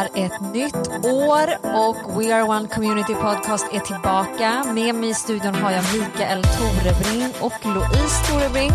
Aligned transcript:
är 0.00 0.26
ett 0.26 0.40
nytt 0.54 1.04
år 1.04 1.48
och 1.76 2.20
We 2.22 2.34
Are 2.34 2.42
One 2.42 2.68
Community 2.68 3.14
Podcast 3.14 3.66
är 3.72 3.80
tillbaka. 3.80 4.64
Med 4.74 4.94
mig 4.94 5.10
i 5.10 5.14
studion 5.14 5.54
har 5.54 5.70
jag 5.70 5.84
Mikael 5.94 6.42
Torebring 6.42 7.32
och 7.40 7.66
Louise 7.74 8.26
Torebring. 8.26 8.70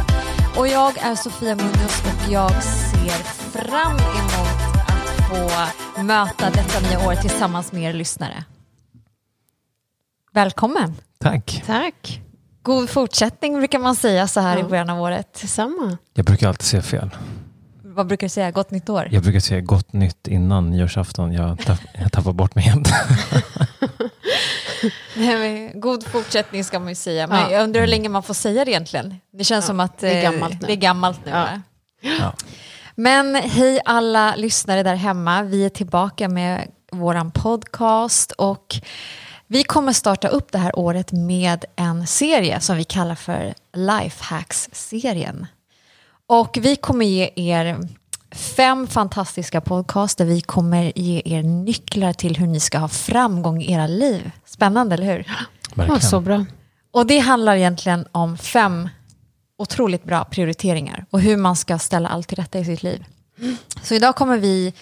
Och 0.57 0.67
jag 0.67 0.97
är 0.97 1.15
Sofia 1.15 1.55
Munoz 1.55 2.03
och 2.05 2.31
jag 2.31 2.51
ser 2.63 3.23
fram 3.59 3.97
emot 3.97 4.61
att 4.87 5.27
få 5.29 6.01
möta 6.03 6.49
detta 6.49 6.79
nya 6.79 7.07
år 7.07 7.15
tillsammans 7.15 7.71
med 7.71 7.83
er 7.83 7.93
lyssnare. 7.93 8.43
Välkommen! 10.33 10.95
Tack. 11.19 11.63
Tack. 11.65 12.21
God 12.61 12.89
fortsättning 12.89 13.57
brukar 13.57 13.79
man 13.79 13.95
säga 13.95 14.27
så 14.27 14.39
här 14.39 14.57
Ja. 14.57 14.65
i 14.65 14.69
början 14.69 14.89
av 14.89 15.01
året. 15.01 15.33
Detsamma. 15.41 15.97
Jag 16.13 16.25
brukar 16.25 16.47
alltid 16.47 16.65
säga 16.65 16.81
fel. 16.83 17.09
Vad 17.95 18.07
brukar 18.07 18.25
du 18.27 18.29
säga? 18.29 18.51
Gott 18.51 18.71
nytt 18.71 18.89
år? 18.89 19.07
Jag 19.11 19.23
brukar 19.23 19.39
säga 19.39 19.61
gott 19.61 19.93
nytt 19.93 20.27
innan 20.27 20.69
nyårsafton. 20.71 21.33
Jag, 21.33 21.59
tapp, 21.65 21.79
jag 21.93 22.11
tappar 22.11 22.33
bort 22.33 22.55
mig 22.55 22.63
helt. 22.63 22.87
Nej, 25.15 25.71
god 25.75 26.07
fortsättning 26.07 26.63
ska 26.63 26.79
man 26.79 26.89
ju 26.89 26.95
säga. 26.95 27.27
Men 27.27 27.39
Ja. 27.39 27.51
jag 27.51 27.63
undrar 27.63 27.81
hur 27.81 27.87
länge 27.87 28.09
man 28.09 28.23
får 28.23 28.33
säga 28.33 28.65
det 28.65 28.71
egentligen. 28.71 29.15
Det 29.33 29.43
känns 29.43 29.65
Ja, 29.65 29.67
som 29.67 29.79
att 29.79 29.97
det 29.97 30.09
är 30.09 30.25
eh, 30.25 30.31
gammalt 30.31 30.61
nu. 30.61 30.67
Det 30.67 30.73
är 30.73 30.77
gammalt 30.77 31.25
nu 31.25 31.31
Ja. 31.31 31.37
va? 31.37 31.61
Ja. 32.19 32.33
Men 32.95 33.35
hej 33.35 33.79
alla 33.85 34.35
lyssnare 34.35 34.83
där 34.83 34.95
hemma. 34.95 35.43
Vi 35.43 35.65
är 35.65 35.69
tillbaka 35.69 36.29
med 36.29 36.67
våran 36.91 37.31
podcast 37.31 38.31
och 38.31 38.75
vi 39.47 39.63
kommer 39.63 39.93
starta 39.93 40.27
upp 40.27 40.51
det 40.51 40.57
här 40.57 40.79
året 40.79 41.11
med 41.11 41.65
en 41.75 42.07
serie 42.07 42.59
som 42.59 42.77
vi 42.77 42.83
kallar 42.83 43.15
för 43.15 43.53
Lifehacks-serien. 43.73 45.47
Och 46.27 46.57
vi 46.61 46.75
kommer 46.75 47.05
ge 47.05 47.29
er 47.35 47.87
fem 48.31 48.87
fantastiska 48.87 49.61
podcast 49.61 50.17
där 50.17 50.25
vi 50.25 50.41
kommer 50.41 50.91
ge 50.95 51.21
er 51.25 51.43
nycklar 51.43 52.13
till 52.13 52.35
hur 52.35 52.47
ni 52.47 52.59
ska 52.59 52.77
ha 52.77 52.87
framgång 52.87 53.61
i 53.61 53.71
era 53.71 53.87
liv. 53.87 54.31
Spännande, 54.45 54.95
eller 54.95 55.05
hur? 55.05 55.27
Verkligen. 55.75 55.93
Ja, 55.93 55.99
så 55.99 56.19
bra. 56.19 56.45
Och 56.91 57.07
det 57.07 57.19
handlar 57.19 57.55
egentligen 57.55 58.07
om 58.11 58.37
fem 58.37 58.89
otroligt 59.57 60.03
bra 60.03 60.25
prioriteringar 60.25 61.05
och 61.09 61.21
hur 61.21 61.37
man 61.37 61.55
ska 61.55 61.79
ställa 61.79 62.09
allt 62.09 62.27
till 62.27 62.37
rätta 62.37 62.59
i 62.59 62.65
sitt 62.65 62.83
liv. 62.83 63.05
Så 63.81 63.95
idag 63.95 64.15
kommer 64.15 64.37
vi 64.37 64.73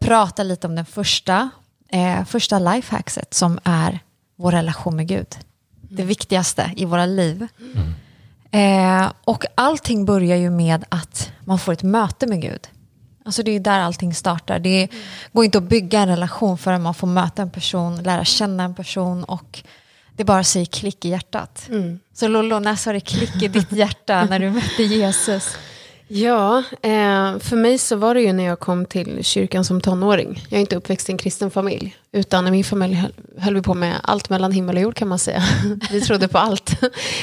prata 0.00 0.42
lite 0.42 0.66
om 0.66 0.74
den 0.74 0.86
första, 0.86 1.50
eh, 1.88 2.24
första 2.24 2.58
lifehackset 2.58 3.34
som 3.34 3.58
är 3.64 4.00
vår 4.36 4.52
relation 4.52 4.96
med 4.96 5.08
Gud. 5.08 5.26
Det 5.80 6.02
viktigaste 6.02 6.72
i 6.76 6.84
våra 6.84 7.06
liv. 7.06 7.46
Eh, 8.50 9.12
och 9.24 9.44
allting 9.54 10.04
börjar 10.04 10.36
ju 10.36 10.50
med 10.50 10.84
att 10.88 11.32
man 11.44 11.58
får 11.58 11.72
ett 11.72 11.82
möte 11.82 12.26
med 12.26 12.42
Gud. 12.42 12.68
Alltså 13.24 13.42
det 13.42 13.50
är 13.50 13.60
där 13.60 13.80
allting 13.80 14.14
startar. 14.14 14.58
Det 14.58 14.88
går 15.32 15.44
inte 15.44 15.58
att 15.58 15.64
bygga 15.64 16.00
en 16.00 16.08
relation 16.08 16.58
förrän 16.58 16.82
man 16.82 16.94
får 16.94 17.06
möta 17.06 17.42
en 17.42 17.50
person, 17.50 18.02
lära 18.02 18.24
känna 18.24 18.64
en 18.64 18.74
person 18.74 19.24
och 19.24 19.62
det 20.16 20.24
bara 20.24 20.44
säger 20.44 20.66
klick 20.66 21.04
i 21.04 21.08
hjärtat. 21.08 21.68
Så 22.14 22.28
Lollo, 22.28 22.58
när 22.58 22.76
sa 22.76 22.92
det 22.92 23.00
klick 23.00 23.42
i 23.42 23.48
ditt 23.48 23.72
hjärta 23.72 24.24
när 24.24 24.38
du 24.38 24.50
mötte 24.60 24.82
Jesus? 24.82 25.56
Ja, 26.12 26.58
eh, 26.82 27.38
för 27.38 27.56
mig 27.56 27.78
så 27.78 27.96
var 27.96 28.14
det 28.14 28.20
ju 28.20 28.32
när 28.32 28.44
jag 28.44 28.60
kom 28.60 28.86
till 28.86 29.24
kyrkan 29.24 29.64
som 29.64 29.80
tonåring. 29.80 30.44
Jag 30.48 30.56
är 30.56 30.60
inte 30.60 30.76
uppväxt 30.76 31.08
i 31.08 31.12
en 31.12 31.18
kristen 31.18 31.50
familj. 31.50 31.96
Utan 32.12 32.46
i 32.46 32.50
min 32.50 32.64
familj 32.64 33.04
höll, 33.38 33.54
vi 33.54 33.62
på 33.62 33.74
med 33.74 33.94
allt 34.02 34.30
mellan 34.30 34.52
himmel 34.52 34.76
och 34.76 34.82
jord 34.82 34.94
kan 34.94 35.08
man 35.08 35.18
säga. 35.18 35.42
Vi 35.90 36.00
trodde 36.00 36.28
på 36.28 36.38
allt. 36.38 36.82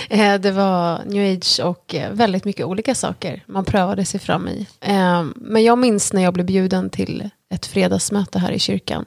Eh, 0.10 0.36
det 0.36 0.52
var 0.52 1.02
new 1.06 1.38
age 1.38 1.60
och 1.64 1.96
eh, 1.96 2.12
väldigt 2.12 2.46
mycket 2.46 2.66
olika 2.66 2.96
saker 2.96 3.44
man 3.46 3.66
prövade 3.66 4.06
sig 4.06 4.20
fram 4.20 4.48
i. 4.48 4.67
Men 5.36 5.64
jag 5.64 5.78
minns 5.78 6.14
när 6.14 6.23
jag 6.23 6.34
blev 6.34 6.45
bjuden 6.45 6.90
till 6.90 7.30
ett 7.50 7.66
fredagsmöte 7.66 8.40
här 8.40 8.52
i 8.52 8.60
kyrkan. 8.60 9.06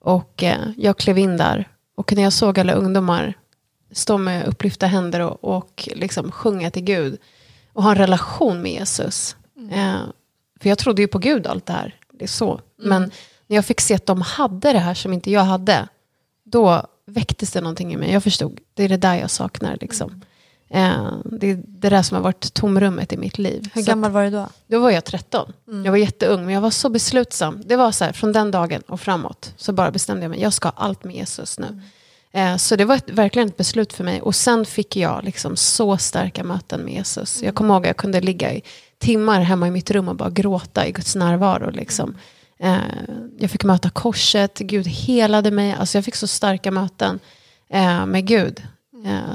Och 0.00 0.44
jag 0.76 0.96
klev 0.96 1.18
in 1.18 1.36
där. 1.36 1.68
Och 1.96 2.12
när 2.12 2.22
jag 2.22 2.32
såg 2.32 2.58
alla 2.58 2.72
ungdomar 2.72 3.34
stå 3.92 4.18
med 4.18 4.46
upplyfta 4.46 4.86
händer 4.86 5.20
och, 5.20 5.56
och 5.56 5.88
liksom 5.94 6.30
sjunga 6.30 6.70
till 6.70 6.84
Gud 6.84 7.18
och 7.78 7.84
ha 7.84 7.90
en 7.90 7.96
relation 7.98 8.62
med 8.62 8.72
Jesus. 8.72 9.36
Eh, 9.70 10.00
för 10.60 10.68
jag 10.68 10.78
trodde 10.78 11.02
ju 11.02 11.08
på 11.08 11.18
Gud 11.18 11.46
allt 11.46 11.66
det 11.66 11.72
här. 11.72 11.94
Det 12.12 12.24
är 12.24 12.28
så. 12.28 12.60
Men 12.76 13.10
när 13.46 13.56
jag 13.56 13.64
fick 13.64 13.80
se 13.80 13.94
att 13.94 14.06
de 14.06 14.22
hade 14.22 14.72
det 14.72 14.78
här 14.78 14.94
som 14.94 15.12
inte 15.12 15.30
jag 15.30 15.40
hade, 15.44 15.88
då 16.44 16.86
väcktes 17.06 17.50
det 17.50 17.60
någonting 17.60 17.92
i 17.92 17.96
mig. 17.96 18.12
Jag 18.12 18.22
förstod, 18.22 18.60
det 18.74 18.82
är 18.84 18.88
det 18.88 18.96
där 18.96 19.14
jag 19.14 19.30
saknar. 19.30 19.78
Liksom. 19.80 20.22
Eh, 20.70 21.12
det 21.24 21.50
är 21.50 21.62
det 21.66 21.88
där 21.88 22.02
som 22.02 22.14
har 22.14 22.22
varit 22.22 22.54
tomrummet 22.54 23.12
i 23.12 23.16
mitt 23.16 23.38
liv. 23.38 23.70
Hur 23.74 23.82
Så 23.82 23.88
gammal 23.88 24.10
var 24.10 24.24
du 24.24 24.30
då? 24.30 24.46
då 24.66 24.78
var 24.78 24.90
jag 24.90 25.04
13. 25.04 25.52
Jag 25.84 25.90
var 25.90 25.98
jätteung, 25.98 26.44
men 26.44 26.54
jag 26.54 26.60
var 26.60 26.70
så 26.70 26.88
beslutsam. 26.88 27.62
Det 27.66 27.76
var 27.76 27.92
så 27.92 28.04
här, 28.04 28.12
från 28.12 28.32
den 28.32 28.50
dagen 28.50 28.82
och 28.88 29.00
framåt, 29.00 29.52
så 29.56 29.72
bara 29.72 29.90
bestämde 29.90 30.22
jag 30.24 30.30
mig, 30.30 30.40
jag 30.40 30.52
ska 30.52 30.68
ha 30.68 30.74
allt 30.76 31.04
med 31.04 31.16
Jesus 31.16 31.58
nu. 31.58 31.82
Eh, 32.32 32.56
Så 32.56 32.76
det 32.76 32.84
var 32.84 32.94
ett, 32.96 33.10
verkligen 33.10 33.48
ett 33.48 33.56
beslut 33.56 33.92
för 33.92 34.04
mig. 34.04 34.20
Och 34.22 34.34
sen 34.34 34.64
fick 34.64 34.96
jag 34.96 35.24
liksom 35.24 35.56
så 35.56 35.96
starka 35.96 36.44
möten 36.44 36.80
med 36.80 36.94
Jesus. 36.94 37.42
Jag 37.42 37.54
kommer 37.54 37.74
ihåg 37.74 37.82
att 37.82 37.86
jag 37.86 37.96
kunde 37.96 38.20
ligga 38.20 38.52
i 38.54 38.62
timmar 38.98 39.40
hemma 39.40 39.68
i 39.68 39.70
mitt 39.70 39.90
rum 39.90 40.08
och 40.08 40.16
bara 40.16 40.30
gråta 40.30 40.86
i 40.86 40.92
Guds 40.92 41.16
närvaro. 41.16 41.70
Liksom. 41.70 42.16
Eh, 42.60 42.76
Jag 43.38 43.50
fick 43.50 43.64
möta 43.64 43.90
korset, 43.90 44.58
Gud 44.58 44.86
helade 44.86 45.50
mig. 45.50 45.72
Alltså 45.78 45.98
jag 45.98 46.04
fick 46.04 46.14
så 46.16 46.26
starka 46.26 46.70
möten 46.70 47.18
eh, 47.70 48.06
med 48.06 48.26
Gud. 48.26 48.62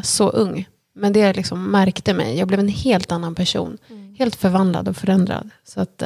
Så 0.04 0.30
ung. 0.30 0.68
Men 0.96 1.14
det 1.14 1.34
liksom 1.34 1.72
märkte 1.72 2.14
mig. 2.14 2.38
Jag 2.38 2.48
blev 2.48 2.60
en 2.60 2.68
helt 2.68 3.12
annan 3.12 3.36
person. 3.36 3.78
Helt 4.18 4.36
förvandlad 4.36 4.88
och 4.88 4.98
förändrad. 4.98 5.50
Att, 5.76 6.04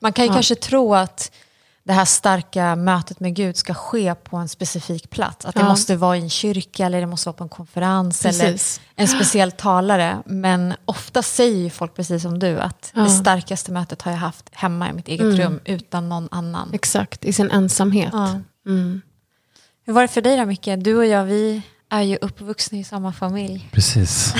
Man 0.00 0.12
kan 0.12 0.24
ju 0.24 0.30
Ja. 0.30 0.34
kanske 0.34 0.54
tro 0.54 0.94
att 0.94 1.32
det 1.84 1.92
här 1.92 2.04
starka 2.04 2.76
mötet 2.76 3.20
med 3.20 3.34
Gud 3.34 3.56
ska 3.56 3.74
ske 3.74 4.14
på 4.14 4.36
en 4.36 4.48
specifik 4.48 5.10
plats. 5.10 5.44
Att 5.46 5.54
det 5.54 5.60
Ja. 5.60 5.68
måste 5.68 5.96
vara 5.96 6.16
i 6.16 6.20
en 6.20 6.30
kyrka 6.30 6.86
eller 6.86 7.00
det 7.00 7.06
måste 7.06 7.28
vara 7.28 7.36
på 7.36 7.44
en 7.44 7.48
konferens 7.50 8.24
eller 8.26 8.52
Precis. 8.52 8.80
en 8.96 9.08
speciell 9.08 9.52
talare. 9.52 10.22
Men 10.26 10.74
ofta 10.84 11.22
säger 11.22 11.58
ju 11.58 11.70
folk 11.70 11.94
precis 11.96 12.22
som 12.22 12.38
du 12.38 12.60
att 12.60 12.92
Ja. 12.94 13.02
det 13.02 13.10
starkaste 13.10 13.72
mötet 13.72 14.02
har 14.02 14.12
jag 14.12 14.18
haft 14.18 14.48
hemma 14.52 14.90
i 14.90 14.92
mitt 14.92 15.08
eget 15.08 15.38
rum 15.38 15.60
utan 15.64 16.08
någon 16.08 16.28
annan. 16.30 16.70
exakt, 16.72 17.24
i 17.24 17.32
sin 17.32 17.50
ensamhet. 17.50 18.10
Ja. 18.12 18.40
Mm. 18.66 19.02
Hur 19.84 19.92
var 19.92 20.02
det 20.02 20.08
för 20.08 20.20
dig 20.20 20.36
då 20.36 20.44
Micke? 20.46 20.68
Du 20.78 20.96
och 20.96 21.06
jag, 21.06 21.24
vi 21.24 21.62
är 21.90 22.02
ju 22.02 22.16
uppvuxna 22.20 22.78
i 22.78 22.84
samma 22.84 23.12
familj. 23.12 23.68
Precis. 23.72 24.34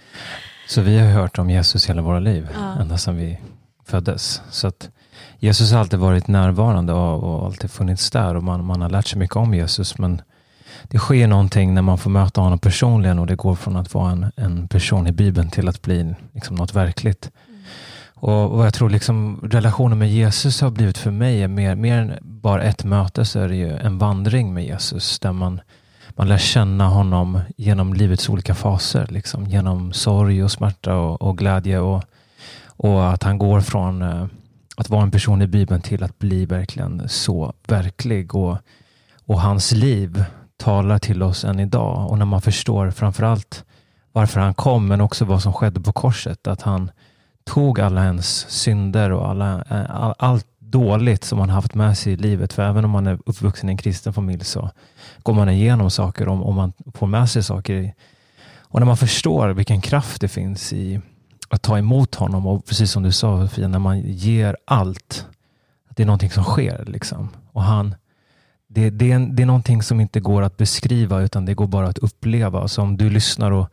Så 0.68 0.80
vi 0.80 0.98
har 0.98 1.06
hört 1.10 1.38
om 1.38 1.50
Jesus 1.50 1.88
hela 1.88 2.02
våra 2.02 2.20
liv, 2.20 2.48
Ja. 2.54 2.80
ända 2.80 2.98
sedan 2.98 3.16
vi 3.16 3.38
föddes. 3.86 4.42
Så 4.50 4.66
att 4.66 4.90
Jesus 5.40 5.72
har 5.72 5.80
alltid 5.80 5.98
varit 5.98 6.28
närvarande 6.28 6.92
och, 6.92 7.22
och 7.22 7.46
alltid 7.46 7.70
funnits 7.70 8.10
där 8.10 8.34
och 8.34 8.44
man, 8.44 8.64
man 8.64 8.82
har 8.82 8.90
lärt 8.90 9.06
sig 9.06 9.18
mycket 9.18 9.36
om 9.36 9.54
Jesus. 9.54 9.98
Men 9.98 10.22
det 10.82 10.98
sker 10.98 11.26
någonting 11.26 11.74
när 11.74 11.82
man 11.82 11.98
får 11.98 12.10
möta 12.10 12.40
honom 12.40 12.58
personligen 12.58 13.18
och 13.18 13.26
det 13.26 13.36
går 13.36 13.54
från 13.54 13.76
att 13.76 13.94
vara 13.94 14.10
en, 14.10 14.32
en 14.36 14.68
person 14.68 15.06
i 15.06 15.12
Bibeln 15.12 15.50
till 15.50 15.68
att 15.68 15.82
bli 15.82 16.14
liksom 16.32 16.56
något 16.56 16.74
verkligt. 16.74 17.30
Och 18.20 18.50
vad 18.50 18.66
jag 18.66 18.74
tror 18.74 18.90
liksom 18.90 19.40
relationen 19.50 19.98
med 19.98 20.10
Jesus 20.10 20.60
har 20.60 20.70
blivit 20.70 20.98
för 20.98 21.10
mig 21.10 21.42
är 21.42 21.48
mer, 21.48 21.74
mer 21.74 21.98
än 21.98 22.12
bara 22.20 22.62
ett 22.62 22.84
möte 22.84 23.24
så 23.24 23.40
är 23.40 23.48
det 23.48 23.56
ju 23.56 23.76
en 23.76 23.98
vandring 23.98 24.54
med 24.54 24.64
Jesus 24.64 25.18
där 25.18 25.32
man, 25.32 25.60
man 26.08 26.28
lär 26.28 26.38
känna 26.38 26.88
honom 26.88 27.40
genom 27.56 27.94
livets 27.94 28.28
olika 28.28 28.54
faser. 28.54 29.06
Liksom, 29.10 29.46
genom 29.46 29.92
sorg 29.92 30.44
och 30.44 30.50
smärta 30.50 30.96
och, 30.96 31.22
och 31.22 31.38
glädje 31.38 31.78
och, 31.78 32.04
och 32.66 33.12
att 33.12 33.22
han 33.22 33.38
går 33.38 33.60
från 33.60 34.02
eh, 34.02 34.26
att 34.78 34.90
vara 34.90 35.02
en 35.02 35.10
person 35.10 35.42
i 35.42 35.46
Bibeln 35.46 35.80
till 35.80 36.02
att 36.02 36.18
bli 36.18 36.46
verkligen 36.46 37.08
så 37.08 37.52
verklig. 37.66 38.34
Och, 38.34 38.58
och 39.24 39.40
hans 39.40 39.72
liv 39.72 40.24
talar 40.56 40.98
till 40.98 41.22
oss 41.22 41.44
än 41.44 41.60
idag. 41.60 42.10
Och 42.10 42.18
när 42.18 42.26
man 42.26 42.42
förstår 42.42 42.90
framförallt 42.90 43.64
varför 44.12 44.40
han 44.40 44.54
kom 44.54 44.88
men 44.88 45.00
också 45.00 45.24
vad 45.24 45.42
som 45.42 45.52
skedde 45.52 45.80
på 45.80 45.92
korset. 45.92 46.46
Att 46.46 46.62
han 46.62 46.90
tog 47.44 47.80
alla 47.80 48.04
ens 48.04 48.50
synder 48.50 49.12
och 49.12 49.28
alla, 49.28 49.64
eh, 49.70 49.90
all, 49.90 50.14
allt 50.18 50.46
dåligt 50.58 51.24
som 51.24 51.38
man 51.38 51.50
haft 51.50 51.74
med 51.74 51.98
sig 51.98 52.12
i 52.12 52.16
livet. 52.16 52.52
För 52.52 52.62
även 52.62 52.84
om 52.84 52.90
man 52.90 53.06
är 53.06 53.18
uppvuxen 53.26 53.68
i 53.68 53.72
en 53.72 53.78
kristen 53.78 54.12
familj 54.12 54.44
så 54.44 54.70
går 55.22 55.34
man 55.34 55.48
igenom 55.48 55.90
saker 55.90 56.28
om, 56.28 56.42
om 56.42 56.54
man 56.54 56.72
får 56.94 57.06
med 57.06 57.30
sig 57.30 57.42
saker. 57.42 57.94
Och 58.58 58.80
när 58.80 58.86
man 58.86 58.96
förstår 58.96 59.48
vilken 59.48 59.80
kraft 59.80 60.20
det 60.20 60.28
finns 60.28 60.72
i 60.72 61.00
att 61.48 61.62
ta 61.62 61.78
emot 61.78 62.14
honom 62.14 62.46
och 62.46 62.66
precis 62.66 62.90
som 62.90 63.02
du 63.02 63.12
sa 63.12 63.46
Sofia, 63.46 63.68
när 63.68 63.78
man 63.78 64.00
ger 64.00 64.56
allt, 64.64 65.26
att 65.90 65.96
det 65.96 66.02
är 66.02 66.06
någonting 66.06 66.30
som 66.30 66.44
sker. 66.44 66.84
Liksom. 66.86 67.28
Och 67.52 67.62
han, 67.62 67.94
det, 68.68 68.90
det, 68.90 69.12
är, 69.12 69.18
det 69.18 69.42
är 69.42 69.46
någonting 69.46 69.82
som 69.82 70.00
inte 70.00 70.20
går 70.20 70.42
att 70.42 70.56
beskriva 70.56 71.20
utan 71.20 71.44
det 71.44 71.54
går 71.54 71.66
bara 71.66 71.88
att 71.88 71.98
uppleva. 71.98 72.68
Så 72.68 72.82
om 72.82 72.96
du 72.96 73.10
lyssnar 73.10 73.50
och, 73.50 73.68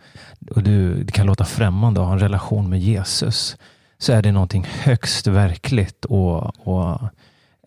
och 0.52 0.64
du, 0.64 1.04
det 1.04 1.12
kan 1.12 1.26
låta 1.26 1.46
främmande 1.46 2.02
att 2.02 2.08
ha 2.08 2.14
en 2.14 2.20
relation 2.20 2.70
med 2.70 2.80
Jesus 2.80 3.58
så 3.98 4.14
är 4.14 4.22
det 4.22 4.32
någonting 4.32 4.68
högst 4.84 5.28
verkligt 5.28 6.06
och, 6.06 6.68
och 6.68 7.00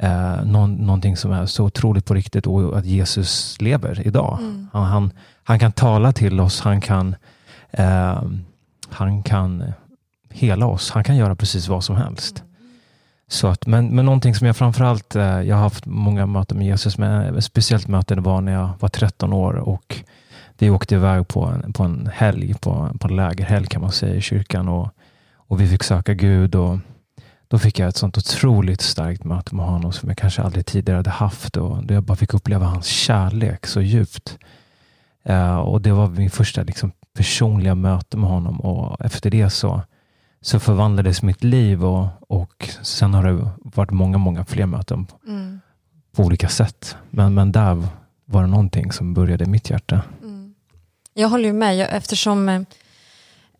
eh, 0.00 0.44
någon, 0.44 0.74
någonting 0.74 1.16
som 1.16 1.32
är 1.32 1.46
så 1.46 1.64
otroligt 1.64 2.04
på 2.04 2.14
riktigt 2.14 2.46
och 2.46 2.78
att 2.78 2.86
Jesus 2.86 3.60
lever 3.60 4.06
idag. 4.06 4.38
Han, 4.72 4.84
han, 4.84 5.10
han 5.44 5.58
kan 5.58 5.72
tala 5.72 6.12
till 6.12 6.40
oss, 6.40 6.60
han 6.60 6.80
kan, 6.80 7.16
eh, 7.70 8.22
han 8.90 9.22
kan 9.22 9.72
hela 10.38 10.66
oss, 10.66 10.90
han 10.90 11.04
kan 11.04 11.16
göra 11.16 11.36
precis 11.36 11.68
vad 11.68 11.84
som 11.84 11.96
helst. 11.96 12.42
Så 13.30 13.48
att, 13.48 13.66
men, 13.66 13.88
men 13.88 14.04
någonting 14.04 14.34
som 14.34 14.46
jag 14.46 14.56
framförallt, 14.56 15.16
eh, 15.16 15.22
jag 15.22 15.56
har 15.56 15.62
haft 15.62 15.86
många 15.86 16.26
möten 16.26 16.58
med 16.58 16.66
Jesus, 16.66 16.98
men 16.98 17.36
ett 17.36 17.44
speciellt 17.44 17.88
möte 17.88 18.14
var 18.14 18.40
när 18.40 18.52
jag 18.52 18.70
var 18.80 18.88
13 18.88 19.32
år 19.32 19.54
och 19.54 20.04
vi 20.58 20.70
åkte 20.70 20.94
iväg 20.94 21.28
på 21.28 21.44
en, 21.44 21.72
på 21.72 21.82
en 21.82 22.10
helg, 22.14 22.54
på, 22.54 22.90
på 23.00 23.08
en 23.08 23.16
lägerhelg 23.16 23.66
kan 23.66 23.82
man 23.82 23.92
säga 23.92 24.14
i 24.14 24.20
kyrkan 24.20 24.68
och, 24.68 24.88
och 25.34 25.60
vi 25.60 25.68
fick 25.68 25.82
söka 25.82 26.14
Gud 26.14 26.54
och 26.54 26.78
då 27.48 27.58
fick 27.58 27.78
jag 27.78 27.88
ett 27.88 27.96
sånt 27.96 28.18
otroligt 28.18 28.80
starkt 28.80 29.24
möte 29.24 29.54
med 29.54 29.66
honom 29.66 29.92
som 29.92 30.08
jag 30.08 30.18
kanske 30.18 30.42
aldrig 30.42 30.66
tidigare 30.66 30.96
hade 30.96 31.10
haft 31.10 31.56
och 31.56 31.84
då 31.84 31.94
jag 31.94 32.02
bara 32.02 32.16
fick 32.16 32.34
uppleva 32.34 32.66
hans 32.66 32.86
kärlek 32.86 33.66
så 33.66 33.80
djupt. 33.80 34.38
Uh, 35.30 35.56
och 35.56 35.80
det 35.80 35.92
var 35.92 36.08
min 36.08 36.30
första 36.30 36.62
liksom, 36.62 36.92
personliga 37.16 37.74
möte 37.74 38.16
med 38.16 38.30
honom 38.30 38.60
och 38.60 39.04
efter 39.04 39.30
det 39.30 39.50
så, 39.50 39.82
så 40.40 40.60
förvandlades 40.60 41.22
mitt 41.22 41.44
liv 41.44 41.84
och, 41.84 42.08
och 42.28 42.70
sen 42.82 43.14
har 43.14 43.24
det 43.24 43.50
varit 43.56 43.90
många, 43.90 44.18
många 44.18 44.44
fler 44.44 44.66
möten 44.66 45.06
mm. 45.26 45.60
på 46.16 46.22
olika 46.22 46.48
sätt. 46.48 46.96
Men, 47.10 47.34
men 47.34 47.52
där 47.52 47.86
var 48.24 48.42
det 48.42 48.48
någonting 48.48 48.92
som 48.92 49.14
började 49.14 49.44
i 49.44 49.48
mitt 49.48 49.70
hjärta. 49.70 50.02
Mm. 50.22 50.54
Jag 51.14 51.28
håller 51.28 51.44
ju 51.44 51.52
med 51.52 51.88
eftersom 51.90 52.66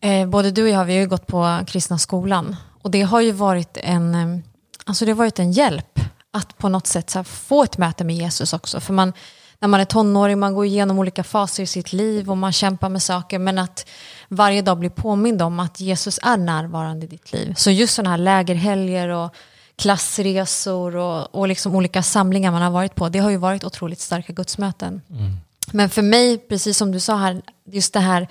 eh, 0.01 0.27
både 0.27 0.51
du 0.51 0.63
och 0.63 0.69
jag 0.69 0.77
har 0.77 1.05
gått 1.05 1.27
på 1.27 1.59
kristna 1.67 1.97
skolan 1.97 2.55
och 2.81 2.91
det 2.91 3.01
har 3.01 3.21
ju 3.21 3.31
varit 3.31 3.77
en, 3.77 4.15
eh, 4.15 4.39
alltså 4.85 5.05
det 5.05 5.11
har 5.11 5.17
varit 5.17 5.39
en 5.39 5.51
hjälp 5.51 5.99
att 6.31 6.57
på 6.57 6.69
något 6.69 6.87
sätt 6.87 7.13
här, 7.13 7.23
få 7.23 7.63
ett 7.63 7.77
möte 7.77 8.03
med 8.03 8.15
Jesus 8.15 8.53
också. 8.53 8.79
För 8.79 8.93
man, 8.93 9.13
när 9.59 9.67
man 9.67 9.79
är 9.79 9.85
tonåring, 9.85 10.39
man 10.39 10.53
går 10.53 10.65
igenom 10.65 10.99
olika 10.99 11.23
faser 11.23 11.63
i 11.63 11.67
sitt 11.67 11.93
liv 11.93 12.29
och 12.29 12.37
man 12.37 12.51
kämpar 12.51 12.89
med 12.89 13.01
saker. 13.01 13.39
Men 13.39 13.57
att 13.57 13.89
varje 14.29 14.61
dag 14.61 14.77
bli 14.77 14.89
påmind 14.89 15.41
om 15.41 15.59
att 15.59 15.79
Jesus 15.79 16.19
är 16.23 16.37
närvarande 16.37 17.05
i 17.05 17.09
ditt 17.09 17.33
liv. 17.33 17.53
Så 17.57 17.71
just 17.71 17.93
sådana 17.93 18.09
här 18.09 18.17
lägerhelger 18.17 19.09
och 19.09 19.35
klassresor 19.75 20.95
och, 20.95 21.35
och 21.35 21.47
liksom 21.47 21.75
olika 21.75 22.03
samlingar 22.03 22.51
man 22.51 22.61
har 22.61 22.71
varit 22.71 22.95
på, 22.95 23.09
det 23.09 23.19
har 23.19 23.29
ju 23.29 23.37
varit 23.37 23.63
otroligt 23.63 23.99
starka 23.99 24.33
gudsmöten. 24.33 25.01
Mm. 25.09 25.37
Men 25.71 25.89
för 25.89 26.01
mig, 26.01 26.37
precis 26.37 26.77
som 26.77 26.91
du 26.91 26.99
sa 26.99 27.15
här, 27.15 27.41
just 27.65 27.93
det 27.93 27.99
här 27.99 28.27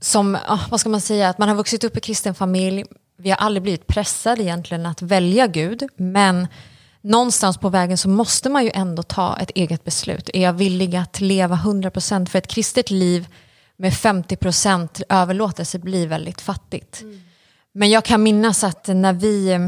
som, 0.00 0.38
vad 0.70 0.80
ska 0.80 0.88
man 0.88 1.00
säga, 1.00 1.28
att 1.28 1.38
man 1.38 1.48
har 1.48 1.56
vuxit 1.56 1.84
upp 1.84 1.96
i 1.96 2.00
kristen 2.00 2.34
familj, 2.34 2.84
vi 3.16 3.30
har 3.30 3.36
aldrig 3.36 3.62
blivit 3.62 3.86
pressade 3.86 4.42
egentligen 4.42 4.86
att 4.86 5.02
välja 5.02 5.46
Gud, 5.46 5.88
men 5.96 6.48
någonstans 7.00 7.58
på 7.58 7.68
vägen 7.68 7.98
så 7.98 8.08
måste 8.08 8.48
man 8.48 8.64
ju 8.64 8.70
ändå 8.74 9.02
ta 9.02 9.36
ett 9.38 9.50
eget 9.54 9.84
beslut. 9.84 10.30
Är 10.34 10.42
jag 10.42 10.52
villig 10.52 10.96
att 10.96 11.20
leva 11.20 11.56
100% 11.56 12.26
för 12.26 12.38
ett 12.38 12.48
kristet 12.48 12.90
liv 12.90 13.26
med 13.76 13.94
50 13.94 14.36
procent 14.36 15.02
överlåtelse 15.08 15.78
blir 15.78 16.06
väldigt 16.06 16.40
fattigt. 16.40 17.00
Mm. 17.00 17.20
Men 17.72 17.90
jag 17.90 18.04
kan 18.04 18.22
minnas 18.22 18.64
att 18.64 18.88
när 18.88 19.12
vi, 19.12 19.58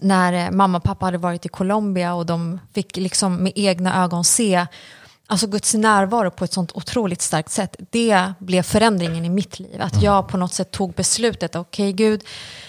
när 0.00 0.50
mamma 0.50 0.78
och 0.78 0.84
pappa 0.84 1.04
hade 1.04 1.18
varit 1.18 1.46
i 1.46 1.48
Colombia 1.48 2.14
och 2.14 2.26
de 2.26 2.60
fick 2.72 2.96
liksom 2.96 3.36
med 3.36 3.52
egna 3.54 4.04
ögon 4.04 4.24
se 4.24 4.66
alltså 5.26 5.46
Guds 5.46 5.74
närvaro 5.74 6.30
på 6.30 6.44
ett 6.44 6.52
sånt 6.52 6.72
otroligt 6.72 7.22
starkt 7.22 7.50
sätt, 7.50 7.76
det 7.90 8.32
blev 8.38 8.62
förändringen 8.62 9.24
i 9.24 9.28
mitt 9.28 9.58
liv. 9.58 9.82
Att 9.82 10.02
jag 10.02 10.28
på 10.28 10.36
något 10.36 10.52
sätt 10.52 10.70
tog 10.70 10.92
beslutet, 10.92 11.56
okej 11.56 11.88
okay, 11.88 11.92
Gud, 11.92 12.24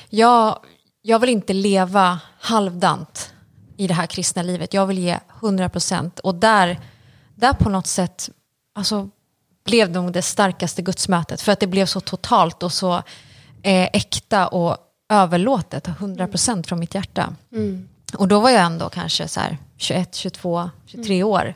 jag, 0.10 0.60
jag 1.02 1.20
vill 1.20 1.30
inte 1.30 1.54
leva 1.54 2.20
halvdant 2.40 3.34
i 3.78 3.88
det 3.88 3.94
här 3.94 4.08
kristna 4.08 4.42
livet. 4.42 4.74
Jag 4.74 4.86
vill 4.86 5.00
ge 5.00 5.20
100 5.40 5.70
procent. 5.70 6.20
Och 6.20 6.36
där, 6.36 6.80
där 7.36 7.54
på 7.54 7.70
något 7.70 7.88
sätt 7.88 8.30
alltså, 8.76 9.10
blev 9.66 9.92
nog 9.92 10.14
det 10.14 10.22
starkaste 10.22 10.82
gudsmötet. 10.82 11.42
För 11.42 11.52
att 11.52 11.60
det 11.60 11.68
blev 11.68 11.86
så 11.86 12.00
totalt 12.00 12.64
och 12.64 12.74
så 12.74 12.96
eh, 13.62 13.90
äkta 13.94 14.48
och 14.48 14.78
överlåtet, 15.10 15.88
100 15.88 16.28
procent 16.28 16.68
från 16.68 16.80
mitt 16.80 16.96
hjärta. 16.96 17.36
Mm. 17.52 17.90
Och 18.14 18.28
då 18.28 18.40
var 18.40 18.50
jag 18.50 18.62
ändå 18.62 18.90
kanske 18.90 19.28
så 19.28 19.40
här 19.40 19.58
21, 19.78 20.16
22, 20.16 20.70
23 20.86 21.16
mm. 21.16 21.28
år. 21.28 21.54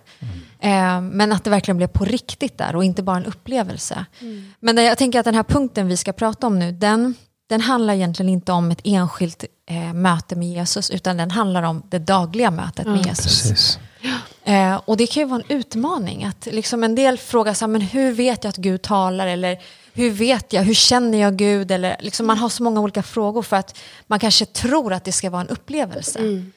Eh, 0.60 1.02
men 1.02 1.32
att 1.32 1.44
det 1.44 1.50
verkligen 1.50 1.78
blev 1.78 1.88
på 1.88 2.06
riktigt 2.06 2.58
där 2.58 2.76
och 2.76 2.84
inte 2.84 3.04
bara 3.04 3.18
en 3.18 3.26
upplevelse. 3.26 4.06
Mm. 4.20 4.54
Men 4.60 4.78
jag 4.78 4.98
tänker 4.98 5.20
att 5.20 5.26
den 5.26 5.36
här 5.36 5.44
punkten 5.44 5.88
vi 5.88 5.98
ska 5.98 6.14
prata 6.14 6.48
om 6.48 6.60
nu, 6.60 6.72
den, 6.72 7.16
den 7.50 7.62
handlar 7.62 7.94
egentligen 7.94 8.30
inte 8.30 8.52
om 8.52 8.72
ett 8.72 8.82
enskilt 8.84 9.46
eh, 9.70 9.94
möte 9.94 10.36
med 10.36 10.50
Jesus, 10.50 10.90
utan 10.92 11.18
den 11.18 11.32
handlar 11.32 11.64
om 11.64 11.84
det 11.90 12.00
dagliga 12.00 12.52
mötet 12.52 12.88
med 12.88 13.06
Jesus. 13.06 13.80
Eh, 14.50 14.82
och 14.86 14.98
det 14.98 15.08
kan 15.08 15.24
ju 15.24 15.30
vara 15.30 15.42
en 15.48 15.58
utmaning. 15.58 16.24
Att 16.24 16.46
liksom 16.52 16.84
en 16.84 16.96
del 16.96 17.18
frågar 17.18 17.54
sig, 17.54 17.68
men 17.68 17.82
hur 17.82 18.12
vet 18.12 18.44
jag 18.44 18.50
att 18.50 18.58
Gud 18.58 18.82
talar? 18.82 19.28
Eller 19.28 19.60
hur 19.94 20.12
vet 20.12 20.54
jag, 20.54 20.64
hur 20.64 20.74
känner 20.74 21.18
jag 21.18 21.36
Gud? 21.36 21.72
Eller 21.72 21.96
liksom 22.00 22.28
man 22.28 22.38
har 22.38 22.50
så 22.50 22.64
många 22.64 22.82
olika 22.82 23.04
frågor 23.04 23.42
för 23.42 23.56
att 23.56 23.78
man 24.08 24.20
kanske 24.20 24.46
tror 24.46 24.94
att 24.94 25.04
det 25.04 25.12
ska 25.12 25.30
vara 25.30 25.42
en 25.42 25.48
upplevelse. 25.48 26.20
Mm, 26.20 26.52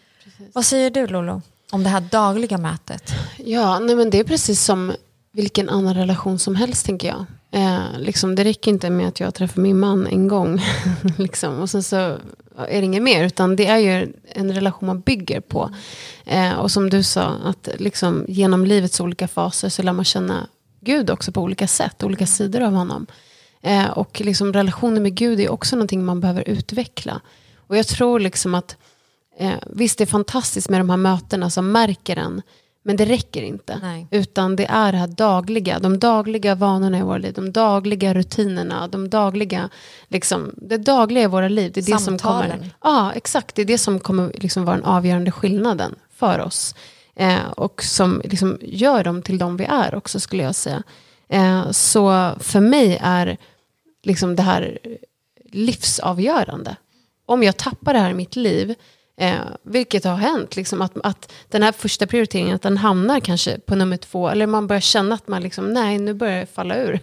Vad 0.52 0.64
säger 0.64 0.90
du 0.90 1.06
Lolo 1.06 1.42
om 1.72 1.82
det 1.82 1.88
här 1.90 2.00
dagliga 2.00 2.58
mötet? 2.58 3.10
Ja, 3.36 3.78
nej 3.78 3.96
men 3.96 4.10
det 4.10 4.18
är 4.18 4.24
precis 4.24 4.64
som 4.64 4.92
vilken 5.32 5.68
annan 5.68 5.94
relation 5.94 6.38
som 6.38 6.56
helst 6.56 6.86
tänker 6.86 7.08
jag. 7.08 7.24
Eh, 7.62 7.78
liksom, 7.98 8.34
det 8.34 8.44
räcker 8.44 8.70
inte 8.70 8.90
med 8.90 9.08
att 9.08 9.20
jag 9.20 9.34
träffar 9.34 9.60
min 9.60 9.78
man 9.78 10.06
en 10.06 10.28
gång. 10.28 10.62
liksom, 11.18 11.60
och 11.60 11.70
sen 11.70 11.82
så 11.82 12.16
är 12.56 12.80
det 12.80 12.84
inget 12.84 13.02
mer. 13.02 13.24
Utan 13.24 13.56
det 13.56 13.66
är 13.66 13.78
ju 13.78 14.12
en 14.24 14.54
relation 14.54 14.86
man 14.86 15.00
bygger 15.00 15.40
på. 15.40 15.70
Eh, 16.24 16.52
och 16.52 16.70
som 16.70 16.90
du 16.90 17.02
sa, 17.02 17.22
att 17.22 17.68
liksom, 17.78 18.24
genom 18.28 18.66
livets 18.66 19.00
olika 19.00 19.28
faser 19.28 19.68
så 19.68 19.82
lär 19.82 19.92
man 19.92 20.04
känna 20.04 20.46
Gud 20.80 21.10
också 21.10 21.32
på 21.32 21.40
olika 21.40 21.66
sätt. 21.66 22.02
Olika 22.02 22.26
sidor 22.26 22.60
av 22.60 22.72
honom. 22.72 23.06
Eh, 23.62 23.90
och 23.90 24.20
liksom, 24.24 24.52
relationen 24.52 25.02
med 25.02 25.14
Gud 25.14 25.40
är 25.40 25.52
också 25.52 25.76
någonting 25.76 26.04
man 26.04 26.20
behöver 26.20 26.48
utveckla. 26.48 27.20
Och 27.56 27.76
jag 27.76 27.86
tror 27.86 28.20
liksom 28.20 28.54
att 28.54 28.76
eh, 29.38 29.54
visst 29.66 29.98
det 29.98 30.04
är 30.04 30.06
fantastiskt 30.06 30.68
med 30.68 30.80
de 30.80 30.90
här 30.90 30.96
mötena 30.96 31.50
som 31.50 31.72
märker 31.72 32.16
en. 32.16 32.42
Men 32.82 32.96
det 32.96 33.04
räcker 33.04 33.42
inte. 33.42 33.78
Nej. 33.82 34.06
Utan 34.10 34.56
det 34.56 34.66
är 34.66 34.92
det 34.92 34.98
här 34.98 35.06
dagliga, 35.06 35.78
de 35.78 35.98
dagliga 35.98 36.54
vanorna 36.54 36.98
i 36.98 37.02
våra 37.02 37.18
liv, 37.18 37.32
de 37.32 37.52
dagliga 37.52 38.14
rutinerna, 38.14 38.88
de 38.88 39.10
dagliga, 39.10 39.68
liksom, 40.08 40.54
det 40.56 40.76
dagliga 40.76 41.24
i 41.24 41.26
våra 41.26 41.48
liv. 41.48 41.72
Det 41.74 41.80
är 41.80 41.92
det 41.92 41.98
som 41.98 42.18
kommer, 42.18 42.70
ja, 42.80 43.12
exakt, 43.12 43.54
det 43.54 43.62
är 43.62 43.66
det 43.66 43.78
som 43.78 44.00
kommer 44.00 44.32
liksom 44.34 44.64
vara 44.64 44.76
den 44.76 44.84
avgörande 44.84 45.30
skillnaden 45.30 45.94
för 46.10 46.38
oss. 46.38 46.74
Eh, 47.16 47.50
och 47.56 47.82
som 47.82 48.22
liksom 48.24 48.58
gör 48.60 49.04
dem 49.04 49.22
till 49.22 49.38
de 49.38 49.56
vi 49.56 49.64
är 49.64 49.94
också 49.94 50.20
skulle 50.20 50.42
jag 50.42 50.54
säga. 50.54 50.82
Eh, 51.28 51.70
så 51.70 52.32
för 52.40 52.60
mig 52.60 52.98
är 53.02 53.36
liksom 54.02 54.36
det 54.36 54.42
här 54.42 54.78
livsavgörande. 55.52 56.76
Om 57.26 57.42
jag 57.42 57.56
tappar 57.56 57.92
det 57.92 57.98
här 57.98 58.10
i 58.10 58.14
mitt 58.14 58.36
liv, 58.36 58.74
Eh, 59.16 59.40
vilket 59.62 60.04
har 60.04 60.16
hänt, 60.16 60.56
liksom, 60.56 60.82
att, 60.82 60.92
att 61.02 61.32
den 61.48 61.62
här 61.62 61.72
första 61.72 62.06
prioriteringen 62.06 62.54
att 62.54 62.62
den 62.62 62.76
hamnar 62.76 63.20
kanske 63.20 63.58
på 63.58 63.74
nummer 63.74 63.96
två. 63.96 64.28
Eller 64.28 64.46
man 64.46 64.66
börjar 64.66 64.80
känna 64.80 65.14
att 65.14 65.28
man 65.28 65.42
liksom, 65.42 65.72
nej 65.72 65.98
nu 65.98 66.14
börjar 66.14 66.40
det 66.40 66.46
falla 66.46 66.76
ur. 66.76 67.00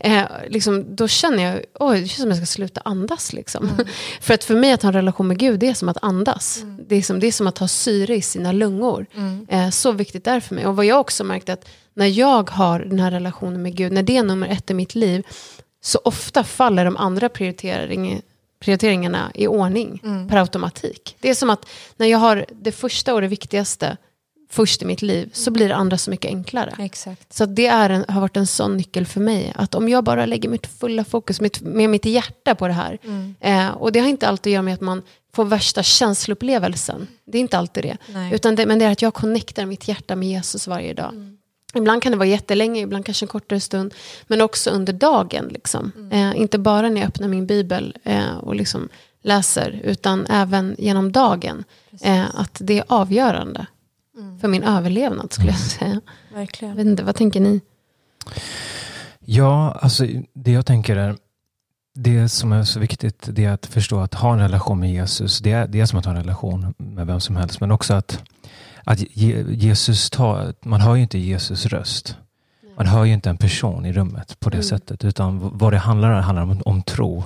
Mm. 0.00 0.18
Eh, 0.18 0.30
liksom, 0.48 0.96
då 0.96 1.08
känner 1.08 1.42
jag, 1.42 1.64
oj 1.74 2.00
det 2.00 2.08
känns 2.08 2.20
som 2.20 2.28
jag 2.28 2.36
ska 2.36 2.46
sluta 2.46 2.80
andas. 2.84 3.32
Liksom. 3.32 3.68
Mm. 3.68 3.86
för 4.20 4.34
att 4.34 4.44
för 4.44 4.54
mig 4.54 4.72
att 4.72 4.82
ha 4.82 4.88
en 4.88 4.94
relation 4.94 5.28
med 5.28 5.38
Gud, 5.38 5.60
det 5.60 5.68
är 5.68 5.74
som 5.74 5.88
att 5.88 5.98
andas. 6.02 6.62
Mm. 6.62 6.84
Det, 6.88 6.96
är 6.96 7.02
som, 7.02 7.20
det 7.20 7.26
är 7.26 7.32
som 7.32 7.46
att 7.46 7.58
ha 7.58 7.68
syre 7.68 8.16
i 8.16 8.22
sina 8.22 8.52
lungor. 8.52 9.06
Mm. 9.14 9.46
Eh, 9.50 9.70
så 9.70 9.92
viktigt 9.92 10.26
är 10.26 10.34
det 10.34 10.40
för 10.40 10.54
mig. 10.54 10.66
Och 10.66 10.76
vad 10.76 10.84
jag 10.84 11.00
också 11.00 11.24
märkt 11.24 11.48
att 11.48 11.68
när 11.94 12.06
jag 12.06 12.50
har 12.50 12.80
den 12.80 13.00
här 13.00 13.10
relationen 13.10 13.62
med 13.62 13.76
Gud, 13.76 13.92
när 13.92 14.02
det 14.02 14.16
är 14.16 14.22
nummer 14.22 14.48
ett 14.48 14.70
i 14.70 14.74
mitt 14.74 14.94
liv, 14.94 15.26
så 15.80 16.00
ofta 16.04 16.44
faller 16.44 16.84
de 16.84 16.96
andra 16.96 17.28
prioriteringarna 17.28 18.20
prioriteringarna 18.62 19.32
i 19.34 19.46
ordning 19.46 20.00
mm. 20.04 20.28
per 20.28 20.36
automatik. 20.36 21.16
Det 21.20 21.30
är 21.30 21.34
som 21.34 21.50
att 21.50 21.66
när 21.96 22.06
jag 22.06 22.18
har 22.18 22.46
det 22.50 22.72
första 22.72 23.14
och 23.14 23.20
det 23.20 23.28
viktigaste 23.28 23.96
först 24.50 24.82
i 24.82 24.84
mitt 24.84 25.02
liv 25.02 25.30
så 25.32 25.50
blir 25.50 25.68
det 25.68 25.76
andra 25.76 25.98
så 25.98 26.10
mycket 26.10 26.28
enklare. 26.28 26.74
Exakt. 26.78 27.32
Så 27.32 27.46
det 27.46 27.66
är 27.66 27.90
en, 27.90 28.04
har 28.08 28.20
varit 28.20 28.36
en 28.36 28.46
sån 28.46 28.76
nyckel 28.76 29.06
för 29.06 29.20
mig. 29.20 29.52
Att 29.56 29.74
om 29.74 29.88
jag 29.88 30.04
bara 30.04 30.26
lägger 30.26 30.48
mitt 30.48 30.66
fulla 30.66 31.04
fokus, 31.04 31.40
mitt, 31.40 31.60
med 31.60 31.90
mitt 31.90 32.04
hjärta 32.04 32.54
på 32.54 32.68
det 32.68 32.74
här. 32.74 32.98
Mm. 33.04 33.34
Eh, 33.40 33.70
och 33.70 33.92
det 33.92 34.00
har 34.00 34.08
inte 34.08 34.28
alltid 34.28 34.50
att 34.50 34.54
göra 34.54 34.62
med 34.62 34.74
att 34.74 34.80
man 34.80 35.02
får 35.34 35.44
värsta 35.44 35.82
känsloupplevelsen. 35.82 37.06
Det 37.24 37.38
är 37.38 37.40
inte 37.40 37.58
alltid 37.58 37.84
det. 37.84 37.96
Utan 38.32 38.54
det 38.54 38.66
men 38.66 38.78
det 38.78 38.84
är 38.84 38.92
att 38.92 39.02
jag 39.02 39.14
connectar 39.14 39.66
mitt 39.66 39.88
hjärta 39.88 40.16
med 40.16 40.28
Jesus 40.28 40.66
varje 40.66 40.94
dag. 40.94 41.08
Mm. 41.08 41.36
Ibland 41.74 42.02
kan 42.02 42.12
det 42.12 42.18
vara 42.18 42.28
jättelänge, 42.28 42.80
ibland 42.80 43.06
kanske 43.06 43.24
en 43.24 43.28
kortare 43.28 43.60
stund. 43.60 43.94
Men 44.26 44.40
också 44.40 44.70
under 44.70 44.92
dagen. 44.92 45.48
Liksom. 45.48 45.92
Mm. 45.96 46.12
Eh, 46.12 46.40
inte 46.40 46.58
bara 46.58 46.88
när 46.88 47.00
jag 47.00 47.08
öppnar 47.08 47.28
min 47.28 47.46
bibel 47.46 47.96
eh, 48.04 48.36
och 48.36 48.54
liksom 48.54 48.88
läser. 49.22 49.80
Utan 49.84 50.26
även 50.26 50.76
genom 50.78 51.12
dagen. 51.12 51.64
Eh, 52.02 52.24
att 52.34 52.56
det 52.60 52.78
är 52.78 52.84
avgörande. 52.88 53.66
Mm. 54.18 54.38
För 54.38 54.48
min 54.48 54.62
överlevnad 54.62 55.32
skulle 55.32 55.50
jag 55.50 55.60
säga. 55.60 56.00
Verkligen. 56.34 56.70
Jag 56.70 56.76
vet 56.76 56.86
inte, 56.86 57.02
vad 57.02 57.16
tänker 57.16 57.40
ni? 57.40 57.60
Ja, 59.24 59.78
alltså 59.80 60.06
det 60.32 60.52
jag 60.52 60.66
tänker 60.66 60.96
är. 60.96 61.16
Det 61.94 62.28
som 62.28 62.52
är 62.52 62.64
så 62.64 62.80
viktigt 62.80 63.28
det 63.28 63.44
är 63.44 63.52
att 63.52 63.66
förstå 63.66 64.00
att 64.00 64.14
ha 64.14 64.32
en 64.32 64.38
relation 64.38 64.80
med 64.80 64.92
Jesus. 64.92 65.38
Det 65.38 65.52
är, 65.52 65.66
det 65.66 65.80
är 65.80 65.86
som 65.86 65.98
att 65.98 66.04
ha 66.04 66.12
en 66.12 66.18
relation 66.18 66.74
med 66.76 67.06
vem 67.06 67.20
som 67.20 67.36
helst. 67.36 67.60
Men 67.60 67.70
också 67.70 67.94
att 67.94 68.22
att 68.84 69.16
Jesus 69.16 70.10
tar, 70.10 70.54
man 70.62 70.80
hör 70.80 70.94
ju 70.94 71.02
inte 71.02 71.18
Jesus 71.18 71.66
röst. 71.66 72.16
Man 72.76 72.86
hör 72.86 73.04
ju 73.04 73.12
inte 73.12 73.30
en 73.30 73.36
person 73.36 73.86
i 73.86 73.92
rummet 73.92 74.40
på 74.40 74.50
det 74.50 74.56
mm. 74.56 74.64
sättet. 74.64 75.04
Utan 75.04 75.58
vad 75.58 75.72
det 75.72 75.78
handlar 75.78 76.10
om, 76.10 76.22
handlar 76.22 76.42
om, 76.42 76.62
om 76.64 76.82
tro. 76.82 77.24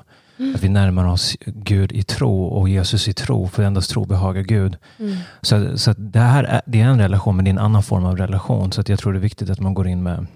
Att 0.54 0.62
vi 0.62 0.68
närmar 0.68 1.08
oss 1.08 1.36
Gud 1.46 1.92
i 1.92 2.02
tro 2.02 2.44
och 2.44 2.68
Jesus 2.68 3.08
i 3.08 3.12
tro, 3.12 3.48
för 3.48 3.62
endast 3.62 3.90
tro 3.90 4.04
behagar 4.04 4.42
Gud. 4.42 4.76
Mm. 4.98 5.16
Så, 5.42 5.78
så 5.78 5.92
det 5.92 6.20
här 6.20 6.44
är, 6.44 6.62
det 6.66 6.80
är 6.80 6.86
en 6.86 7.00
relation, 7.00 7.36
men 7.36 7.44
det 7.44 7.48
är 7.48 7.52
en 7.52 7.58
annan 7.58 7.82
form 7.82 8.04
av 8.04 8.16
relation. 8.16 8.72
Så 8.72 8.80
att 8.80 8.88
jag 8.88 8.98
tror 8.98 9.12
det 9.12 9.18
är 9.18 9.20
viktigt 9.20 9.50
att 9.50 9.60
man 9.60 9.74
går 9.74 9.88
in 9.88 10.02
med 10.02 10.26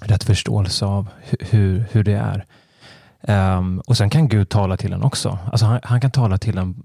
rätt 0.00 0.24
förståelse 0.24 0.84
av 0.84 1.08
hur, 1.22 1.84
hur 1.92 2.04
det 2.04 2.12
är. 2.12 2.44
Um, 3.28 3.80
och 3.80 3.96
sen 3.96 4.10
kan 4.10 4.28
Gud 4.28 4.48
tala 4.48 4.76
till 4.76 4.92
en 4.92 5.02
också. 5.02 5.38
Alltså 5.52 5.66
han, 5.66 5.80
han, 5.82 6.00
kan 6.00 6.10
tala 6.10 6.38
till 6.38 6.58
en 6.58 6.82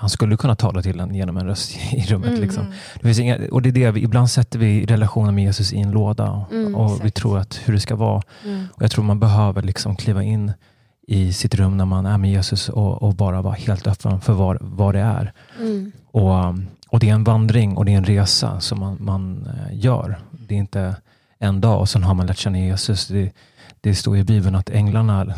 han 0.00 0.10
skulle 0.10 0.36
kunna 0.36 0.56
tala 0.56 0.82
till 0.82 1.00
en 1.00 1.14
genom 1.14 1.36
en 1.36 1.46
röst 1.46 1.78
i 1.92 2.06
rummet. 2.06 2.28
Mm. 2.28 2.40
Liksom. 2.40 2.66
Det 2.94 3.00
finns 3.00 3.18
inga, 3.18 3.38
och 3.50 3.62
det 3.62 3.68
är 3.68 3.92
det, 3.92 4.00
ibland 4.00 4.30
sätter 4.30 4.58
vi 4.58 4.86
relationen 4.86 5.34
med 5.34 5.44
Jesus 5.44 5.72
i 5.72 5.78
en 5.78 5.90
låda 5.90 6.46
mm, 6.52 6.74
och 6.74 6.86
exakt. 6.86 7.04
vi 7.04 7.10
tror 7.10 7.38
att 7.38 7.60
hur 7.64 7.74
det 7.74 7.80
ska 7.80 7.96
vara. 7.96 8.22
Mm. 8.44 8.66
Och 8.74 8.82
Jag 8.82 8.90
tror 8.90 9.04
man 9.04 9.20
behöver 9.20 9.62
liksom 9.62 9.96
kliva 9.96 10.22
in 10.22 10.52
i 11.06 11.32
sitt 11.32 11.54
rum 11.54 11.76
när 11.76 11.84
man 11.84 12.06
är 12.06 12.18
med 12.18 12.30
Jesus 12.30 12.68
och, 12.68 13.02
och 13.02 13.14
bara 13.14 13.42
vara 13.42 13.54
helt 13.54 13.86
öppen 13.86 14.20
för 14.20 14.32
vad, 14.32 14.58
vad 14.60 14.94
det 14.94 15.00
är. 15.00 15.32
Mm. 15.58 15.92
Och, 16.10 16.54
och 16.88 17.00
Det 17.00 17.08
är 17.08 17.14
en 17.14 17.24
vandring 17.24 17.76
och 17.76 17.84
det 17.84 17.92
är 17.92 17.96
en 17.96 18.04
resa 18.04 18.60
som 18.60 18.80
man, 18.80 18.96
man 19.00 19.46
eh, 19.46 19.78
gör. 19.78 20.18
Det 20.30 20.54
är 20.54 20.58
inte 20.58 20.94
en 21.38 21.60
dag 21.60 21.80
och 21.80 21.88
sen 21.88 22.02
har 22.02 22.14
man 22.14 22.26
lärt 22.26 22.38
känna 22.38 22.58
Jesus. 22.58 23.08
Det, 23.08 23.32
det 23.80 23.94
står 23.94 24.16
i 24.16 24.24
Bibeln 24.24 24.54
att 24.54 24.70
änglarna 24.70 25.34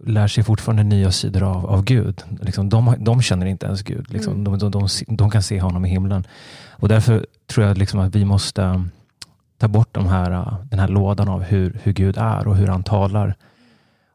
lär 0.00 0.28
sig 0.28 0.44
fortfarande 0.44 0.82
nya 0.82 1.12
sidor 1.12 1.42
av, 1.42 1.66
av 1.66 1.84
Gud. 1.84 2.22
Liksom, 2.40 2.68
de, 2.68 2.94
de 2.98 3.22
känner 3.22 3.46
inte 3.46 3.66
ens 3.66 3.82
Gud. 3.82 4.12
Liksom, 4.12 4.32
mm. 4.32 4.44
de, 4.44 4.58
de, 4.58 4.70
de, 4.70 4.88
de, 5.08 5.30
kan 5.30 5.42
se 5.42 5.60
honom 5.60 5.84
i 5.84 5.88
himlen. 5.88 6.24
Och 6.70 6.88
därför 6.88 7.26
tror 7.46 7.66
jag 7.66 7.78
liksom 7.78 8.00
att 8.00 8.14
vi 8.14 8.24
måste 8.24 8.62
um, 8.62 8.90
ta 9.58 9.68
bort 9.68 9.88
de 9.92 10.06
här, 10.06 10.30
uh, 10.30 10.54
den 10.70 10.78
här 10.78 10.88
lådan 10.88 11.28
av 11.28 11.42
hur, 11.42 11.80
hur 11.82 11.92
Gud 11.92 12.16
är 12.18 12.48
och 12.48 12.56
hur 12.56 12.66
han 12.66 12.82
talar. 12.82 13.34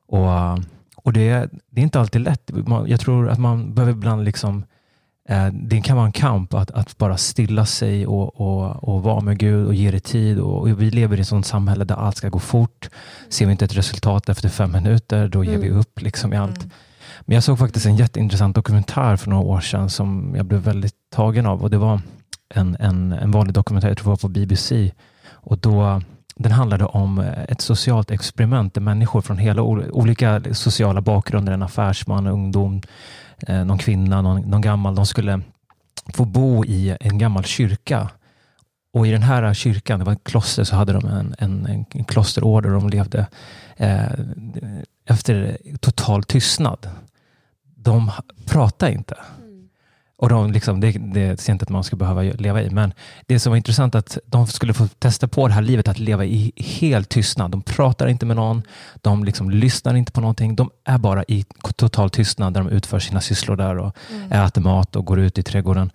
Och, 0.08 0.60
och 0.96 1.14
det, 1.14 1.50
det 1.70 1.82
är 1.82 1.84
inte 1.84 2.00
alltid 2.00 2.22
lätt. 2.22 2.52
Jag 2.88 3.00
tror 3.00 3.30
att 3.30 3.40
man 3.40 3.74
behöver 3.74 3.92
ibland 3.92 4.26
liksom 4.26 4.64
Eh, 4.64 4.71
det 5.52 5.82
kan 5.82 5.98
vara 5.98 6.06
en 6.06 6.12
kamp 6.12 6.54
att, 6.54 6.72
att 6.72 6.98
bara 6.98 7.18
stilla 7.18 7.66
sig 7.66 8.08
och, 8.08 8.42
och, 8.42 8.84
och 8.84 9.04
vara 9.04 9.22
med 9.22 9.38
Gud 9.38 9.68
och 9.68 9.74
ge 9.74 9.92
det 9.92 10.00
tid. 10.00 10.40
Och, 10.40 10.60
och 10.60 10.82
vi 10.82 10.92
lever 10.92 11.18
i 11.18 11.22
ett 11.22 11.28
sådant 11.28 11.46
samhälle 11.46 11.86
där 11.86 11.96
allt 11.96 12.18
ska 12.18 12.30
gå 12.30 12.40
fort. 12.40 12.90
Ser 13.30 13.46
vi 13.46 13.52
inte 13.52 13.66
ett 13.66 13.78
resultat 13.78 14.30
efter 14.30 14.50
fem 14.50 14.72
minuter, 14.72 15.28
då 15.28 15.44
ger 15.44 15.56
mm. 15.56 15.62
vi 15.62 15.70
upp 15.70 16.02
liksom 16.02 16.34
i 16.34 16.38
allt. 16.38 16.58
Mm. 16.58 16.70
Men 17.22 17.36
jag 17.36 17.44
såg 17.44 17.60
faktiskt 17.60 17.86
en 17.86 17.96
jätteintressant 17.96 18.56
dokumentär 18.56 19.16
för 19.16 19.30
några 19.30 19.44
år 19.44 19.60
sedan 19.60 19.90
som 19.90 20.34
jag 20.36 20.46
blev 20.46 20.62
väldigt 20.62 20.96
tagen 21.16 21.46
av. 21.46 21.62
Och 21.62 21.70
Det 21.70 21.78
var 21.78 22.02
en, 22.54 22.78
en, 22.80 23.12
en 23.12 23.32
vanlig 23.32 23.54
dokumentär, 23.54 23.88
jag 23.88 23.98
tror 23.98 24.06
det 24.06 24.10
var 24.10 24.18
på 24.18 24.28
BBC. 24.28 24.92
Och 25.30 25.58
då, 25.58 26.02
den 26.42 26.52
handlade 26.52 26.86
om 26.86 27.20
eh, 27.20 27.44
ett 27.48 27.62
socialt 27.62 28.12
experiment 28.12 28.74
där 28.74 28.82
människor 28.82 29.22
från 29.22 29.38
hela 29.38 29.62
olika 29.62 30.42
sociala 30.54 31.02
bakgrunder, 31.02 31.54
en 31.54 31.64
affärsman, 31.64 32.28
ungdom, 32.28 32.82
eh, 33.48 33.66
någon 33.66 33.78
kvinna, 33.78 34.22
någon, 34.22 34.42
någon 34.42 34.62
gammal, 34.62 34.96
de 34.96 35.06
skulle 35.06 35.42
få 36.14 36.26
bo 36.26 36.66
i 36.66 36.98
en 37.00 37.18
gammal 37.18 37.44
kyrka. 37.44 38.10
Och 38.94 39.08
i 39.08 39.12
den 39.12 39.24
här 39.24 39.54
kyrkan, 39.54 40.00
det 40.00 40.06
var 40.06 40.14
ett 40.14 40.24
kloster, 40.24 40.64
så 40.64 40.76
hade 40.76 40.94
de 40.94 41.06
en, 41.06 41.36
en, 41.40 41.86
en 41.92 42.04
klosterorder. 42.04 42.70
De 42.70 42.90
levde 42.90 43.28
eh, 43.78 44.12
efter 45.06 45.58
total 45.80 46.24
tystnad. 46.24 46.90
De 47.76 48.12
pratade 48.46 48.92
inte. 48.92 49.16
Och 50.22 50.30
de 50.30 50.52
liksom, 50.52 50.80
det, 50.80 50.92
det 50.92 51.40
ser 51.40 51.54
inte 51.54 51.64
att 51.64 51.70
man 51.70 51.84
ska 51.84 51.96
behöva 51.96 52.22
leva 52.22 52.62
i. 52.62 52.70
Men 52.70 52.94
det 53.26 53.40
som 53.40 53.50
var 53.50 53.58
intressant 53.58 53.96
att 53.96 54.18
de 54.26 54.48
skulle 54.48 54.74
få 54.74 54.88
testa 54.88 55.28
på 55.28 55.48
det 55.48 55.54
här 55.54 55.62
livet 55.62 55.88
att 55.88 56.00
leva 56.00 56.26
i 56.26 56.52
helt 56.58 57.10
tystnad. 57.10 57.52
De 57.52 57.62
pratar 57.62 58.08
inte 58.08 58.26
med 58.26 58.36
någon, 58.36 58.64
de 59.02 59.24
liksom 59.24 59.50
lyssnar 59.50 59.96
inte 59.96 60.12
på 60.12 60.22
någonting. 60.22 60.56
De 60.56 60.70
är 60.86 60.98
bara 60.98 61.24
i 61.24 61.46
total 61.76 62.10
tystnad 62.10 62.54
där 62.54 62.62
de 62.62 62.70
utför 62.70 63.00
sina 63.00 63.22
sysslor 63.22 63.56
där 63.56 63.78
och 63.78 63.96
mm. 64.12 64.32
äter 64.32 64.62
mat 64.62 64.96
och 64.96 65.06
går 65.06 65.20
ut 65.20 65.38
i 65.38 65.44
trädgården. 65.44 65.92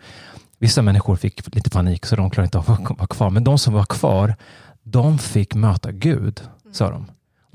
Vissa 0.59 0.83
människor 0.83 1.17
fick 1.17 1.55
lite 1.55 1.71
panik 1.71 2.07
så 2.07 2.17
de 2.17 2.31
klarade 2.31 2.47
inte 2.47 2.59
av 2.59 2.71
att 2.71 2.99
vara 2.99 3.07
kvar. 3.07 3.31
Men 3.31 3.45
de 3.45 3.59
som 3.59 3.75
var 3.75 3.85
kvar, 3.85 4.35
de 4.83 5.19
fick 5.19 5.55
möta 5.55 5.93
Gud, 5.93 6.41
sa 6.73 6.91
de. 6.91 7.07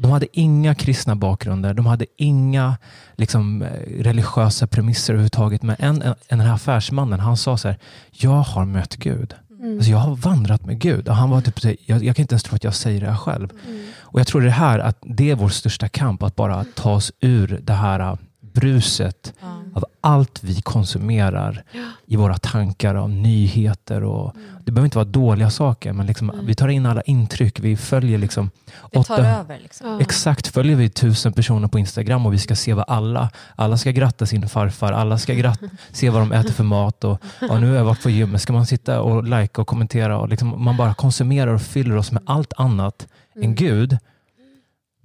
De 0.01 0.11
hade 0.11 0.39
inga 0.39 0.75
kristna 0.75 1.15
bakgrunder, 1.15 1.73
de 1.73 1.85
hade 1.85 2.05
inga 2.17 2.77
liksom, 3.15 3.63
religiösa 3.99 4.67
premisser 4.67 5.13
överhuvudtaget. 5.13 5.63
Men 5.63 5.75
en, 5.79 6.01
en, 6.01 6.15
den 6.29 6.39
här 6.39 6.53
affärsmannen, 6.53 7.19
han 7.19 7.37
sa 7.37 7.57
så 7.57 7.67
här, 7.67 7.77
jag 8.11 8.41
har 8.41 8.65
mött 8.65 8.95
Gud. 8.95 9.33
Mm. 9.59 9.75
Alltså 9.75 9.91
jag 9.91 9.97
har 9.97 10.15
vandrat 10.15 10.65
med 10.65 10.79
Gud. 10.79 11.07
Och 11.07 11.15
han 11.15 11.29
var 11.29 11.41
typ, 11.41 11.63
jag, 11.63 12.03
jag 12.03 12.15
kan 12.15 12.23
inte 12.23 12.33
ens 12.33 12.43
tro 12.43 12.55
att 12.55 12.63
jag 12.63 12.75
säger 12.75 13.01
det 13.01 13.07
här 13.07 13.17
själv. 13.17 13.49
Mm. 13.67 13.85
Och 13.99 14.19
Jag 14.19 14.27
tror 14.27 14.41
det 14.41 14.49
här 14.49 14.79
att 14.79 14.97
det 15.01 15.31
är 15.31 15.35
vår 15.35 15.49
största 15.49 15.87
kamp, 15.89 16.23
att 16.23 16.35
bara 16.35 16.65
ta 16.75 16.93
oss 16.93 17.11
ur 17.19 17.59
det 17.63 17.73
här 17.73 18.17
bruset 18.53 19.33
mm. 19.41 19.75
av 19.75 19.85
allt 20.01 20.43
vi 20.43 20.61
konsumerar 20.61 21.63
i 22.05 22.15
våra 22.15 22.37
tankar 22.37 22.95
av 22.95 23.09
nyheter. 23.09 24.03
Och, 24.03 24.35
mm. 24.35 24.47
Det 24.63 24.71
behöver 24.71 24.85
inte 24.85 24.97
vara 24.97 25.05
dåliga 25.05 25.49
saker, 25.49 25.93
men 25.93 26.07
liksom, 26.07 26.29
mm. 26.29 26.45
vi 26.45 26.55
tar 26.55 26.67
in 26.67 26.85
alla 26.85 27.01
intryck. 27.01 27.59
Vi 27.59 27.77
följer 27.77 28.17
liksom... 28.17 28.49
Det 28.91 29.03
tar 29.03 29.19
över. 29.19 29.59
Liksom. 29.59 29.99
Exakt, 29.99 30.47
följer 30.47 30.75
vi 30.75 30.89
tusen 30.89 31.33
personer 31.33 31.67
på 31.67 31.79
Instagram 31.79 32.25
och 32.25 32.33
vi 32.33 32.37
ska 32.37 32.55
se 32.55 32.73
vad 32.73 32.85
alla... 32.87 33.29
Alla 33.55 33.77
ska 33.77 33.91
gratta 33.91 34.25
sin 34.25 34.49
farfar, 34.49 34.91
alla 34.91 35.17
ska 35.17 35.33
gratta, 35.33 35.65
se 35.91 36.09
vad 36.09 36.21
de 36.21 36.31
äter 36.31 36.53
för 36.53 36.63
mat. 36.63 37.03
Och, 37.03 37.21
och 37.49 37.61
nu 37.61 37.69
har 37.69 37.75
jag 37.75 37.85
varit 37.85 38.03
på 38.03 38.09
gymmet, 38.09 38.41
ska 38.41 38.53
man 38.53 38.65
sitta 38.65 39.01
och 39.01 39.23
likea 39.23 39.61
och 39.61 39.67
kommentera? 39.67 40.17
Och 40.17 40.29
liksom, 40.29 40.63
man 40.63 40.77
bara 40.77 40.93
konsumerar 40.93 41.53
och 41.53 41.61
fyller 41.61 41.97
oss 41.97 42.11
med 42.11 42.23
allt 42.25 42.53
annat 42.57 43.07
än 43.35 43.43
mm. 43.43 43.55
Gud 43.55 43.97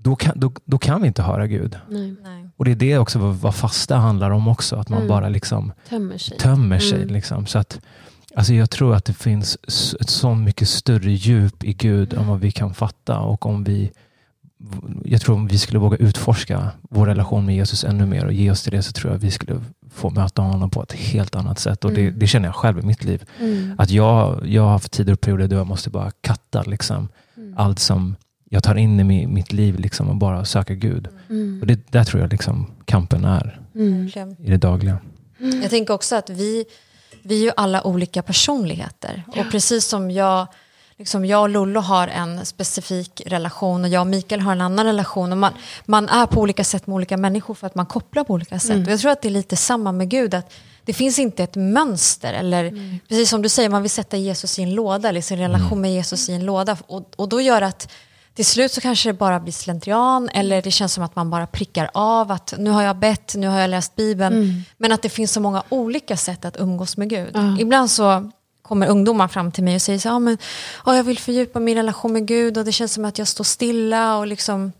då 0.07 0.17
kan, 0.17 0.41
då, 0.41 0.53
då 0.65 0.79
kan 0.79 1.03
vi 1.03 1.09
inte 1.09 1.23
höra 1.23 1.47
Gud. 1.47 1.79
Nej. 1.89 2.46
Och 2.57 2.65
det 2.65 2.71
är 2.71 2.77
det 2.77 2.99
också 2.99 3.19
vad, 3.19 3.55
fasta 3.55 3.97
handlar 3.97 4.31
om 4.31 4.49
också. 4.49 4.77
Att 4.77 4.89
man 4.89 4.99
mm. 4.99 5.09
bara 5.09 5.29
liksom 5.29 5.73
tömmer 5.89 6.19
sig. 6.19 6.39
Tömmer 6.39 6.79
sig 6.79 7.03
mm. 7.03 7.15
liksom. 7.15 7.47
så 7.47 7.59
att, 7.59 7.81
alltså 8.35 8.55
jag 8.55 8.71
tror 8.71 8.95
att 8.95 9.05
det 9.05 9.13
finns 9.13 9.59
ett 10.01 10.11
så 10.11 10.35
mycket 10.35 10.69
större 10.69 11.13
djup 11.13 11.65
i 11.65 11.73
Gud 11.73 12.13
mm. 12.13 12.23
än 12.23 12.31
vad 12.31 12.41
vi 12.41 12.51
kan 12.51 12.75
fatta. 12.75 13.19
Och 13.19 13.47
om 13.47 13.65
vi, 13.65 13.93
jag 15.05 15.21
tror 15.21 15.35
om 15.35 15.47
vi 15.47 15.59
skulle 15.59 15.79
våga 15.79 15.97
utforska 15.97 16.71
vår 16.83 17.07
relation 17.07 17.47
med 17.47 17.57
Jesus 17.57 17.85
ännu 17.85 18.07
mer 18.07 18.25
och 18.25 18.33
ge 18.33 18.51
oss 18.51 18.63
till 18.63 18.73
det 18.73 18.83
så 18.83 18.93
tror 18.93 19.13
jag 19.13 19.19
vi 19.19 19.31
skulle 19.31 19.61
få 19.95 20.11
möta 20.11 20.43
honom 20.43 20.71
på 20.71 20.83
ett 20.83 20.93
helt 20.93 21.35
annat 21.35 21.59
sätt. 21.59 21.85
Och 21.85 21.93
det, 21.93 22.01
mm. 22.01 22.19
det 22.19 22.27
känner 22.27 22.49
jag 22.49 22.55
själv 22.55 22.79
i 22.79 22.83
mitt 22.83 23.05
liv. 23.05 23.25
Mm. 23.41 23.75
Att 23.79 23.91
jag, 23.91 24.47
jag 24.47 24.63
har 24.63 24.71
haft 24.71 24.93
tider 24.93 25.13
och 25.13 25.21
perioder 25.21 25.49
då 25.49 25.57
jag 25.57 25.67
måste 25.67 25.91
bara 25.91 26.11
katta 26.21 26.63
liksom, 26.63 27.09
mm. 27.37 27.55
allt 27.57 27.79
som 27.79 28.17
jag 28.49 28.63
tar 28.63 28.75
in 28.75 29.01
i 29.01 29.27
mitt 29.27 29.53
liv 29.53 29.79
liksom 29.79 30.09
och 30.09 30.17
bara 30.17 30.45
söker 30.45 30.75
Gud. 30.75 31.09
Mm. 31.31 31.59
Och 31.61 31.67
det, 31.67 31.93
där 31.93 32.05
tror 32.05 32.23
jag 32.23 32.33
liksom 32.33 32.71
kampen 32.85 33.25
är 33.25 33.61
mm. 33.75 34.09
i 34.39 34.51
det 34.51 34.57
dagliga. 34.57 34.99
Mm. 35.41 35.63
Jag 35.63 35.71
tänker 35.71 35.95
också 35.95 36.17
att 36.17 36.31
vi, 36.31 36.65
vi 37.23 37.39
är 37.39 37.45
ju 37.45 37.51
alla 37.57 37.87
olika 37.87 38.23
personligheter. 38.23 39.23
Ja. 39.35 39.41
Och 39.41 39.51
precis 39.51 39.87
som 39.87 40.11
jag, 40.11 40.47
liksom 40.97 41.25
jag 41.25 41.43
och 41.43 41.49
Lollo 41.49 41.81
har 41.81 42.09
en 42.09 42.47
specifik 42.47 43.23
relation 43.27 43.85
och 43.85 43.91
jag 43.91 44.01
och 44.01 44.07
Mikael 44.07 44.41
har 44.41 44.53
en 44.53 44.61
annan 44.61 44.87
relation. 44.87 45.33
Och 45.33 45.39
man, 45.39 45.53
man 45.85 46.09
är 46.09 46.27
på 46.27 46.41
olika 46.41 46.65
sätt 46.65 46.87
med 46.87 46.95
olika 46.95 47.17
människor 47.17 47.55
för 47.55 47.67
att 47.67 47.75
man 47.75 47.87
kopplar 47.87 48.25
på 48.25 48.33
olika 48.35 48.59
sätt. 48.59 48.71
Mm. 48.71 48.87
Och 48.87 48.93
jag 48.93 49.01
tror 49.01 49.11
att 49.13 49.23
det 49.23 49.29
är 49.29 49.31
lite 49.31 49.57
samma 49.57 49.93
med 49.93 50.09
Gud. 50.09 50.35
att 50.35 50.53
det 50.85 50.93
finns 50.93 51.19
inte 51.19 51.43
ett 51.43 51.57
mönster. 51.57 52.33
Eller, 52.33 52.65
mm. 52.65 52.99
Precis 53.09 53.31
som 53.31 53.43
du 53.43 53.49
säger, 53.49 53.69
man 53.69 53.83
vill 53.83 53.91
sätta 53.91 54.17
Jesus 54.17 54.59
i 54.59 54.63
en 54.63 54.75
låda, 54.75 55.09
eller 55.09 55.21
sin 55.21 55.39
relation 55.39 55.67
mm. 55.67 55.81
med 55.81 55.93
Jesus 55.93 56.29
i 56.29 56.33
en 56.33 56.45
låda. 56.45 56.77
Och, 56.87 57.13
och 57.17 57.29
då 57.29 57.41
gör 57.41 57.63
att 57.63 57.93
till 58.37 58.47
slut 58.47 58.73
så 58.73 58.81
kanske 58.81 59.09
det 59.09 59.13
bara 59.13 59.41
blir 59.41 59.53
slentrian 59.53 60.29
eller 60.29 60.63
det 60.63 60.71
känns 60.71 60.93
som 60.93 61.05
att 61.05 61.17
man 61.17 61.31
bara 61.31 61.47
prickar 61.47 61.91
av 61.95 62.31
att 62.31 62.55
nu 62.59 62.71
har 62.71 62.83
jag 62.83 62.97
bett, 62.97 63.35
nu 63.37 63.49
har 63.49 63.61
jag 63.61 63.71
läst 63.71 63.97
Bibeln. 63.97 64.35
Mm. 64.37 64.63
Men 64.77 64.93
att 64.93 65.03
det 65.03 65.09
finns 65.09 65.33
så 65.33 65.41
många 65.41 65.63
olika 65.69 66.17
sätt 66.17 66.45
att 66.45 66.61
umgås 66.61 66.97
med 66.97 67.09
Gud. 67.09 67.37
Mm. 67.37 67.61
Ibland 67.61 67.91
så 67.91 68.31
kommer 68.63 68.87
ungdomar 68.87 69.29
fram 69.29 69.53
till 69.53 69.65
mig 69.65 69.75
och 69.75 69.83
säger 69.83 69.99
så 69.99 70.11
ah, 70.11 70.19
men, 70.19 70.39
oh, 70.85 70.97
jag 70.97 71.05
vill 71.05 71.19
fördjupa 71.19 71.61
min 71.61 71.77
relation 71.77 72.13
med 72.13 72.27
Gud 72.27 72.59
och 72.59 72.65
det 72.65 72.73
känns 72.73 72.93
som 72.93 73.05
att 73.05 73.19
jag 73.19 73.29
står 73.29 73.45
stilla 73.45 74.19
och 74.19 74.27
liksom, 74.27 74.73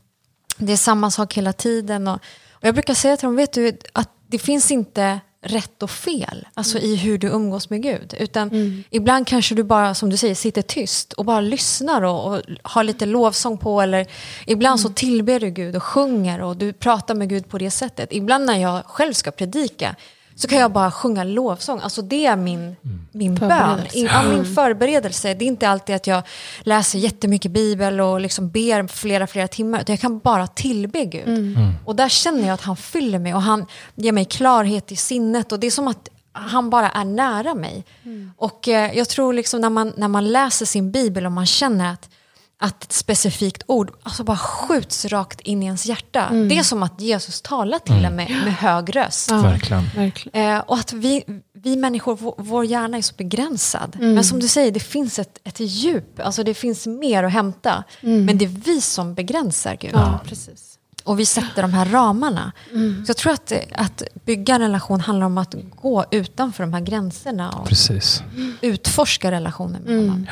det 0.57 0.73
är 0.73 0.77
samma 0.77 1.11
sak 1.11 1.35
hela 1.35 1.53
tiden. 1.53 2.09
Och, 2.09 2.21
och 2.51 2.65
jag 2.65 2.75
brukar 2.75 2.95
säga 2.95 3.17
till 3.17 3.27
dem, 3.27 3.37
vet 3.37 3.53
du, 3.53 3.79
att 3.93 4.11
det 4.27 4.39
finns 4.39 4.71
inte 4.71 5.21
rätt 5.47 5.83
och 5.83 5.91
fel, 5.91 6.49
alltså 6.55 6.79
mm. 6.79 6.91
i 6.91 6.97
hur 6.97 7.19
du 7.19 7.27
umgås 7.27 7.71
med 7.71 7.83
Gud. 7.83 8.15
Utan 8.19 8.49
mm. 8.49 8.85
ibland 8.91 9.27
kanske 9.27 9.55
du 9.55 9.63
bara, 9.63 9.95
som 9.95 10.11
du 10.11 10.17
säger, 10.17 10.35
sitter 10.35 10.63
tyst 10.63 11.13
och 11.13 11.25
bara 11.25 11.41
lyssnar 11.41 12.03
och, 12.03 12.33
och 12.33 12.43
har 12.63 12.85
lite 12.85 13.07
lovsång 13.07 13.59
på. 13.59 13.81
Eller 13.81 14.07
ibland 14.47 14.81
mm. 14.81 14.89
så 14.89 14.95
tillber 14.95 15.41
du 15.41 15.51
Gud 15.51 15.77
och 15.77 15.83
sjunger 15.83 16.41
och 16.43 16.57
du 16.57 16.73
pratar 16.73 17.15
med 17.15 17.29
Gud 17.29 17.49
på 17.49 17.59
det 17.59 17.71
sättet. 17.71 18.09
Ibland 18.13 18.47
när 18.47 18.59
jag 18.59 18.85
själv 18.85 19.13
ska 19.13 19.31
predika 19.31 19.97
så 20.37 20.49
kan 20.49 20.59
jag 20.59 20.73
bara 20.73 20.91
sjunga 20.91 21.25
lovsång. 21.25 21.81
Alltså 21.83 22.03
det 22.03 22.27
är 22.27 22.37
min, 22.37 22.61
mm. 22.61 22.77
min 23.13 23.35
bön, 23.35 23.81
ja, 23.93 24.23
min 24.23 24.45
förberedelse. 24.55 25.35
Det 25.35 25.45
är 25.45 25.47
inte 25.47 25.69
alltid 25.69 25.97
att 25.97 26.07
jag 26.07 26.23
läser 26.61 26.99
jättemycket 26.99 27.51
bibel 27.51 28.01
och 28.01 28.21
liksom 28.21 28.51
ber 28.51 28.87
flera, 28.87 29.27
flera 29.27 29.49
timmar. 29.49 29.81
Utan 29.81 29.93
jag 29.93 30.01
kan 30.01 30.19
bara 30.19 30.47
tillbe 30.47 31.05
Gud. 31.05 31.29
Mm. 31.29 31.57
mm. 31.57 31.73
Och 31.85 31.97
där 31.97 32.09
känner 32.09 32.47
jag 32.47 32.55
att 32.55 32.63
han 32.63 32.77
fyller 32.77 33.19
mig 33.19 33.35
och 33.35 33.43
han 33.43 33.67
ger 33.95 34.13
mig 34.13 34.25
klarhet 34.25 34.93
i 34.93 34.97
sinnet. 34.97 35.53
Och 35.53 35.61
det 35.61 35.67
är 35.67 35.71
som 35.71 35.89
att 35.89 36.09
han 36.33 36.71
bara 36.71 36.91
är 36.91 37.05
nära 37.05 37.55
mig. 37.55 37.85
Mm. 38.05 38.33
Och 38.37 38.69
eh, 38.69 38.97
jag 38.97 39.09
tror 39.09 39.33
liksom 39.33 39.61
när 39.61 39.71
man, 39.71 39.93
när 39.97 40.09
man 40.09 40.33
läser 40.33 40.67
sin 40.67 40.93
bibel 40.93 41.27
och 41.27 41.33
man 41.33 41.47
känner 41.47 41.93
att 41.93 42.11
att 42.59 42.85
ett 42.85 42.93
specifikt 42.93 43.63
ord 43.67 43.91
alltså 44.03 44.25
bara 44.25 44.37
skjuts 44.37 45.05
rakt 45.05 45.41
in 45.41 45.63
i 45.63 45.67
ens 45.67 45.87
hjärta. 45.87 46.29
Det 46.31 46.59
är 46.59 46.63
som 46.63 46.83
att 46.83 47.01
Jesus 47.01 47.43
talar 47.43 47.79
till 47.79 48.05
en 48.05 48.17
med, 48.17 48.31
med 48.45 48.55
hög 48.55 48.97
röst. 48.97 49.31
Ja, 49.31 49.37
Verkligen. 49.43 49.85
Eh, 50.33 50.59
och 50.59 50.77
att 50.79 50.93
vi, 50.93 51.25
vi 51.55 51.77
människor, 51.77 52.17
vår, 52.17 52.35
vår 52.39 52.65
hjärna 52.65 52.97
är 52.99 53.03
så 53.03 53.15
begränsad. 53.17 53.97
Mm. 53.97 54.15
Men 54.15 54.25
som 54.25 54.41
du 54.41 54.49
säger, 54.49 54.73
det 54.73 54.81
finns 54.81 55.19
ett, 55.19 55.41
ett 55.45 55.61
djup, 55.61 56.21
alltså 56.21 56.43
det 56.45 56.55
finns 56.55 56.87
mer 56.87 57.23
att 57.25 57.33
hämta. 57.33 57.85
Men 58.01 58.39
det 58.39 58.45
är 58.45 58.49
vi 58.65 58.81
som 58.81 59.15
begränsar 59.15 59.77
Gud. 59.81 59.95
Mm. 59.95 60.03
Ja, 60.07 60.21
precis. 60.25 60.73
Och 61.05 61.21
vi 61.21 61.27
sätter 61.27 61.63
de 61.63 61.73
här 61.73 61.87
ramarna. 61.87 62.53
Mm. 62.73 63.07
Så 63.07 63.11
jag 63.11 63.17
tror 63.17 63.33
att, 63.33 63.53
att 63.75 64.03
bygga 64.25 64.55
en 64.55 64.61
relation 64.61 65.01
handlar 65.01 65.27
om 65.27 65.39
att 65.39 65.55
gå 65.81 66.05
utanför 66.11 66.63
de 66.63 66.73
här 66.73 66.81
gränserna 66.81 67.51
och 67.51 67.67
Precis. 67.69 68.23
utforska 68.61 69.31
relationen 69.31 69.83
med 69.83 69.93
Mm. 69.95 70.09
honom. 70.09 70.27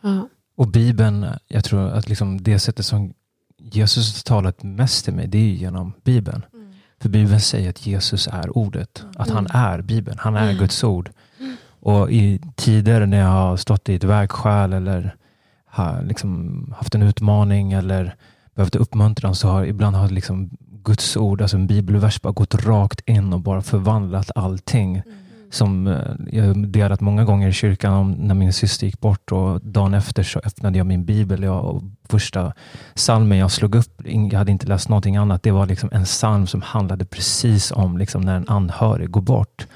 Ja. 0.00 0.28
Och 0.62 0.68
Bibeln, 0.68 1.26
jag 1.48 1.64
tror 1.64 1.88
att 1.88 2.08
liksom 2.08 2.42
det 2.42 2.58
sättet 2.58 2.86
som 2.86 3.14
Jesus 3.58 4.14
har 4.14 4.22
talat 4.22 4.62
mest 4.62 5.04
till 5.04 5.14
mig, 5.14 5.26
det 5.26 5.38
är 5.38 5.54
genom 5.54 5.92
Bibeln. 6.04 6.44
För 7.00 7.08
Bibeln 7.08 7.40
säger 7.40 7.70
att 7.70 7.86
Jesus 7.86 8.28
är 8.32 8.58
ordet, 8.58 9.04
att 9.16 9.30
han 9.30 9.46
är 9.50 9.82
Bibeln, 9.82 10.18
han 10.20 10.36
är 10.36 10.52
Guds 10.52 10.84
ord. 10.84 11.10
Och 11.80 12.10
i 12.10 12.40
tider 12.56 13.06
när 13.06 13.18
jag 13.18 13.28
har 13.28 13.56
stått 13.56 13.88
i 13.88 13.94
ett 13.94 14.04
vägskäl 14.04 14.72
eller 14.72 15.14
har 15.66 16.02
liksom 16.02 16.74
haft 16.78 16.94
en 16.94 17.02
utmaning 17.02 17.72
eller 17.72 18.14
behövt 18.54 18.74
uppmuntran 18.74 19.34
så 19.34 19.48
har 19.48 19.64
ibland 19.64 19.96
har 19.96 20.08
liksom 20.08 20.50
Guds 20.60 21.16
ord, 21.16 21.42
alltså 21.42 21.56
en 21.56 21.66
bibelvers, 21.66 22.22
bara 22.22 22.32
gått 22.32 22.54
rakt 22.54 23.08
in 23.08 23.32
och 23.32 23.40
bara 23.40 23.62
förvandlat 23.62 24.30
allting. 24.34 25.02
Som 25.52 25.86
eh, 25.86 25.98
jag 26.30 26.44
har 26.44 26.54
delat 26.54 27.00
många 27.00 27.24
gånger 27.24 27.48
i 27.48 27.52
kyrkan 27.52 27.92
om 27.92 28.12
när 28.12 28.34
min 28.34 28.52
syster 28.52 28.86
gick 28.86 29.00
bort 29.00 29.32
och 29.32 29.60
dagen 29.60 29.94
efter 29.94 30.22
så 30.22 30.40
öppnade 30.44 30.78
jag 30.78 30.86
min 30.86 31.04
bibel 31.04 31.42
jag, 31.42 31.64
och 31.64 31.82
första 32.08 32.52
salmen 32.94 33.38
jag 33.38 33.50
slog 33.50 33.74
upp, 33.74 34.02
jag 34.04 34.38
hade 34.38 34.52
inte 34.52 34.66
läst 34.66 34.88
någonting 34.88 35.16
annat, 35.16 35.42
det 35.42 35.50
var 35.50 35.66
liksom 35.66 35.88
en 35.92 36.04
psalm 36.04 36.46
som 36.46 36.62
handlade 36.62 37.04
precis 37.04 37.72
om 37.72 37.98
liksom 37.98 38.20
när 38.22 38.36
en 38.36 38.48
anhörig 38.48 39.10
går 39.10 39.20
bort. 39.20 39.66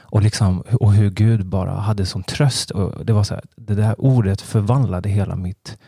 Och, 0.00 0.22
liksom, 0.22 0.60
och 0.60 0.92
hur 0.92 1.10
Gud 1.10 1.46
bara 1.46 1.70
hade 1.72 2.06
som 2.06 2.22
tröst. 2.22 2.70
Och 2.70 3.06
det 3.06 3.12
var 3.12 3.24
så 3.24 3.34
här, 3.34 3.44
det 3.56 3.74
där 3.74 4.00
ordet 4.00 4.40
förvandlade 4.40 5.08
hela 5.08 5.36
mitt 5.36 5.78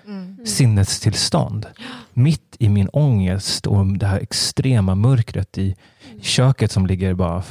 sinnestillstånd. 0.45 1.67
Mitt 2.13 2.57
i 2.59 2.69
min 2.69 2.89
ångest 2.89 3.67
och 3.67 3.87
det 3.87 4.07
här 4.07 4.19
extrema 4.21 4.95
mörkret 4.95 5.59
i 5.59 5.77
köket 6.23 6.73
som 6.73 6.87
ligger 6.87 7.15
bara 7.15 7.43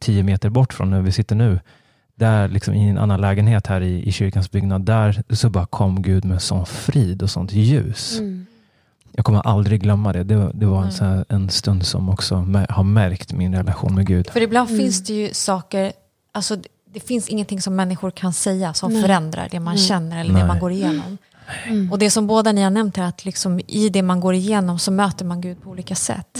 tio 0.00 0.22
meter 0.22 0.48
bort 0.50 0.72
från 0.72 0.90
där 0.90 1.00
vi 1.00 1.12
sitter 1.12 1.36
nu. 1.36 1.60
Där 2.14 2.48
liksom 2.48 2.74
i 2.74 2.88
en 2.88 2.98
annan 2.98 3.20
lägenhet 3.20 3.66
här 3.66 3.80
i, 3.80 4.02
i 4.08 4.12
kyrkans 4.12 4.50
byggnad, 4.50 4.82
där 4.84 5.22
så 5.30 5.50
bara 5.50 5.66
kom 5.66 6.02
Gud 6.02 6.24
med 6.24 6.42
sån 6.42 6.66
frid 6.66 7.22
och 7.22 7.30
sånt 7.30 7.52
ljus. 7.52 8.18
Mm. 8.18 8.46
Jag 9.12 9.24
kommer 9.24 9.46
aldrig 9.46 9.80
glömma 9.82 10.12
det. 10.12 10.24
Det, 10.24 10.36
var- 10.36 10.52
det 10.54 10.66
var 10.66 10.82
en, 10.84 10.92
så 10.92 11.04
här, 11.04 11.24
en 11.28 11.50
stund 11.50 11.86
som 11.86 12.08
också 12.08 12.34
har 12.68 12.82
märkt 12.82 13.32
min 13.32 13.54
relation 13.54 13.94
med 13.94 14.06
Gud. 14.06 14.30
För 14.30 14.40
ibland 14.42 14.68
finns 14.68 15.04
det 15.04 15.12
ju 15.12 15.34
saker, 15.34 15.92
alltså 16.32 16.56
det, 16.56 16.68
det 16.94 17.00
finns 17.00 17.28
ingenting 17.28 17.62
som 17.62 17.76
människor 17.76 18.10
kan 18.10 18.32
säga 18.32 18.74
som 18.74 18.92
Nej. 18.92 19.02
förändrar 19.02 19.48
det 19.50 19.60
man 19.60 19.76
känner 19.76 20.20
eller 20.20 20.32
det 20.32 20.38
Nej. 20.38 20.48
man 20.48 20.58
går 20.58 20.72
igenom. 20.72 21.18
Och 21.90 21.98
det 21.98 22.10
som 22.10 22.26
båda 22.26 22.52
ni 22.52 22.62
har 22.62 22.70
nämnt 22.70 22.96
här, 22.96 23.04
att 23.08 23.24
liksom 23.24 23.60
i 23.66 23.88
det 23.88 24.02
man 24.02 24.20
går 24.20 24.34
igenom 24.34 24.78
så 24.78 24.90
möter 24.92 25.24
man 25.24 25.40
Gud 25.40 25.62
på 25.62 25.70
olika 25.70 25.94
sätt. 25.94 26.38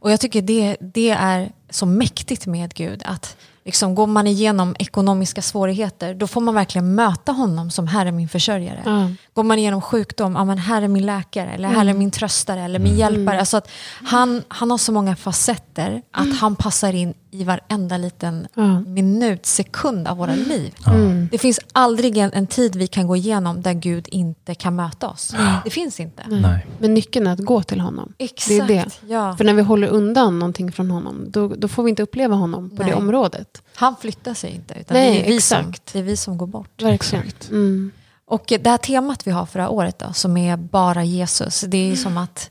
Mm. 0.00 0.04
Och 0.04 0.12
jag 0.12 0.20
tycker 0.20 0.42
det, 0.42 0.76
det 0.80 1.10
är 1.10 1.52
så 1.70 1.86
mäktigt 1.86 2.46
med 2.46 2.74
Gud, 2.74 3.02
att 3.04 3.36
liksom 3.64 3.94
går 3.94 4.06
man 4.06 4.26
igenom 4.26 4.76
ekonomiska 4.78 5.42
svårigheter, 5.42 6.14
då 6.14 6.26
får 6.26 6.40
man 6.40 6.54
verkligen 6.54 6.94
möta 6.94 7.32
honom 7.32 7.70
som 7.70 7.86
Herre 7.86 8.12
min 8.12 8.28
försörjare. 8.28 8.82
Ja. 8.84 9.10
Går 9.34 9.42
man 9.42 9.58
igenom 9.58 9.80
sjukdom, 9.80 10.34
ja 10.34 10.44
men 10.44 10.58
här 10.58 10.82
är 10.82 10.88
min 10.88 11.06
läkare, 11.06 11.50
eller 11.50 11.68
här 11.68 11.86
är 11.86 11.94
min 11.94 12.10
tröstare, 12.10 12.62
eller 12.62 12.78
min 12.78 12.96
hjälpare. 12.96 13.38
Alltså 13.38 13.56
att 13.56 13.70
han, 14.04 14.42
han 14.48 14.70
har 14.70 14.78
så 14.78 14.92
många 14.92 15.16
facetter, 15.16 16.02
att 16.10 16.38
han 16.40 16.56
passar 16.56 16.92
in 16.92 17.14
i 17.30 17.44
varenda 17.44 17.96
liten 17.96 18.48
Ja. 18.54 18.80
minut, 18.80 19.46
sekund 19.46 20.08
av 20.08 20.16
våra 20.16 20.34
liv. 20.34 20.74
Mm. 20.86 21.28
Det 21.32 21.38
finns 21.38 21.60
aldrig 21.72 22.16
en, 22.16 22.32
en 22.32 22.46
tid 22.46 22.76
vi 22.76 22.86
kan 22.86 23.06
gå 23.06 23.16
igenom 23.16 23.62
där 23.62 23.72
Gud 23.72 24.08
inte 24.10 24.54
kan 24.54 24.76
möta 24.76 25.08
oss. 25.08 25.34
Det 25.64 25.70
finns 25.70 26.00
inte. 26.00 26.22
Nej. 26.28 26.66
Men 26.78 26.94
nyckeln 26.94 27.26
är 27.26 27.32
att 27.32 27.38
gå 27.44 27.62
till 27.62 27.80
honom. 27.80 28.12
Exakt. 28.18 28.48
Det 28.48 28.56
är 28.58 28.66
det. 28.66 29.12
Ja. 29.12 29.36
För 29.36 29.44
när 29.44 29.54
vi 29.54 29.62
håller 29.62 29.88
undan 29.88 30.38
någonting 30.38 30.72
från 30.72 30.90
honom, 30.90 31.24
då, 31.28 31.48
då 31.48 31.68
får 31.68 31.82
vi 31.82 31.90
inte 31.90 32.02
uppleva 32.02 32.34
honom 32.34 32.70
på 32.70 32.82
Nej. 32.82 32.92
det 32.92 32.94
området. 32.96 33.62
Han 33.74 33.96
flyttar 33.96 34.34
sig 34.34 34.50
inte, 34.50 34.74
utan 34.80 34.96
Nej, 34.96 35.12
det, 35.12 35.24
är 35.26 35.28
vi 35.28 35.40
som, 35.40 35.58
exakt. 35.58 35.92
det 35.92 35.98
är 35.98 36.02
vi 36.02 36.16
som 36.16 36.38
går 36.38 36.46
bort. 36.46 36.82
Verkligen. 36.82 37.24
Exakt. 37.24 37.50
Mm. 37.50 37.90
Och 38.24 38.44
det 38.46 38.66
här 38.66 38.78
temat 38.78 39.26
vi 39.26 39.30
har 39.30 39.46
för 39.46 39.58
det 39.58 39.62
här 39.62 39.72
året 39.72 39.98
då, 39.98 40.12
som 40.12 40.36
är 40.36 40.56
bara 40.56 41.04
Jesus, 41.04 41.60
det 41.60 41.90
är 41.92 41.96
som 41.96 42.16
att 42.16 42.50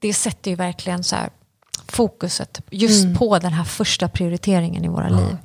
det 0.00 0.14
sätter 0.14 0.50
ju 0.50 0.56
verkligen 0.56 1.04
så 1.04 1.16
här 1.16 1.30
fokuset 1.90 2.60
just 2.70 3.18
på 3.18 3.38
den 3.38 3.52
här 3.52 3.64
första 3.64 4.08
prioriteringen 4.08 4.84
i 4.84 4.88
våra 4.88 5.08
liv. 5.08 5.36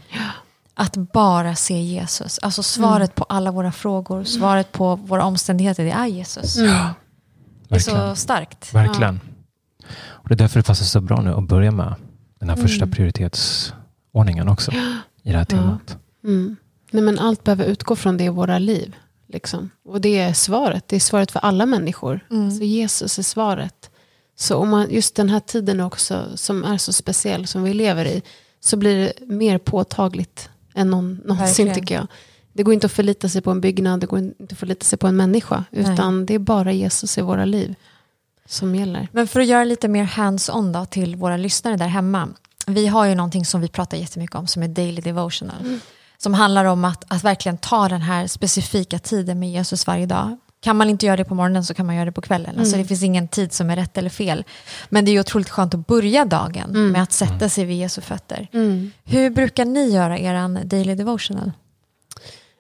Att 0.74 0.96
bara 0.96 1.56
se 1.56 1.82
Jesus. 1.82 2.40
Alltså 2.40 2.64
svaret 2.64 3.16
på 3.16 3.24
alla 3.24 3.52
våra 3.52 3.72
frågor, 3.72 4.24
svaret 4.24 4.72
på 4.72 4.96
våra 4.96 5.24
omständigheter, 5.24 5.84
det 5.84 5.92
är 5.92 6.06
Jesus. 6.06 6.58
Mm. 6.58 6.88
Det 7.68 7.76
är 7.76 7.80
så 7.80 8.16
starkt. 8.16 8.74
Verkligen. 8.74 9.20
Och 10.04 10.30
det 10.30 10.34
är 10.34 10.38
därför 10.38 10.60
det 10.60 10.64
passar 10.64 10.86
så 10.86 11.02
bra 11.02 11.22
nu 11.22 11.34
att 11.34 11.48
börja 11.48 11.72
med 11.72 11.96
den 12.40 12.50
här 12.50 12.56
första 12.56 12.88
prioritetsordningen 12.88 14.50
också 14.50 14.72
i 15.24 15.32
det 15.32 15.38
här 15.38 15.46
temat. 15.46 15.98
Mm. 16.24 16.56
Nej, 16.92 17.04
men 17.04 17.20
allt 17.20 17.44
behöver 17.44 17.66
utgå 17.66 17.96
från 17.96 18.18
det 18.18 18.24
i 18.24 18.30
våra 18.30 18.60
liv. 18.60 18.96
Liksom. 19.28 19.70
Och 19.86 20.02
det 20.02 20.20
är 20.20 20.34
svaret. 20.34 20.84
Det 20.88 20.96
är 20.96 21.00
svaret 21.00 21.32
för 21.32 21.40
alla 21.40 21.66
människor. 21.66 22.20
Så 22.58 22.64
Jesus 22.64 23.20
är 23.20 23.24
svaret. 23.24 23.90
Så 24.36 24.58
om 24.58 24.70
man, 24.70 24.92
just 24.92 25.16
den 25.16 25.30
här 25.30 25.40
tiden 25.40 25.80
också 25.80 26.26
som 26.36 26.64
är 26.64 26.78
så 26.78 26.94
speciell 26.94 27.48
som 27.48 27.64
vi 27.64 27.74
lever 27.74 28.06
i 28.06 28.22
så 28.60 28.78
blir 28.78 28.98
det 28.98 29.14
mer 29.26 29.58
påtagligt 29.58 30.50
än 30.74 30.90
någon, 30.90 31.22
någonsin 31.26 31.66
Verkligen. 31.66 31.74
tycker 31.74 31.96
jag. 31.96 32.08
Det 32.54 32.64
går 32.64 32.74
inte 32.74 32.86
att 32.86 32.92
förlita 32.92 33.30
sig 33.30 33.42
på 33.42 33.52
en 33.52 33.62
byggnad, 33.62 34.00
det 34.00 34.08
går 34.08 34.20
inte 34.20 34.54
att 34.54 34.60
förlita 34.60 34.86
sig 34.86 35.00
på 35.00 35.08
en 35.08 35.16
människa. 35.16 35.64
Utan 35.72 36.26
det 36.26 36.34
är 36.34 36.40
bara 36.40 36.72
Jesus 36.72 37.18
i 37.18 37.22
våra 37.22 37.46
liv 37.46 37.76
som 38.46 38.76
gäller. 38.76 39.08
Men 39.12 39.28
för 39.28 39.40
att 39.40 39.48
göra 39.48 39.64
lite 39.64 39.88
mer 39.88 40.04
hands-on 40.04 40.72
då 40.72 40.86
till 40.86 41.16
våra 41.16 41.38
lyssnare 41.38 41.78
där 41.78 41.88
hemma. 41.88 42.30
Vi 42.68 42.88
har 42.88 43.06
ju 43.06 43.16
någonting 43.16 43.46
som 43.46 43.62
vi 43.62 43.68
pratar 43.68 43.98
jättemycket 43.98 44.36
om 44.36 44.48
som 44.48 44.64
är 44.64 44.68
daily 44.68 45.02
devotional. 45.02 45.80
Som 46.18 46.34
handlar 46.34 46.66
om 46.66 46.86
att, 46.86 47.04
att 47.08 47.24
verkligen 47.24 47.58
ta 47.58 47.90
den 47.90 48.02
här 48.02 48.28
specifika 48.28 49.00
tiden 49.00 49.40
med 49.40 49.52
Jesus 49.52 49.88
varje 49.88 50.06
dag. 50.06 50.38
Kan 50.66 50.78
man 50.78 50.90
inte 50.90 51.06
göra 51.06 51.18
det 51.18 51.26
på 51.26 51.36
morgonen 51.36 51.64
så 51.64 51.74
kan 51.74 51.86
man 51.86 51.96
göra 51.96 52.06
det 52.06 52.12
på 52.12 52.22
kvällen. 52.22 52.60
Alltså 52.60 52.78
det 52.78 52.86
finns 52.86 53.04
ingen 53.04 53.28
tid 53.28 53.54
som 53.54 53.70
är 53.70 53.76
rätt 53.76 53.98
eller 53.98 54.10
fel. 54.10 54.44
Men 54.90 55.06
det 55.06 55.12
är 55.12 55.14
ju 55.14 55.20
otroligt 55.20 55.50
skönt 55.50 55.74
att 55.74 55.88
börja 55.88 56.26
dagen 56.26 56.92
med 56.92 57.04
att 57.04 57.12
sätta 57.12 57.50
sig 57.50 57.66
vid 57.66 57.78
Jesu 57.78 58.02
fötter. 58.02 58.48
Hur 59.04 59.30
brukar 59.30 59.66
ni 59.66 59.90
göra 59.90 60.20
er 60.20 60.64
daily 60.64 60.96
devotional? 60.96 61.52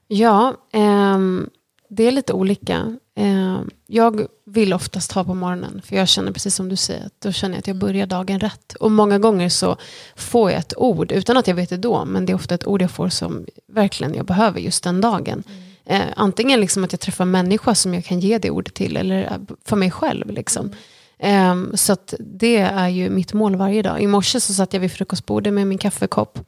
Ja, 0.07 0.53
ehm, 0.73 1.49
det 1.89 2.03
är 2.03 2.11
lite 2.11 2.33
olika. 2.33 2.97
Ehm, 3.15 3.69
jag 3.87 4.27
vill 4.45 4.73
oftast 4.73 5.11
ha 5.11 5.23
på 5.23 5.33
morgonen, 5.33 5.81
för 5.85 5.95
jag 5.95 6.07
känner 6.07 6.31
precis 6.31 6.55
som 6.55 6.69
du 6.69 6.75
säger, 6.75 7.05
att 7.05 7.21
då 7.21 7.31
känner 7.31 7.55
jag 7.55 7.59
att 7.59 7.67
jag 7.67 7.77
börjar 7.77 8.07
dagen 8.07 8.39
rätt. 8.39 8.73
Och 8.79 8.91
många 8.91 9.19
gånger 9.19 9.49
så 9.49 9.77
får 10.15 10.51
jag 10.51 10.59
ett 10.59 10.73
ord, 10.77 11.11
utan 11.11 11.37
att 11.37 11.47
jag 11.47 11.55
vet 11.55 11.69
det 11.69 11.77
då, 11.77 12.05
men 12.05 12.25
det 12.25 12.33
är 12.33 12.35
ofta 12.35 12.55
ett 12.55 12.67
ord 12.67 12.81
jag 12.81 12.91
får 12.91 13.09
som 13.09 13.45
verkligen 13.67 14.13
jag 14.13 14.25
behöver 14.25 14.59
just 14.59 14.83
den 14.83 15.01
dagen. 15.01 15.43
Eh, 15.85 16.01
antingen 16.15 16.59
liksom 16.59 16.83
att 16.83 16.93
jag 16.93 16.99
träffar 16.99 17.23
en 17.23 17.31
människa 17.31 17.75
som 17.75 17.93
jag 17.93 18.05
kan 18.05 18.19
ge 18.19 18.37
det 18.37 18.49
ordet 18.49 18.73
till, 18.73 18.97
eller 18.97 19.39
för 19.65 19.75
mig 19.75 19.91
själv. 19.91 20.31
Liksom. 20.31 20.71
Eh, 21.19 21.55
så 21.73 21.93
att 21.93 22.13
det 22.19 22.57
är 22.57 22.87
ju 22.87 23.09
mitt 23.09 23.33
mål 23.33 23.55
varje 23.55 23.81
dag. 23.81 24.01
I 24.01 24.07
morse 24.07 24.39
så 24.39 24.53
satt 24.53 24.73
jag 24.73 24.79
vid 24.79 24.91
frukostbordet 24.91 25.53
med 25.53 25.67
min 25.67 25.77
kaffekopp 25.77 26.39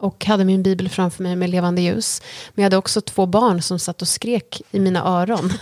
och 0.00 0.24
hade 0.24 0.44
min 0.44 0.62
bibel 0.62 0.88
framför 0.88 1.22
mig 1.22 1.36
med 1.36 1.50
levande 1.50 1.82
ljus. 1.82 2.22
Men 2.54 2.62
jag 2.62 2.66
hade 2.66 2.76
också 2.76 3.00
två 3.00 3.26
barn 3.26 3.62
som 3.62 3.78
satt 3.78 4.02
och 4.02 4.08
skrek 4.08 4.62
i 4.70 4.80
mina 4.80 5.04
öron 5.04 5.52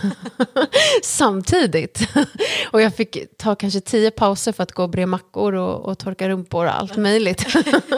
samtidigt. 1.03 1.99
och 2.71 2.81
jag 2.81 2.95
fick 2.95 3.17
ta 3.37 3.55
kanske 3.55 3.79
tio 3.81 4.11
pauser 4.11 4.51
för 4.51 4.63
att 4.63 4.71
gå 4.71 4.83
och 4.83 4.89
bre 4.89 5.05
mackor 5.05 5.53
och, 5.53 5.85
och 5.85 5.97
torka 5.97 6.29
rumpor 6.29 6.65
och 6.65 6.79
allt 6.79 6.97
möjligt. 6.97 7.45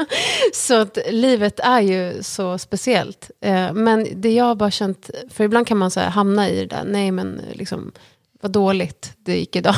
så 0.54 0.74
att 0.74 0.98
livet 1.10 1.60
är 1.60 1.82
ju 1.82 2.24
så 2.24 2.58
speciellt. 2.58 3.32
Eh, 3.42 3.74
men 3.74 4.22
det 4.22 4.34
jag 4.34 4.46
har 4.46 4.56
bara 4.56 4.72
känt, 4.72 5.10
för 5.30 5.44
ibland 5.44 5.68
kan 5.68 5.78
man 5.78 5.92
så 5.92 6.00
här 6.00 6.10
hamna 6.10 6.50
i 6.50 6.60
det 6.60 6.76
där, 6.76 6.84
nej 6.86 7.12
men 7.12 7.42
liksom, 7.54 7.92
vad 8.42 8.52
dåligt 8.52 9.14
det 9.18 9.38
gick 9.38 9.56
idag. 9.56 9.76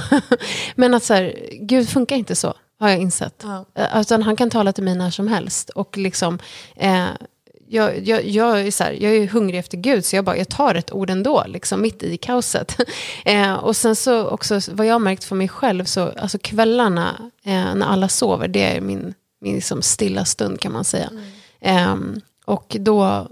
men 0.76 0.94
att 0.94 1.04
så 1.04 1.14
här, 1.14 1.36
Gud 1.52 1.90
funkar 1.90 2.16
inte 2.16 2.36
så, 2.36 2.54
har 2.80 2.90
jag 2.90 3.00
insett. 3.00 3.44
Ja. 3.44 3.66
Eh, 3.76 4.02
Utan 4.02 4.24
han 4.24 4.36
kan 4.36 4.50
tala 4.50 4.74
till 4.74 4.84
mig 4.84 4.96
när 4.96 5.10
som 5.10 5.28
helst. 5.28 5.70
Och 5.70 5.98
liksom, 5.98 6.40
eh, 6.76 7.08
jag, 7.68 8.08
jag, 8.08 8.26
jag, 8.26 8.62
är 8.62 8.72
så 8.72 8.84
här, 8.84 8.92
jag 8.92 9.16
är 9.16 9.28
hungrig 9.28 9.60
efter 9.60 9.78
Gud, 9.78 10.06
så 10.06 10.16
jag, 10.16 10.26
bara, 10.26 10.38
jag 10.38 10.50
tar 10.50 10.76
ett 10.76 10.92
ord 10.92 11.10
ändå, 11.10 11.44
liksom, 11.48 11.82
mitt 11.82 12.04
i 12.04 12.18
kaoset. 12.18 12.78
eh, 13.26 13.54
och 13.54 13.76
sen 13.76 13.96
så 13.96 14.28
också, 14.28 14.60
vad 14.72 14.88
jag 14.88 14.94
har 14.94 15.00
märkt 15.00 15.24
för 15.24 15.36
mig 15.36 15.48
själv, 15.48 15.86
så 15.86 16.10
alltså 16.10 16.38
kvällarna 16.38 17.32
eh, 17.44 17.76
när 17.76 17.86
alla 17.86 18.10
sover, 18.10 18.48
det 18.48 18.78
är 18.78 18.82
min, 18.82 19.14
min 19.42 19.56
liksom 19.56 19.82
stilla 19.82 20.26
stund 20.26 20.60
kan 20.60 20.72
man 20.72 20.84
säga. 20.84 21.10
Eh, 21.60 21.96
och 22.46 22.76
då 22.80 23.28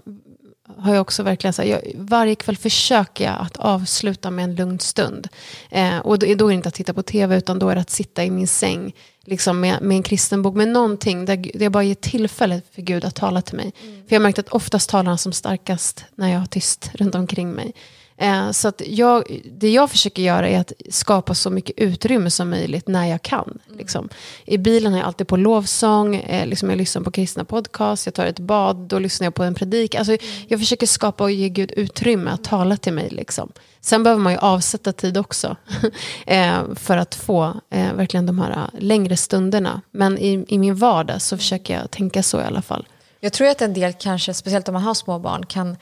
har 0.80 0.94
jag 0.94 1.02
också 1.02 1.24
verkligen 1.24 1.54
så 1.54 1.62
här, 1.62 1.70
jag, 1.70 1.82
varje 1.96 2.36
kväll 2.36 2.58
försöker 2.58 3.26
jag 3.26 3.36
att 3.40 3.58
avsluta 3.58 4.32
med 4.32 4.44
en 4.44 4.56
lugn 4.56 4.80
stund. 4.80 5.28
Eh, 5.70 5.98
och 5.98 6.20
då, 6.20 6.36
då 6.36 6.46
är 6.46 6.50
det 6.50 6.54
inte 6.54 6.70
att 6.70 6.76
titta 6.76 6.94
på 6.94 7.04
tv 7.04 7.38
utan 7.38 7.60
då 7.60 7.70
är 7.70 7.76
det 7.76 7.82
att 7.82 7.90
sitta 7.90 8.24
i 8.24 8.32
min 8.32 8.48
säng 8.48 8.94
liksom 9.28 9.60
med, 9.60 9.82
med 9.82 9.98
en 9.98 10.04
kristen 10.04 10.42
bok, 10.42 10.56
med 10.56 10.68
någonting 10.68 11.26
där, 11.26 11.38
där 11.38 11.64
jag 11.64 11.72
bara 11.72 11.84
ger 11.84 11.96
tillfälle 11.96 12.62
för 12.72 12.82
Gud 12.82 13.06
att 13.06 13.16
tala 13.16 13.42
till 13.42 13.56
mig. 13.56 13.74
Mm. 13.84 13.96
För 13.96 14.16
jag 14.16 14.20
har 14.20 14.24
märkt 14.24 14.40
att 14.40 14.50
oftast 14.50 14.90
talar 14.90 15.10
han 15.10 15.18
som 15.18 15.34
starkast 15.34 16.06
när 16.16 16.32
jag 16.32 16.40
har 16.40 16.46
tyst 16.46 16.92
runt 16.94 17.16
omkring 17.16 17.52
mig. 17.52 17.74
Eh, 18.18 18.52
så 18.52 18.68
att 18.68 18.82
jag, 18.88 19.42
det 19.52 19.70
jag 19.70 19.92
försöker 19.92 20.22
göra 20.22 20.50
är 20.50 20.60
att 20.60 20.74
skapa 20.90 21.34
så 21.34 21.50
mycket 21.50 21.80
utrymme 21.80 22.30
som 22.30 22.50
möjligt 22.50 22.88
när 22.88 23.06
jag 23.06 23.22
kan. 23.22 23.60
Mm. 23.68 23.78
Liksom. 23.78 24.10
I 24.46 24.58
bilen 24.58 24.92
har 24.92 25.00
jag 25.00 25.08
alltid 25.08 25.28
på 25.28 25.38
lovsång, 25.38 26.16
eh, 26.16 26.48
liksom 26.48 26.70
jag 26.70 26.78
lyssnar 26.78 27.02
på 27.02 27.12
kristna 27.12 27.46
podcast, 27.46 28.06
jag 28.06 28.14
tar 28.14 28.26
ett 28.26 28.40
bad, 28.40 28.76
då 28.76 29.00
lyssnar 29.00 29.26
jag 29.26 29.36
på 29.36 29.44
en 29.44 29.56
predik. 29.56 29.96
Alltså, 29.96 30.12
mm. 30.12 30.26
Jag 30.48 30.60
försöker 30.60 30.88
skapa 30.88 31.24
och 31.24 31.32
ge 31.32 31.50
Gud 31.50 31.72
utrymme 31.72 32.32
att 32.32 32.44
tala 32.44 32.78
till 32.78 32.94
mig. 32.94 33.10
Liksom. 33.10 33.52
Sen 33.82 34.04
behöver 34.04 34.24
man 34.24 34.34
ju 34.34 34.40
avsätta 34.40 34.94
tid 34.94 35.18
också 35.18 35.56
eh, 36.26 36.60
för 36.76 36.98
att 36.98 37.16
få 37.16 37.62
verkligen 37.72 38.26
de 38.26 38.40
här 38.40 38.70
längre 38.80 39.18
stunderna. 39.18 39.82
Men 39.92 40.18
i, 40.18 40.46
i 40.48 40.58
min 40.58 40.76
vardag 40.76 41.22
så 41.22 41.38
försöker 41.38 41.74
jag 41.80 41.92
tänka 41.92 42.24
så 42.24 42.42
i 42.42 42.44
alla 42.44 42.62
fall. 42.62 42.88
Jag 43.20 43.34
tror 43.34 43.48
att 43.48 43.62
en 43.62 43.74
del 43.74 43.94
kanske, 43.94 44.34
speciellt 44.34 44.68
om 44.68 44.74
man 44.74 44.84
har 44.84 44.94
små 44.94 45.20
barn, 45.20 45.46
kan 45.46 45.78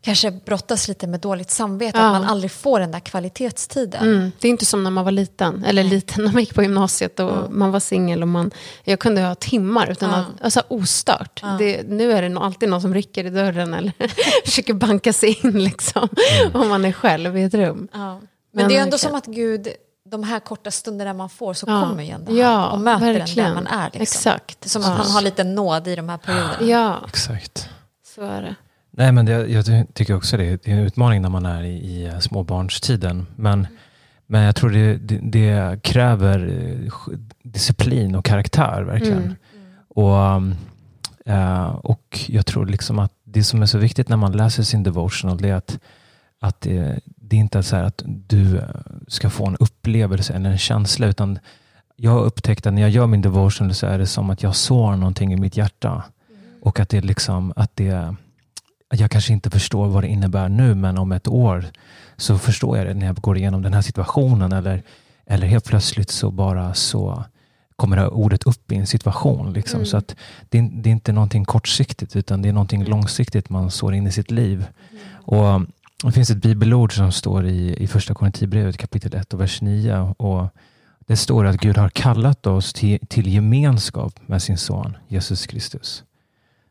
kanske 0.00 0.30
brottas 0.30 0.88
lite 0.88 1.06
med 1.06 1.20
dåligt 1.20 1.50
samvete, 1.50 1.98
ja. 1.98 2.06
att 2.06 2.12
man 2.12 2.24
aldrig 2.24 2.50
får 2.50 2.80
den 2.80 2.90
där 2.90 3.00
kvalitetstiden. 3.00 4.02
Mm. 4.02 4.32
Det 4.38 4.48
är 4.48 4.50
inte 4.50 4.66
som 4.66 4.84
när 4.84 4.90
man 4.90 5.04
var 5.04 5.12
liten, 5.12 5.64
eller 5.64 5.82
Nej. 5.82 5.90
liten 5.90 6.24
när 6.24 6.32
man 6.32 6.40
gick 6.40 6.54
på 6.54 6.62
gymnasiet 6.62 7.20
och 7.20 7.38
mm. 7.38 7.58
man 7.58 7.72
var 7.72 7.80
singel 7.80 8.22
och 8.22 8.28
man, 8.28 8.50
jag 8.84 8.98
kunde 8.98 9.20
ha 9.20 9.34
timmar 9.34 9.90
utan 9.90 10.08
mm. 10.10 10.20
att, 10.20 10.42
alltså 10.44 10.62
ostört. 10.68 11.42
Det, 11.58 11.82
nu 11.88 12.12
är 12.12 12.22
det 12.22 12.28
nog 12.28 12.42
alltid 12.42 12.68
någon 12.68 12.80
som 12.80 12.94
rycker 12.94 13.24
i 13.24 13.30
dörren 13.30 13.74
eller 13.74 13.92
försöker 14.44 14.74
banka 14.74 15.12
sig 15.12 15.38
in 15.42 15.64
liksom, 15.64 16.08
mm. 16.42 16.62
om 16.62 16.68
man 16.68 16.84
är 16.84 16.92
själv 16.92 17.38
i 17.38 17.42
ett 17.42 17.54
rum. 17.54 17.88
Men, 17.92 18.28
Men, 18.52 18.68
det 18.68 18.76
är 18.76 18.82
ändå 18.82 18.98
som 18.98 19.14
att 19.14 19.26
Gud 19.26 19.68
de 20.10 20.22
här 20.22 20.40
korta 20.40 20.70
stunderna 20.70 21.12
man 21.14 21.28
får 21.28 21.54
så 21.54 21.66
kommer 21.66 22.02
igen 22.02 22.24
det 22.24 22.32
här 22.32 22.38
ja, 22.38 22.70
och 22.70 22.80
möter 22.80 23.12
verkligen. 23.12 23.54
den 23.54 23.54
där 23.54 23.62
man 23.62 23.66
är. 23.66 23.84
Liksom. 23.84 24.02
Exakt. 24.02 24.70
Som 24.70 24.82
att 24.82 24.98
man 24.98 25.10
har 25.10 25.22
lite 25.22 25.44
nåd 25.44 25.88
i 25.88 25.96
de 25.96 26.08
här 26.08 26.18
perioderna. 26.18 26.56
Ja, 26.60 27.04
exakt. 27.08 27.68
Så 28.14 28.22
är 28.22 28.42
det. 28.42 28.54
Nej, 28.98 29.12
men 29.12 29.26
det, 29.26 29.46
jag 29.46 29.64
tycker 29.94 30.16
också 30.16 30.36
det, 30.36 30.64
det 30.64 30.70
är 30.70 30.74
en 30.74 30.84
utmaning 30.84 31.22
när 31.22 31.28
man 31.28 31.46
är 31.46 31.62
i, 31.62 31.76
i 31.76 32.20
småbarnstiden. 32.20 33.26
Men, 33.36 33.66
men 34.26 34.42
jag 34.42 34.56
tror 34.56 34.70
det, 34.70 34.96
det, 34.96 35.18
det, 35.22 35.82
kräver 35.82 36.48
eh, 36.48 36.92
disciplin 37.42 38.14
och 38.14 38.24
karaktär 38.24 38.82
verkligen. 38.82 39.18
Mm. 39.18 39.34
Och, 39.88 41.32
äh, 41.32 41.68
och 41.68 42.20
jag 42.28 42.46
tror 42.46 42.66
liksom 42.66 42.98
att 42.98 43.12
det 43.24 43.44
som 43.44 43.62
är 43.62 43.66
så 43.66 43.78
viktigt 43.78 44.08
när 44.08 44.16
man 44.16 44.32
läser 44.32 44.62
sin 44.62 44.82
devotional 44.82 45.38
det 45.38 45.48
är 45.48 45.54
att, 45.54 45.78
att 46.40 46.60
det, 46.60 47.00
det 47.04 47.36
är 47.36 47.40
inte 47.40 47.58
är 47.58 47.62
så 47.62 47.76
att 47.76 48.02
du 48.06 48.60
ska 49.08 49.30
få 49.30 49.46
en 49.46 49.56
upplevelse 49.56 50.32
eller 50.32 50.50
en 50.50 50.58
känsla 50.58 51.06
utan 51.06 51.38
jag 51.96 52.10
har 52.10 52.22
upptäckt 52.24 52.66
att 52.66 52.74
när 52.74 52.82
jag 52.82 52.90
gör 52.90 53.06
min 53.06 53.22
devotional 53.22 53.74
så 53.74 53.86
är 53.86 53.98
det 53.98 54.06
som 54.06 54.30
att 54.30 54.42
jag 54.42 54.56
sår 54.56 54.96
någonting 54.96 55.32
i 55.32 55.36
mitt 55.36 55.56
hjärta. 55.56 55.90
Mm. 55.90 56.62
Och 56.62 56.80
att 56.80 56.88
det 56.88 57.00
liksom, 57.00 57.52
att 57.56 57.76
det 57.76 58.14
jag 58.90 59.10
kanske 59.10 59.32
inte 59.32 59.50
förstår 59.50 59.88
vad 59.88 60.04
det 60.04 60.08
innebär 60.08 60.48
nu, 60.48 60.74
men 60.74 60.98
om 60.98 61.12
ett 61.12 61.28
år 61.28 61.64
så 62.16 62.38
förstår 62.38 62.78
jag 62.78 62.86
det 62.86 62.94
när 62.94 63.06
jag 63.06 63.16
går 63.16 63.36
igenom 63.36 63.62
den 63.62 63.74
här 63.74 63.82
situationen. 63.82 64.52
Eller, 64.52 64.82
eller 65.26 65.46
helt 65.46 65.64
plötsligt 65.64 66.10
så 66.10 66.30
bara 66.30 66.74
så 66.74 67.24
kommer 67.76 67.96
det 67.96 68.08
ordet 68.08 68.44
upp 68.44 68.72
i 68.72 68.76
en 68.76 68.86
situation. 68.86 69.52
Liksom. 69.52 69.78
Mm. 69.78 69.86
Så 69.86 69.96
att 69.96 70.16
det, 70.48 70.60
det, 70.60 70.90
är 70.90 70.92
inte 70.92 71.12
någonting 71.12 71.44
kortsiktigt, 71.44 72.16
utan 72.16 72.42
det 72.42 72.48
är 72.48 72.52
någonting 72.52 72.84
långsiktigt 72.84 73.50
man 73.50 73.70
sår 73.70 73.94
in 73.94 74.06
i 74.06 74.12
sitt 74.12 74.30
liv. 74.30 74.66
Mm. 74.90 75.02
Och 75.14 75.66
Det 76.04 76.12
finns 76.12 76.30
ett 76.30 76.42
bibelord 76.42 76.96
som 76.96 77.12
står 77.12 77.46
i, 77.46 77.76
i 77.82 77.86
första 77.86 78.14
Korinthierbrevet 78.14 78.76
kapitel 78.76 79.14
1 79.14 79.34
och 79.34 79.40
vers 79.40 79.60
9. 79.60 80.14
Och 80.16 80.46
det 81.06 81.16
står 81.16 81.46
att 81.46 81.56
Gud 81.56 81.76
har 81.76 81.88
kallat 81.88 82.46
oss 82.46 82.72
till, 82.72 82.98
till 83.08 83.34
gemenskap 83.34 84.20
med 84.26 84.42
sin 84.42 84.58
son 84.58 84.96
Jesus 85.08 85.46
Kristus. 85.46 86.04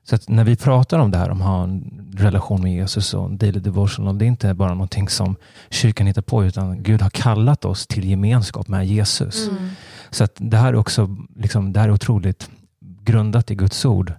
Så 0.09 0.17
när 0.27 0.43
vi 0.43 0.55
pratar 0.55 0.99
om 0.99 1.11
det 1.11 1.17
här, 1.17 1.29
om 1.29 1.41
att 1.41 1.47
ha 1.47 1.63
en 1.63 2.11
relation 2.13 2.61
med 2.61 2.73
Jesus 2.73 3.13
och 3.13 3.31
daily 3.31 3.59
devotional, 3.59 4.17
det 4.17 4.25
är 4.25 4.27
inte 4.27 4.53
bara 4.53 4.73
någonting 4.73 5.09
som 5.09 5.35
kyrkan 5.69 6.07
hittar 6.07 6.21
på, 6.21 6.45
utan 6.45 6.83
Gud 6.83 7.01
har 7.01 7.09
kallat 7.09 7.65
oss 7.65 7.87
till 7.87 8.09
gemenskap 8.09 8.67
med 8.67 8.87
Jesus. 8.87 9.47
Mm. 9.47 9.69
Så 10.09 10.27
det 10.37 10.57
här 10.57 10.73
är 10.73 10.75
också 10.75 11.17
liksom, 11.35 11.73
det 11.73 11.79
här 11.79 11.87
är 11.87 11.93
otroligt 11.93 12.49
grundat 12.79 13.51
i 13.51 13.55
Guds 13.55 13.85
ord. 13.85 14.13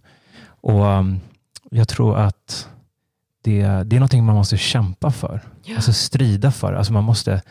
Och 0.60 0.84
um, 0.84 1.20
jag 1.70 1.88
tror 1.88 2.18
att 2.18 2.68
det, 3.42 3.62
det 3.62 3.96
är 3.96 4.00
någonting 4.00 4.24
man 4.24 4.36
måste 4.36 4.56
kämpa 4.56 5.10
för. 5.10 5.40
Ja. 5.64 5.74
Alltså 5.76 5.92
strida 5.92 6.50
för. 6.50 6.72
Alltså 6.72 6.92
man, 6.92 7.04
måste, 7.04 7.42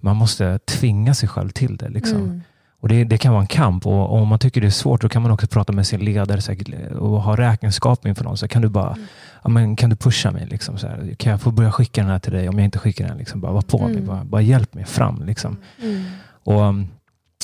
man 0.00 0.16
måste 0.16 0.58
tvinga 0.58 1.14
sig 1.14 1.28
själv 1.28 1.48
till 1.48 1.76
det. 1.76 1.88
Liksom. 1.88 2.16
Mm. 2.16 2.42
Och 2.82 2.88
det, 2.88 3.04
det, 3.04 3.18
kan 3.18 3.32
vara 3.32 3.42
en 3.42 3.46
kamp 3.46 3.86
och, 3.86 4.10
och, 4.10 4.22
om 4.22 4.28
man 4.28 4.38
tycker 4.38 4.60
det 4.60 4.66
är 4.66 4.70
svårt 4.70 5.00
då 5.00 5.08
kan 5.08 5.22
man 5.22 5.30
också 5.30 5.46
prata 5.46 5.72
med 5.72 5.86
sin 5.86 6.00
ledare 6.00 6.40
här, 6.48 6.92
och 6.92 7.22
ha 7.22 7.36
räkenskap 7.36 8.06
inför 8.06 8.24
någon. 8.24 8.36
Så 8.36 8.48
kan 8.48 8.62
du 8.62 8.68
bara, 8.68 8.92
mm. 8.92 9.06
ja, 9.42 9.50
men, 9.50 9.76
kan 9.76 9.90
du 9.90 9.96
pusha 9.96 10.30
mig? 10.30 10.46
Liksom, 10.46 10.78
så 10.78 10.86
här, 10.86 11.14
kan 11.18 11.30
jag 11.30 11.40
få 11.40 11.50
börja 11.50 11.72
skicka 11.72 12.00
den 12.00 12.10
här 12.10 12.18
till 12.18 12.32
dig? 12.32 12.48
Om 12.48 12.58
jag 12.58 12.64
inte 12.64 12.78
skickar 12.78 13.08
den, 13.08 13.18
liksom, 13.18 13.40
bara 13.40 13.52
var 13.52 13.62
på 13.62 13.78
mm. 13.78 13.92
mig. 13.92 14.02
Bara, 14.02 14.24
bara 14.24 14.42
hjälp 14.42 14.74
mig 14.74 14.84
fram. 14.84 15.22
Liksom. 15.26 15.56
Mm. 15.82 16.02
Och, 16.44 16.60
um, 16.60 16.88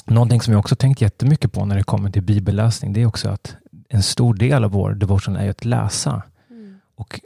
någonting 0.04 0.40
som 0.40 0.52
jag 0.52 0.58
också 0.58 0.76
tänkt 0.76 1.00
jättemycket 1.00 1.52
på 1.52 1.64
när 1.64 1.76
det 1.76 1.82
kommer 1.82 2.10
till 2.10 2.22
bibelläsning, 2.22 2.92
det 2.92 3.02
är 3.02 3.06
också 3.06 3.28
att 3.28 3.56
en 3.88 4.02
stor 4.02 4.34
del 4.34 4.64
av 4.64 4.70
vår 4.70 4.90
devotion 4.90 5.36
är 5.36 5.50
att 5.50 5.64
läsa. 5.64 6.22
Mm. 6.50 6.80
Och 6.96 7.20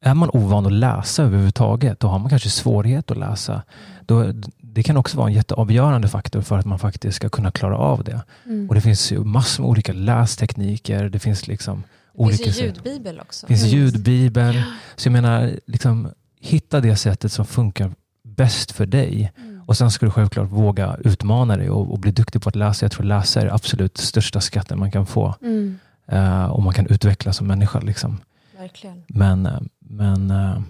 är 0.00 0.14
man 0.14 0.30
ovan 0.32 0.66
att 0.66 0.72
läsa 0.72 1.22
överhuvudtaget, 1.22 2.00
då 2.00 2.08
har 2.08 2.18
man 2.18 2.30
kanske 2.30 2.50
svårighet 2.50 3.10
att 3.10 3.16
läsa. 3.16 3.62
Då, 4.06 4.32
det 4.76 4.82
kan 4.82 4.96
också 4.96 5.16
vara 5.16 5.28
en 5.28 5.34
jätteavgörande 5.34 6.08
faktor 6.08 6.40
för 6.40 6.58
att 6.58 6.66
man 6.66 6.78
faktiskt 6.78 7.16
ska 7.16 7.28
kunna 7.28 7.50
klara 7.50 7.76
av 7.76 8.04
det. 8.04 8.22
Mm. 8.46 8.68
Och 8.68 8.74
Det 8.74 8.80
finns 8.80 9.12
ju 9.12 9.24
massor 9.24 9.62
med 9.62 9.70
olika 9.70 9.92
lästekniker. 9.92 11.08
Det 11.08 11.18
finns 11.18 11.46
liksom 11.46 11.82
det 11.82 12.22
olika 12.22 12.44
finns 12.44 12.60
ju 12.60 12.64
ljudbibel 12.64 13.20
också. 13.20 13.46
Det 13.46 13.56
finns 13.56 13.72
ljudbibel. 13.72 14.62
Så 14.96 15.06
jag 15.08 15.12
menar, 15.12 15.60
liksom, 15.66 16.08
hitta 16.40 16.80
det 16.80 16.96
sättet 16.96 17.32
som 17.32 17.46
funkar 17.46 17.92
bäst 18.24 18.72
för 18.72 18.86
dig. 18.86 19.32
Mm. 19.36 19.62
Och 19.66 19.76
sen 19.76 19.90
ska 19.90 20.06
du 20.06 20.12
självklart 20.12 20.50
våga 20.50 20.96
utmana 21.04 21.56
dig 21.56 21.70
och, 21.70 21.92
och, 21.92 21.98
bli 21.98 22.12
duktig 22.12 22.42
på 22.42 22.48
att 22.48 22.56
läsa. 22.56 22.84
Jag 22.84 22.92
tror 22.92 23.04
läsa 23.04 23.40
är 23.40 23.54
absolut 23.54 23.98
största 23.98 24.40
skatten 24.40 24.78
man 24.78 24.90
kan 24.90 25.06
få. 25.06 25.34
Mm. 25.42 25.78
Uh, 26.12 26.44
och 26.44 26.62
man 26.62 26.74
kan 26.74 26.86
utvecklas 26.86 27.36
som 27.36 27.46
människa. 27.46 27.80
Liksom. 27.80 28.20
Verkligen. 28.58 29.02
Men, 29.08 29.46
eh, 29.46 29.60
men, 29.78 30.30
uh, 30.30 30.60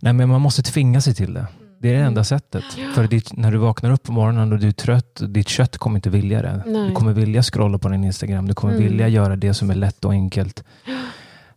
nej, 0.00 0.12
men 0.12 0.28
man 0.28 0.40
måste 0.40 0.62
tvinga 0.62 1.00
sig 1.00 1.14
till 1.14 1.34
det. 1.34 1.46
Det 1.80 1.88
är 1.88 1.94
det 1.94 2.00
enda 2.00 2.24
sättet. 2.24 2.64
Ja. 2.76 2.92
För 2.94 3.06
ditt, 3.06 3.36
när 3.36 3.52
du 3.52 3.58
vaknar 3.58 3.90
upp 3.90 4.02
på 4.02 4.12
morgonen 4.12 4.52
och 4.52 4.58
du 4.58 4.68
är 4.68 4.72
trött, 4.72 5.20
ditt 5.28 5.48
kött 5.48 5.78
kommer 5.78 5.96
inte 5.96 6.10
vilja 6.10 6.42
det. 6.42 6.62
Nej. 6.66 6.88
Du 6.88 6.94
kommer 6.94 7.12
vilja 7.12 7.42
scrolla 7.42 7.78
på 7.78 7.88
din 7.88 8.04
Instagram. 8.04 8.48
Du 8.48 8.54
kommer 8.54 8.74
mm. 8.74 8.88
vilja 8.88 9.08
göra 9.08 9.36
det 9.36 9.54
som 9.54 9.70
är 9.70 9.74
lätt 9.74 10.04
och 10.04 10.12
enkelt. 10.12 10.64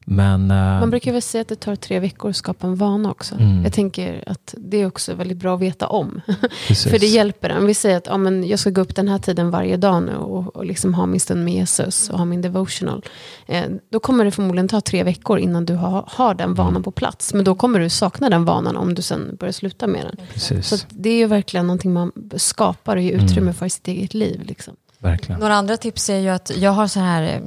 Men, 0.05 0.51
uh, 0.51 0.79
Man 0.79 0.89
brukar 0.89 1.11
väl 1.11 1.21
säga 1.21 1.41
att 1.41 1.47
det 1.47 1.55
tar 1.55 1.75
tre 1.75 1.99
veckor 1.99 2.29
att 2.29 2.35
skapa 2.35 2.67
en 2.67 2.75
vana 2.75 3.11
också. 3.11 3.35
Mm. 3.35 3.63
Jag 3.63 3.73
tänker 3.73 4.23
att 4.27 4.55
det 4.57 4.77
är 4.77 4.87
också 4.87 5.13
väldigt 5.13 5.37
bra 5.37 5.55
att 5.55 5.61
veta 5.61 5.87
om. 5.87 6.21
För 6.67 6.99
det 6.99 7.05
hjälper 7.05 7.49
en. 7.49 7.65
Vi 7.65 7.73
säger 7.73 7.97
att 7.97 8.07
ja, 8.07 8.17
men 8.17 8.47
jag 8.47 8.59
ska 8.59 8.69
gå 8.69 8.81
upp 8.81 8.95
den 8.95 9.07
här 9.07 9.19
tiden 9.19 9.51
varje 9.51 9.77
dag 9.77 10.03
nu 10.03 10.15
och, 10.15 10.55
och 10.55 10.65
liksom 10.65 10.93
ha 10.93 11.05
min 11.05 11.19
stund 11.19 11.45
med 11.45 11.53
Jesus 11.53 12.09
och 12.09 12.17
ha 12.17 12.25
min 12.25 12.41
devotional. 12.41 13.05
Eh, 13.47 13.63
då 13.91 13.99
kommer 13.99 14.25
det 14.25 14.31
förmodligen 14.31 14.67
ta 14.67 14.81
tre 14.81 15.03
veckor 15.03 15.39
innan 15.39 15.65
du 15.65 15.75
har, 15.75 16.03
har 16.07 16.33
den 16.33 16.53
vanan 16.53 16.71
mm. 16.71 16.83
på 16.83 16.91
plats. 16.91 17.33
Men 17.33 17.45
då 17.45 17.55
kommer 17.55 17.79
du 17.79 17.89
sakna 17.89 18.29
den 18.29 18.45
vanan 18.45 18.77
om 18.77 18.93
du 18.93 19.01
sen 19.01 19.35
börjar 19.39 19.51
sluta 19.51 19.87
med 19.87 20.05
den. 20.05 20.25
Precis. 20.33 20.67
Så 20.67 20.85
det 20.89 21.09
är 21.09 21.17
ju 21.17 21.27
verkligen 21.27 21.67
någonting 21.67 21.93
man 21.93 22.11
skapar 22.35 22.95
och 22.95 23.01
ger 23.01 23.13
utrymme 23.13 23.41
mm. 23.41 23.53
för 23.53 23.65
i 23.65 23.69
sitt 23.69 23.87
eget 23.87 24.13
liv. 24.13 24.41
Liksom. 24.45 24.75
Verkligen. 24.99 25.39
Några 25.41 25.55
andra 25.55 25.77
tips 25.77 26.09
är 26.09 26.19
ju 26.19 26.29
att 26.29 26.51
jag 26.57 26.71
har 26.71 26.87
så 26.87 26.99
här 26.99 27.23
eh, 27.23 27.41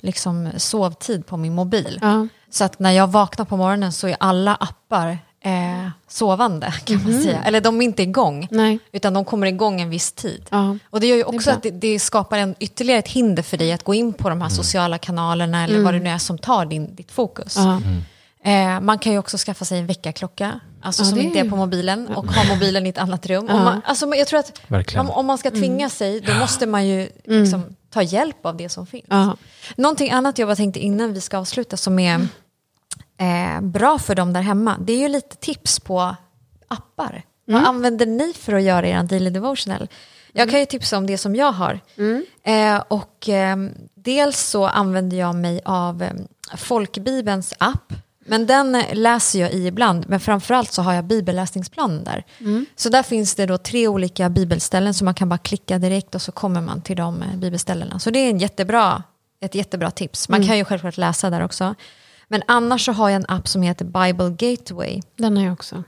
liksom 0.00 0.48
sovtid 0.56 1.26
på 1.26 1.36
min 1.36 1.54
mobil. 1.54 1.98
Ja. 2.02 2.26
Så 2.50 2.64
att 2.64 2.78
när 2.78 2.90
jag 2.90 3.06
vaknar 3.06 3.44
på 3.44 3.56
morgonen 3.56 3.92
så 3.92 4.08
är 4.08 4.16
alla 4.20 4.54
appar 4.54 5.18
eh, 5.40 5.90
sovande 6.08 6.74
kan 6.84 6.96
mm. 6.96 7.06
man 7.06 7.14
mhm. 7.14 7.22
säga. 7.22 7.42
Eller 7.42 7.60
de 7.60 7.80
är 7.80 7.84
inte 7.84 8.02
igång, 8.02 8.48
Nej. 8.50 8.78
utan 8.92 9.14
de 9.14 9.24
kommer 9.24 9.46
igång 9.46 9.80
en 9.80 9.90
viss 9.90 10.12
tid. 10.12 10.42
Ja. 10.50 10.76
Och 10.90 11.00
det 11.00 11.06
gör 11.06 11.16
ju 11.16 11.24
också 11.24 11.50
det 11.50 11.56
att 11.56 11.62
det, 11.62 11.70
det, 11.70 11.98
skapar 11.98 12.38
en, 12.38 12.54
ytterligare 12.58 12.98
ett 12.98 13.08
hinder 13.08 13.42
för 13.42 13.56
dig 13.56 13.72
att 13.72 13.84
gå 13.84 13.94
in 13.94 14.12
på 14.12 14.28
de 14.28 14.40
här 14.40 14.48
mm. 14.48 14.56
sociala 14.56 14.98
kanalerna 14.98 15.64
eller 15.64 15.74
mm. 15.74 15.84
vad 15.84 15.94
det 15.94 16.00
nu 16.00 16.10
är 16.10 16.18
som 16.18 16.38
tar 16.38 16.66
din, 16.66 16.94
ditt 16.94 17.12
fokus. 17.12 17.56
Mm. 17.56 17.82
Eh, 18.44 18.80
man 18.80 18.98
kan 18.98 19.12
ju 19.12 19.18
också 19.18 19.36
skaffa 19.36 19.64
sig 19.64 19.78
en 19.78 19.86
väckarklocka, 19.86 20.60
alltså 20.80 21.02
ja, 21.02 21.08
som 21.08 21.20
inte 21.20 21.38
är 21.38 21.50
på 21.50 21.56
mobilen 21.56 22.08
och 22.08 22.26
ha 22.26 22.54
mobilen 22.54 22.86
i 22.86 22.88
ett 22.88 22.98
annat 22.98 23.26
rum. 23.26 23.46
Ja. 23.48 23.64
Man, 23.64 23.80
alltså, 23.84 24.14
jag 24.14 24.26
tror 24.26 24.40
att 24.40 24.60
om, 24.96 25.10
om, 25.10 25.26
man 25.26 25.38
ska 25.38 25.50
tvinga 25.50 25.74
mm. 25.74 25.90
sig, 25.90 26.20
då 26.20 26.34
måste 26.34 26.66
man 26.66 26.86
ju 26.86 27.00
mm. 27.00 27.42
liksom, 27.42 27.64
ta 27.90 28.02
hjälp 28.02 28.46
av 28.46 28.56
det 28.56 28.68
som 28.68 28.86
finns. 28.86 29.06
Ja. 29.08 29.36
Någonting 29.76 30.10
annat 30.10 30.38
jag 30.38 30.48
bara 30.48 30.56
tänkte 30.56 30.80
innan 30.80 31.12
vi 31.12 31.20
ska 31.20 31.38
avsluta 31.38 31.76
som 31.76 31.98
är 31.98 32.20
eh, 33.18 33.60
bra 33.60 33.98
för 33.98 34.14
dem 34.14 34.32
där 34.32 34.40
hemma, 34.40 34.76
det 34.80 34.92
är 34.92 34.98
ju 34.98 35.08
lite 35.08 35.36
tips 35.36 35.80
på 35.80 36.16
appar. 36.68 37.22
Mm. 37.48 37.60
Vad 37.60 37.68
använder 37.68 38.06
ni 38.06 38.32
för 38.32 38.52
att 38.52 38.62
göra 38.62 38.88
er 38.88 39.02
daily 39.02 39.30
devotional? 39.30 39.88
Jag 40.32 40.42
mm. 40.42 40.52
kan 40.52 40.60
ju 40.60 40.66
tipsa 40.66 40.98
om 40.98 41.06
det 41.06 41.18
som 41.18 41.36
jag 41.36 41.52
har. 41.52 41.80
Mm. 41.96 42.24
Eh, 42.42 42.82
och 42.88 43.28
eh, 43.28 43.56
dels 43.94 44.40
så 44.40 44.66
använder 44.66 45.16
jag 45.16 45.34
mig 45.34 45.60
av 45.64 46.02
eh, 46.02 46.12
Folkbibelns 46.56 47.54
app 47.58 47.92
Men 48.26 48.46
den 48.46 48.74
eh, 48.74 48.94
läser 48.94 49.40
jag 49.40 49.52
i 49.52 49.66
ibland, 49.66 50.04
men 50.08 50.20
framförallt 50.20 50.72
så 50.72 50.82
har 50.82 50.94
jag 50.94 51.04
bibelläsningsplanen 51.04 52.04
där. 52.04 52.24
Mm. 52.40 52.66
Så 52.76 52.88
där 52.88 53.02
finns 53.02 53.34
det 53.34 53.46
då 53.46 53.58
tre 53.58 53.88
olika 53.88 54.28
bibelställen 54.28 54.94
så 54.94 55.04
man 55.04 55.14
kan 55.14 55.28
bara 55.28 55.38
klicka 55.38 55.78
direkt 55.78 56.14
och 56.14 56.22
så 56.22 56.32
kommer 56.32 56.60
man 56.60 56.82
till 56.82 56.96
de 56.96 57.22
eh, 57.22 57.36
bibelställena. 57.36 57.98
Så 57.98 58.10
det 58.10 58.18
är 58.18 58.30
en 58.30 58.38
jättebra, 58.38 59.02
ett 59.40 59.54
jättebra 59.54 59.90
tips. 59.90 60.28
Man 60.28 60.46
kan 60.46 60.58
ju 60.58 60.64
självklart 60.64 60.96
läsa 60.96 61.30
där 61.30 61.44
också. 61.44 61.74
Men 62.28 62.42
annars 62.46 62.84
så 62.84 62.92
har 62.92 63.08
jag 63.08 63.16
en 63.16 63.26
app 63.28 63.48
som 63.48 63.62
heter 63.62 63.84
Bible 63.84 64.30
Gateway. 64.30 65.02
Den 65.16 65.36
har 65.36 65.44
jag 65.44 65.52
också. 65.52 65.84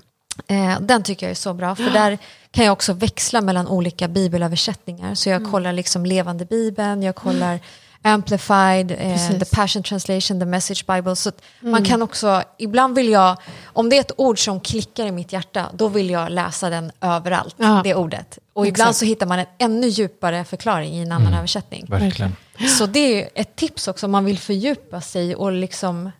Eh, 0.46 0.80
den 0.80 1.02
tycker 1.02 1.26
jag 1.26 1.30
är 1.30 1.34
så 1.34 1.54
bra, 1.54 1.74
för 1.74 1.90
där 1.90 2.18
kan 2.50 2.64
jag 2.64 2.72
också 2.72 2.92
växla 2.92 3.40
mellan 3.40 3.68
olika 3.68 4.08
bibelöversättningar. 4.08 5.14
Så 5.14 5.28
jag 5.28 5.50
kollar 5.50 5.72
liksom 5.72 6.06
levande 6.06 6.44
bibeln, 6.44 7.02
jag 7.02 7.14
kollar 7.14 7.60
Amplified, 8.04 8.90
eh. 8.90 9.38
The 9.38 9.44
Passion 9.44 9.82
Translation, 9.82 10.40
The 10.40 10.46
Message 10.46 10.86
Bible. 10.86 11.16
Så 11.16 11.28
att 11.28 11.42
man 11.60 11.84
kan 11.84 12.02
också, 12.02 12.42
ibland 12.58 12.94
vill 12.94 13.08
jag, 13.08 13.36
om 13.64 13.88
det 13.88 13.96
är 13.96 14.00
ett 14.00 14.12
ord 14.16 14.44
som 14.44 14.60
klickar 14.60 15.06
i 15.06 15.12
mitt 15.12 15.32
hjärta, 15.32 15.66
då 15.74 15.88
vill 15.88 16.10
jag 16.10 16.30
läsa 16.32 16.70
den 16.70 16.92
överallt, 17.00 17.54
Ja. 17.58 17.80
det 17.84 17.94
ordet. 17.94 18.38
Och 18.52 18.66
ibland 18.66 18.88
Exakt. 18.88 18.98
så 18.98 19.04
hittar 19.04 19.26
man 19.26 19.38
en 19.38 19.46
ännu 19.58 19.86
djupare 19.88 20.44
förklaring 20.44 20.92
i 20.94 21.02
en 21.02 21.12
annan 21.12 21.34
översättning. 21.34 21.86
Verkligen. 21.88 22.36
Så 22.78 22.86
det 22.86 23.22
är 23.22 23.28
ett 23.34 23.56
tips 23.56 23.88
också 23.88 24.06
om 24.06 24.12
man 24.12 24.24
vill 24.24 24.38
fördjupa 24.38 25.00
sig 25.00 25.34
och 25.36 25.52
liksom 25.52 26.10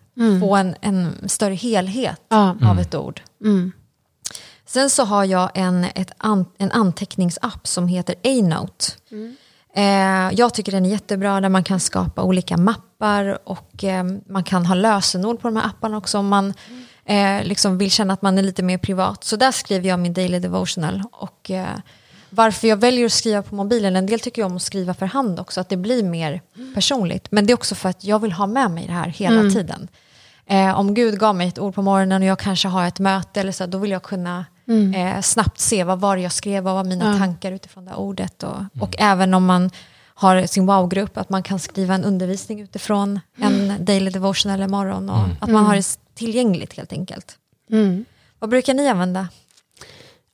få 0.41 0.57
en, 0.57 0.75
en 0.81 1.29
större 1.29 1.55
helhet 1.55 2.21
Ja. 2.29 2.57
av 2.65 2.79
ett 2.81 2.95
ord. 2.95 3.21
Mm. 3.45 3.73
Sen 4.67 4.91
så 4.91 5.05
har 5.05 5.25
jag 5.25 5.51
en, 5.55 5.85
ett 5.85 6.11
an, 6.17 6.47
en 6.59 6.71
anteckningsapp 6.73 7.67
som 7.67 7.89
heter 7.89 8.15
A-Note. 8.25 8.85
Eh, 9.75 10.31
jag 10.33 10.55
tycker 10.55 10.73
den 10.73 10.87
är 10.87 10.91
jättebra 10.91 11.41
där 11.41 11.49
man 11.49 11.65
kan 11.65 11.81
skapa 11.81 12.23
olika 12.23 12.57
mappar 12.57 13.39
och 13.45 13.85
eh, 13.85 14.05
man 14.27 14.45
kan 14.45 14.67
ha 14.67 14.75
lösenord 14.75 15.41
på 15.41 15.49
de 15.49 15.57
här 15.57 15.67
apparna 15.67 15.97
också 15.97 16.19
om 16.19 16.29
man 16.29 16.55
eh, 17.05 17.45
liksom 17.45 17.79
vill 17.79 17.91
känna 17.91 18.15
att 18.15 18.23
man 18.23 18.39
är 18.39 18.43
lite 18.43 18.63
mer 18.63 18.79
privat. 18.79 19.25
Så 19.25 19.37
där 19.37 19.53
skriver 19.53 19.89
jag 19.89 19.99
min 19.99 20.13
daily 20.13 20.39
devotional. 20.39 21.03
Och, 21.13 21.51
varför 22.35 22.69
jag 22.69 22.77
väljer 22.77 23.07
att 23.07 23.13
skriva 23.13 23.43
på 23.43 23.55
mobilen, 23.55 23.97
en 23.97 24.07
del 24.07 24.21
tycker 24.21 24.43
jag 24.43 24.51
om 24.51 24.57
att 24.57 24.63
skriva 24.63 24.95
för 24.95 25.07
hand 25.07 25.41
också, 25.41 25.61
att 25.61 25.69
det 25.69 25.77
blir 25.77 26.03
mer 26.03 26.41
personligt. 26.75 27.27
Men 27.31 27.47
det 27.47 27.53
är 27.53 27.55
också 27.55 27.75
för 27.75 27.89
att 27.89 28.05
jag 28.05 28.19
vill 28.19 28.33
ha 28.33 28.47
med 28.47 28.71
mig 28.71 28.87
det 28.87 28.93
här 28.93 29.09
hela 29.09 29.51
tiden. 29.51 29.89
Eh, 30.47 30.79
om 30.79 30.95
Gud 30.95 31.19
gav 31.19 31.35
mig 31.35 31.49
ett 31.49 31.59
ord 31.59 31.75
på 31.75 31.83
morgonen 31.83 32.23
och 32.23 32.29
jag 32.29 32.39
kanske 32.39 32.69
har 32.69 32.87
ett 32.87 32.99
möte 32.99 33.41
eller 33.41 33.53
så, 33.53 33.67
då 33.67 33.79
vill 33.79 33.91
jag 33.91 34.03
kunna 34.03 34.45
eh, 34.95 35.21
snabbt 35.21 35.61
se 35.61 35.85
vad 35.85 36.01
var 36.01 36.17
jag 36.17 36.33
skrev, 36.33 36.63
vad 36.65 36.75
var 36.75 36.85
mina 36.85 37.13
Ja. 37.13 37.19
tankar 37.19 37.53
utifrån 37.53 37.85
det 37.85 37.95
ordet. 37.95 38.43
Och, 38.43 38.57
och 38.81 38.95
även 38.99 39.35
om 39.35 39.45
man 39.45 39.71
har 40.15 40.47
sin 40.47 40.67
wow-grupp, 40.67 41.17
att 41.17 41.29
man 41.31 41.43
kan 41.43 41.59
skriva 41.59 41.95
en 41.95 42.05
undervisning 42.05 42.61
utifrån 42.61 43.21
en 43.37 43.85
daily 43.85 44.11
devotion 44.11 44.53
eller 44.53 44.69
morgon 44.69 45.11
och 45.11 45.25
att 45.41 45.51
man 45.51 45.65
har 45.65 45.77
det 45.77 45.99
tillgängligt 46.15 46.73
helt 46.77 46.93
enkelt. 46.93 47.37
Mm. 47.71 48.05
Vad 48.39 48.51
brukar 48.51 48.75
ni 48.75 48.89
använda? 48.89 49.29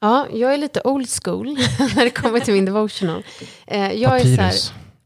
Ja, 0.00 0.26
jag 0.32 0.54
är 0.54 0.58
lite 0.58 0.80
old 0.84 1.08
school 1.22 1.46
när 1.96 2.04
det 2.04 2.10
kommer 2.10 2.40
till 2.40 2.54
min 2.54 2.64
devotional. 2.64 3.22
Eh, 3.66 3.92
jag 3.92 4.20
Är 4.20 4.36
så 4.36 4.42
här, 4.42 4.54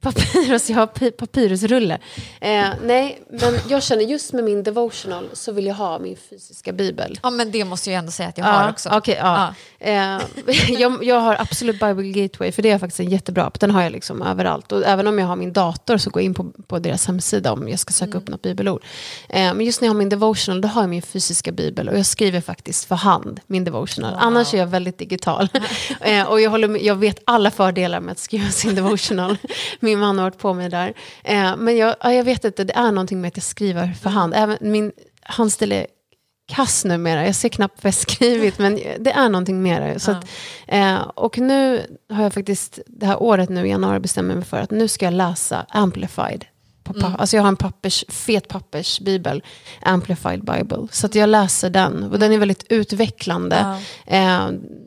Papyrus. 0.03 0.33
Papyrus, 0.43 0.71
jag 0.71 0.77
har 0.77 1.11
papyrusrulle. 1.11 1.99
Eh, 2.41 2.69
nej, 2.83 3.23
men 3.29 3.55
jag 3.69 3.83
känner 3.83 4.03
just 4.03 4.33
med 4.33 4.45
min 4.45 4.63
devotional 4.63 5.29
så 5.33 5.53
vill 5.53 5.67
jag 5.67 5.75
ha 5.75 5.99
min 5.99 6.17
fysiska 6.31 6.73
bibel. 6.73 7.19
Ja, 7.23 7.31
men 7.31 7.51
det 7.51 7.65
måste 7.65 7.91
jag 7.91 7.99
ändå 7.99 8.13
säga 8.13 8.29
att 8.29 8.39
jag 8.39 8.45
har 8.45 8.71
också. 8.71 8.91
okej, 8.93 9.19
ja. 9.23 9.55
Eh, 9.79 10.21
jag, 10.79 11.05
jag 11.05 11.21
har 11.21 11.37
absolut 11.41 11.81
Bible 11.81 12.09
Gateway, 12.09 12.53
för 12.53 12.63
det 12.63 12.71
är 12.71 12.79
faktiskt 12.79 13.01
en 13.01 13.11
jättebra 13.11 13.45
app. 13.45 13.61
Den 13.61 13.71
har 13.71 13.83
jag 13.83 13.93
liksom 13.93 14.23
överallt. 14.23 14.73
Och 14.73 14.87
även 14.87 15.07
om 15.07 15.19
jag 15.19 15.27
har 15.27 15.37
min 15.37 15.53
dator 15.53 15.97
så 15.97 16.11
går 16.11 16.23
jag 16.23 16.27
in 16.27 16.35
på, 16.35 16.45
på 16.67 16.79
deras 16.79 17.07
hemsida 17.07 17.53
om 17.53 17.69
jag 17.69 17.79
ska 17.79 17.93
söka 17.93 18.19
upp 18.19 18.29
något 18.29 18.43
bibelord. 18.43 18.85
Eh, 19.29 19.55
men 19.55 19.61
just 19.61 19.81
när 19.81 19.89
jag 19.89 19.95
har 19.95 19.99
min 19.99 20.09
devotional, 20.09 20.61
då 20.61 20.69
har 20.69 20.83
jag 20.83 20.91
min 20.91 21.03
fysiska 21.03 21.53
bibel. 21.53 21.89
Och 21.89 21.99
jag 21.99 22.07
skriver 22.07 22.41
faktiskt 22.41 22.85
för 22.85 22.95
hand, 22.95 23.41
min 23.47 23.65
devotional. 23.65 24.15
Annars 24.19 24.55
är 24.55 24.59
jag 24.59 24.67
väldigt 24.67 24.99
digital. 24.99 25.49
eh, 26.01 26.25
och 26.25 26.41
jag, 26.41 26.51
håller 26.51 26.85
jag 26.85 26.95
vet 26.95 27.23
alla 27.25 27.51
fördelar 27.51 28.01
med 28.01 28.13
att 28.13 28.19
skriva 28.19 28.51
sin 28.51 28.75
devotional. 28.75 29.37
min 29.81 29.92
man 29.97 30.19
har 30.19 30.25
varit 30.25 30.39
på 30.39 30.55
mig 30.55 30.69
där. 30.69 30.95
Eh, 31.25 31.57
men 31.57 31.77
jag, 31.77 31.97
ja, 32.01 32.13
jag 32.13 32.25
vet 32.25 32.45
inte, 32.45 32.65
det 32.65 32.77
är 32.77 32.93
någonting 32.93 33.21
med 33.21 33.29
att 33.29 33.37
jag 33.37 33.45
skriver 33.45 33.93
för 34.03 34.11
hand. 34.11 34.35
Även 34.37 34.57
min 34.61 34.93
handstil 35.23 35.73
är 35.73 35.87
kass 36.49 36.85
numera. 36.85 37.27
Jag 37.27 37.35
ser 37.35 37.49
knappt 37.49 37.85
vad 37.85 37.89
jag 37.89 37.95
skrivit, 37.95 38.59
men 38.59 38.75
det 39.01 39.11
är 39.13 39.29
någonting 39.29 39.63
mer. 39.63 39.99
Så 39.99 40.11
att, 40.11 40.25
eh, 40.67 40.97
och 41.01 41.39
nu 41.39 41.87
har 42.11 42.23
jag 42.23 42.35
faktiskt, 42.35 42.79
det 42.87 43.07
här 43.07 43.23
året 43.23 43.49
nu 43.49 43.67
i 43.67 43.71
januari 43.71 44.01
bestämmer 44.01 44.35
mig 44.35 44.45
för 44.45 44.57
att 44.57 44.71
nu 44.71 44.89
ska 44.89 45.05
jag 45.07 45.15
läsa 45.15 45.67
Amplified. 45.69 46.45
På 46.85 46.93
pa- 46.95 47.15
Alltså 47.19 47.37
jag 47.37 47.43
har 47.43 47.49
en 47.49 47.57
pappers, 47.57 48.05
fet 48.09 48.49
pappersbibel, 48.49 49.43
Amplified 49.83 50.45
Bible. 50.45 50.89
Så 50.91 51.07
att 51.07 51.15
jag 51.15 51.29
läser 51.29 51.71
den. 51.71 52.03
Och 52.13 52.19
den 52.19 52.33
är 52.33 52.39
väldigt 52.39 52.65
utvecklande. 52.69 53.77
Eh, 54.07 54.41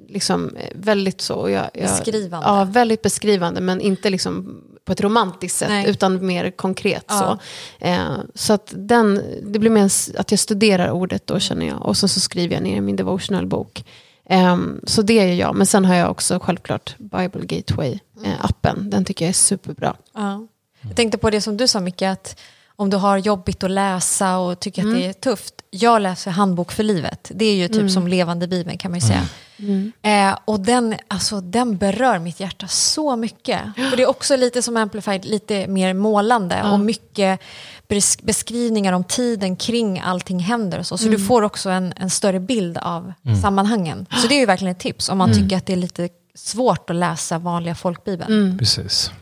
liksom 0.09 0.55
väldigt 0.75 1.21
så. 1.21 1.49
Jag, 1.49 1.69
jag, 1.73 1.81
Beskrivande. 1.83 2.47
Ja, 2.47 2.63
väldigt 2.63 3.01
beskrivande. 3.01 3.61
Men 3.61 3.81
inte 3.81 4.09
liksom 4.09 4.61
på 4.85 4.91
ett 4.91 5.01
romantiskt 5.01 5.57
sätt, 5.57 5.69
Nej. 5.69 5.89
utan 5.89 6.25
mer 6.25 6.51
konkret. 6.51 7.05
Ja. 7.07 7.39
Så, 7.79 7.85
eh, 7.85 8.17
så 8.35 8.53
att 8.53 8.73
den, 8.75 9.21
det 9.43 9.59
blir 9.59 9.69
mer 9.69 9.91
att 10.17 10.31
jag 10.31 10.39
studerar 10.39 10.91
ordet 10.91 11.27
då 11.27 11.39
känner 11.39 11.67
jag. 11.67 11.85
Och 11.85 11.97
så, 11.97 12.07
så 12.07 12.19
skriver 12.19 12.55
jag 12.55 12.63
ner 12.63 12.75
i 12.77 12.81
min 12.81 12.95
devotional-bok. 12.95 13.85
Ehm, 14.29 14.81
så 14.83 15.01
det 15.01 15.19
är 15.19 15.33
jag. 15.33 15.55
Men 15.55 15.67
sen 15.67 15.85
har 15.85 15.95
jag 15.95 16.11
också 16.11 16.39
självklart 16.39 16.95
Bible 16.97 17.41
Gateway-appen. 17.41 18.89
Den 18.89 19.05
tycker 19.05 19.25
jag 19.25 19.29
är 19.29 19.33
superbra. 19.33 19.95
Ja. 20.13 20.47
Jag 20.81 20.95
tänkte 20.95 21.17
på 21.17 21.29
det 21.29 21.41
som 21.41 21.57
du 21.57 21.67
sa 21.67 21.79
Micke, 21.79 22.01
att 22.01 22.39
om 22.75 22.89
du 22.89 22.97
har 22.97 23.17
jobbigt 23.17 23.63
att 23.63 23.71
läsa 23.71 24.37
och 24.37 24.59
tycker 24.59 24.87
att 24.87 24.93
det 24.93 25.05
är 25.05 25.13
tufft. 25.13 25.53
Jag 25.69 26.01
läser 26.01 26.31
Handbok 26.31 26.71
för 26.71 26.83
livet. 26.83 27.31
Det 27.35 27.45
är 27.45 27.55
ju 27.55 27.67
typ 27.67 27.91
som 27.91 28.07
levande 28.07 28.47
bibeln 28.47 28.77
kan 28.77 28.91
man 28.91 28.99
ju 28.99 29.07
säga. 29.07 29.27
Eh, 30.01 30.37
och 30.45 30.59
den, 30.59 30.95
alltså, 31.07 31.41
den 31.41 31.77
berör 31.77 32.19
mitt 32.19 32.39
hjärta 32.39 32.67
så 32.67 33.15
mycket. 33.15 33.61
Och 33.91 33.97
det 33.97 34.03
är 34.03 34.09
också 34.09 34.35
lite 34.35 34.61
som 34.61 34.77
Amplified, 34.77 35.25
lite 35.25 35.67
mer 35.67 35.93
målande 35.93 36.63
och 36.71 36.79
mycket 36.79 37.39
bes- 37.87 38.25
beskrivningar 38.25 38.93
om 38.93 39.03
tiden 39.03 39.55
kring 39.55 39.99
allting 39.99 40.39
händer. 40.39 40.79
Och 40.79 40.85
så 40.87 40.97
så 40.97 41.07
du 41.07 41.19
får 41.19 41.41
också 41.41 41.69
en, 41.69 41.93
en 41.97 42.09
större 42.09 42.39
bild 42.39 42.77
av 42.77 43.13
sammanhangen. 43.41 44.05
Så 44.21 44.27
det 44.27 44.35
är 44.35 44.39
ju 44.39 44.45
verkligen 44.45 44.71
ett 44.71 44.79
tips 44.79 45.09
om 45.09 45.17
man 45.17 45.33
tycker 45.33 45.57
att 45.57 45.65
det 45.65 45.73
är 45.73 45.77
lite 45.77 46.09
svårt 46.35 46.89
att 46.89 46.95
läsa 46.95 47.37
vanliga 47.37 47.75
folkbibeln. 47.75 48.57
Precis. 48.59 49.11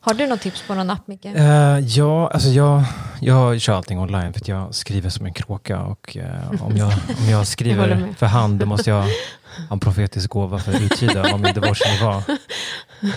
Har 0.00 0.14
du 0.14 0.26
något 0.26 0.40
tips 0.40 0.62
på 0.66 0.74
någon 0.74 0.90
app 0.90 1.06
Micke? 1.08 1.24
Eh, 1.24 1.78
ja, 1.78 2.30
alltså 2.30 2.48
jag, 2.48 2.82
jag 3.20 3.60
kör 3.60 3.72
allting 3.74 3.98
online 3.98 4.32
för 4.32 4.40
att 4.40 4.48
jag 4.48 4.74
skriver 4.74 5.10
som 5.10 5.26
en 5.26 5.32
kråka. 5.32 5.80
Och 5.80 6.16
eh, 6.16 6.62
om, 6.62 6.76
jag, 6.76 6.92
om 7.22 7.28
jag 7.30 7.46
skriver 7.56 8.14
för 8.18 8.26
hand 8.26 8.58
då 8.58 8.66
måste 8.66 8.90
jag 8.90 9.04
en 9.70 9.80
profetisk 9.80 10.30
gåva 10.30 10.58
för 10.58 10.72
att 10.74 10.80
uttyda 10.80 11.22
vad 11.22 11.40
min 11.40 11.54
devotion 11.54 12.06
var. 12.06 12.22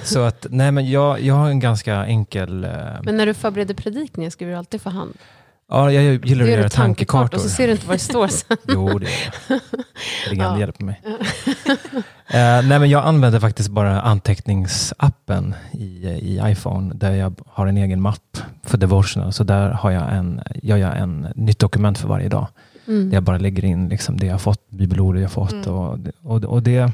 Så 0.04 0.20
att, 0.20 0.46
nej 0.50 0.72
men 0.72 0.90
jag, 0.92 1.22
jag 1.22 1.36
har 1.36 1.50
en 1.50 1.60
ganska 1.60 2.06
enkel... 2.06 2.64
Eh, 2.64 2.72
Men 3.04 3.18
när 3.18 3.26
du 3.26 3.34
förbereder 3.34 3.74
predikningar 3.74 4.30
skriver 4.30 4.52
du 4.54 4.58
alltid 4.58 4.82
för 4.82 4.90
hand. 4.90 5.14
ja, 5.70 5.92
jag 5.92 6.26
gillar 6.26 6.44
att 6.44 6.50
gör 6.52 6.58
göra 6.58 6.70
tankekartor 6.70 7.38
och 7.38 7.42
så 7.42 7.50
ser 7.50 7.68
du 7.68 7.74
inte 7.74 7.88
vad 7.88 7.96
det 7.96 8.00
står 8.00 8.28
sen. 8.28 8.58
Jo, 8.68 9.00
det 9.00 9.06
är 9.06 9.32
det. 9.48 9.60
Det 10.30 10.36
Ja. 10.36 10.60
hjälper 10.60 10.84
mig. 10.84 11.02
Eh, 12.32 12.62
nej, 12.64 12.80
men 12.80 12.90
jag 12.90 13.06
använder 13.06 13.40
faktiskt 13.40 13.70
bara 13.70 14.02
anteckningsappen 14.02 15.56
i, 15.72 16.08
i 16.08 16.42
iPhone 16.46 16.94
där 16.96 17.12
jag 17.12 17.36
har 17.48 17.68
en 17.68 17.78
egen 17.78 18.02
mapp 18.02 18.38
för 18.64 18.78
devotional. 18.78 19.34
Så 19.34 19.44
där 19.44 19.70
har 19.70 19.92
jag 19.92 20.14
en, 20.16 20.42
gör 20.64 20.78
jag 20.78 20.98
en 20.98 21.28
nytt 21.36 21.60
dokument 21.60 21.98
för 21.98 22.08
varje 22.08 22.30
dag. 22.30 22.48
Mm. 22.90 23.10
Där 23.10 23.18
jag 23.18 23.24
bara 23.24 23.38
lägger 23.38 23.66
in 23.66 23.90
liksom 23.90 24.18
det 24.18 24.26
jag 24.26 24.34
har 24.34 24.40
fått, 24.40 24.70
bibelordet 24.70 25.22
jag 25.22 25.32
fått. 25.32 25.68
Och, 25.68 25.98
och, 26.24 26.44
och 26.44 26.64
det, 26.64 26.92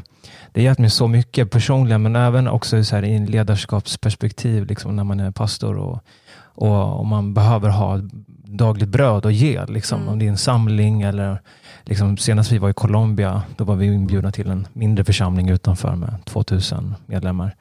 det 0.51 0.62
har 0.62 0.65
hjälpt 0.65 0.79
mig 0.79 0.89
så 0.89 1.08
mycket 1.08 1.51
personligen 1.51 2.01
men 2.01 2.15
även 2.15 2.47
också 2.47 2.84
så 2.84 2.95
här, 2.95 3.03
i 3.03 3.15
en 3.15 3.25
ledarskapsperspektiv 3.25 4.65
liksom, 4.65 4.95
när 4.95 5.03
man 5.03 5.19
är 5.19 5.31
pastor 5.31 5.77
och, 5.77 5.99
och, 6.38 6.99
och 6.99 7.05
man 7.05 7.34
behöver 7.34 7.69
ha 7.69 8.01
dagligt 8.43 8.89
bröd 8.89 9.25
att 9.25 9.34
ge. 9.34 9.65
Liksom, 9.65 10.08
Om 10.08 10.19
det 10.19 10.25
är 10.25 10.29
en 10.29 10.38
samling 10.38 11.01
eller 11.01 11.41
liksom, 11.84 12.17
senast 12.17 12.51
vi 12.51 12.58
var 12.58 12.69
i 12.69 12.73
Colombia 12.73 13.43
då 13.58 13.63
var 13.63 13.75
vi 13.75 13.86
inbjudna 13.86 14.31
till 14.31 14.49
en 14.49 14.67
mindre 14.73 15.05
församling 15.05 15.49
utanför 15.49 15.95
med 15.95 16.25
2000 16.25 16.95
medlemmar. 17.05 17.55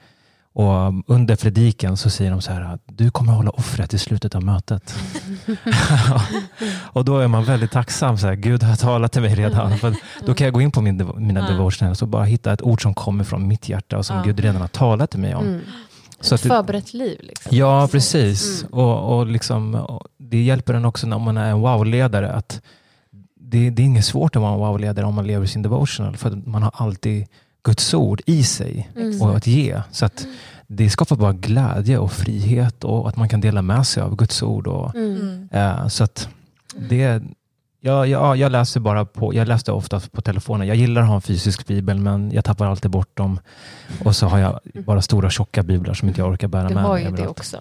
Och 0.57 1.05
under 1.07 1.37
prediken 1.37 1.97
så 1.97 2.11
säger 2.11 2.31
de 2.31 2.41
så 2.41 2.53
här 2.53 2.61
att 2.61 2.81
du 2.87 3.11
kommer 3.11 3.33
hålla 3.33 3.51
offret 3.51 3.95
i 3.95 3.99
slutet 3.99 4.35
av 4.35 4.43
mötet. 4.45 4.95
och 6.93 7.05
då 7.05 7.19
är 7.19 7.29
man 7.29 7.45
väldigt 7.45 7.71
tacksam. 7.71 8.19
Så 8.19 8.27
här, 8.27 8.35
Gud 8.35 8.63
har 8.63 8.77
talat 8.77 9.13
till 9.13 9.23
mig 9.23 9.35
redan. 9.35 9.79
För 9.79 9.95
då 10.27 10.35
kan 10.35 10.45
jag 10.45 10.55
gå 10.55 10.61
in 10.61 10.71
på 10.71 10.81
min, 10.81 11.11
mina 11.17 11.41
Ja. 11.41 11.47
devotionals 11.47 12.03
och 12.03 12.09
bara 12.09 12.25
hitta 12.25 12.53
ett 12.53 12.63
ord 12.63 12.83
som 12.83 12.95
kommer 12.95 13.25
från 13.25 13.49
mitt 13.49 13.69
hjärta 13.69 13.99
och 13.99 14.07
som 14.07 14.17
Ja. 14.17 14.23
Gud 14.23 14.41
redan 14.41 14.61
har 14.61 14.69
talat 14.69 15.11
till 15.11 15.21
mig 15.21 15.35
om. 15.35 15.47
Mm. 15.47 15.61
Så 16.21 16.35
Ett 16.35 16.41
förberett 16.41 16.95
liv. 16.95 17.19
Liksom. 17.23 17.57
Ja, 17.57 17.89
precis. 17.93 18.63
Mm. 18.63 18.75
Och, 18.75 19.19
och 19.19 19.27
liksom, 19.27 19.75
och 19.75 20.07
det 20.19 20.43
hjälper 20.43 20.75
en 20.75 20.85
också 20.85 21.07
när 21.07 21.19
man 21.19 21.37
är 21.37 21.51
en 21.51 21.61
wow-ledare. 21.61 22.33
att 22.33 22.61
det, 23.41 23.71
det 23.71 23.83
är 23.83 23.87
inget 23.87 24.05
svårt 24.05 24.37
att 24.37 24.43
vara 24.43 24.53
en 24.55 24.59
wow-ledare 24.59 25.07
om 25.07 25.15
man 25.15 25.27
lever 25.27 25.47
sin 25.47 25.63
devotional. 25.63 26.17
För 26.17 26.31
man 26.31 26.63
har 26.63 26.73
alltid 26.75 27.27
Guds 27.65 27.95
ord 27.95 28.23
i 28.27 28.43
sig 28.45 28.91
Mm. 28.97 29.23
och 29.23 29.37
att 29.37 29.47
ge. 29.47 29.81
Så 29.91 30.05
att 30.07 30.27
det 30.67 30.91
skapar 30.91 31.17
bara 31.17 31.33
glädje 31.33 31.99
och 31.99 32.13
frihet 32.13 32.85
och 32.85 33.09
att 33.09 33.17
man 33.17 33.29
kan 33.29 33.41
dela 33.41 33.63
med 33.63 33.87
sig 33.87 34.03
av 34.03 34.17
Guds 34.17 34.43
ord. 34.43 34.67
Och, 34.67 34.95
Mm. 34.95 35.17
Mm. 35.21 35.49
eh, 35.51 35.89
så 35.89 36.05
att 36.05 36.29
det, 36.89 37.23
Jag, 37.81 38.07
jag, 38.09 38.37
jag 38.37 38.53
läser 38.53 38.81
bara 38.81 39.05
på, 39.05 39.35
jag 39.35 39.49
läste 39.49 39.73
oftast 39.73 40.13
på 40.13 40.21
telefonen. 40.23 40.67
Jag 40.69 40.77
gillar 40.77 41.03
att 41.03 41.09
ha 41.09 41.15
en 41.15 41.21
fysisk 41.23 41.67
bibel, 41.67 41.99
men 41.99 42.33
jag 42.33 42.45
tappar 42.45 42.67
alltid 42.67 42.91
bort 42.91 43.17
dem. 43.17 43.41
Och 44.05 44.17
så 44.17 44.27
har 44.27 44.39
jag 44.39 44.61
bara 44.87 45.03
stora 45.03 45.31
tjocka 45.31 45.63
biblar 45.63 45.95
som 45.95 46.09
inte 46.09 46.21
jag 46.21 46.31
orkar 46.33 46.49
bära 46.49 46.69
Du 46.69 46.75
med 46.75 46.83
har 46.85 46.95
mig 46.95 47.05
ju 47.05 47.11
det 47.11 47.29
också. 47.29 47.57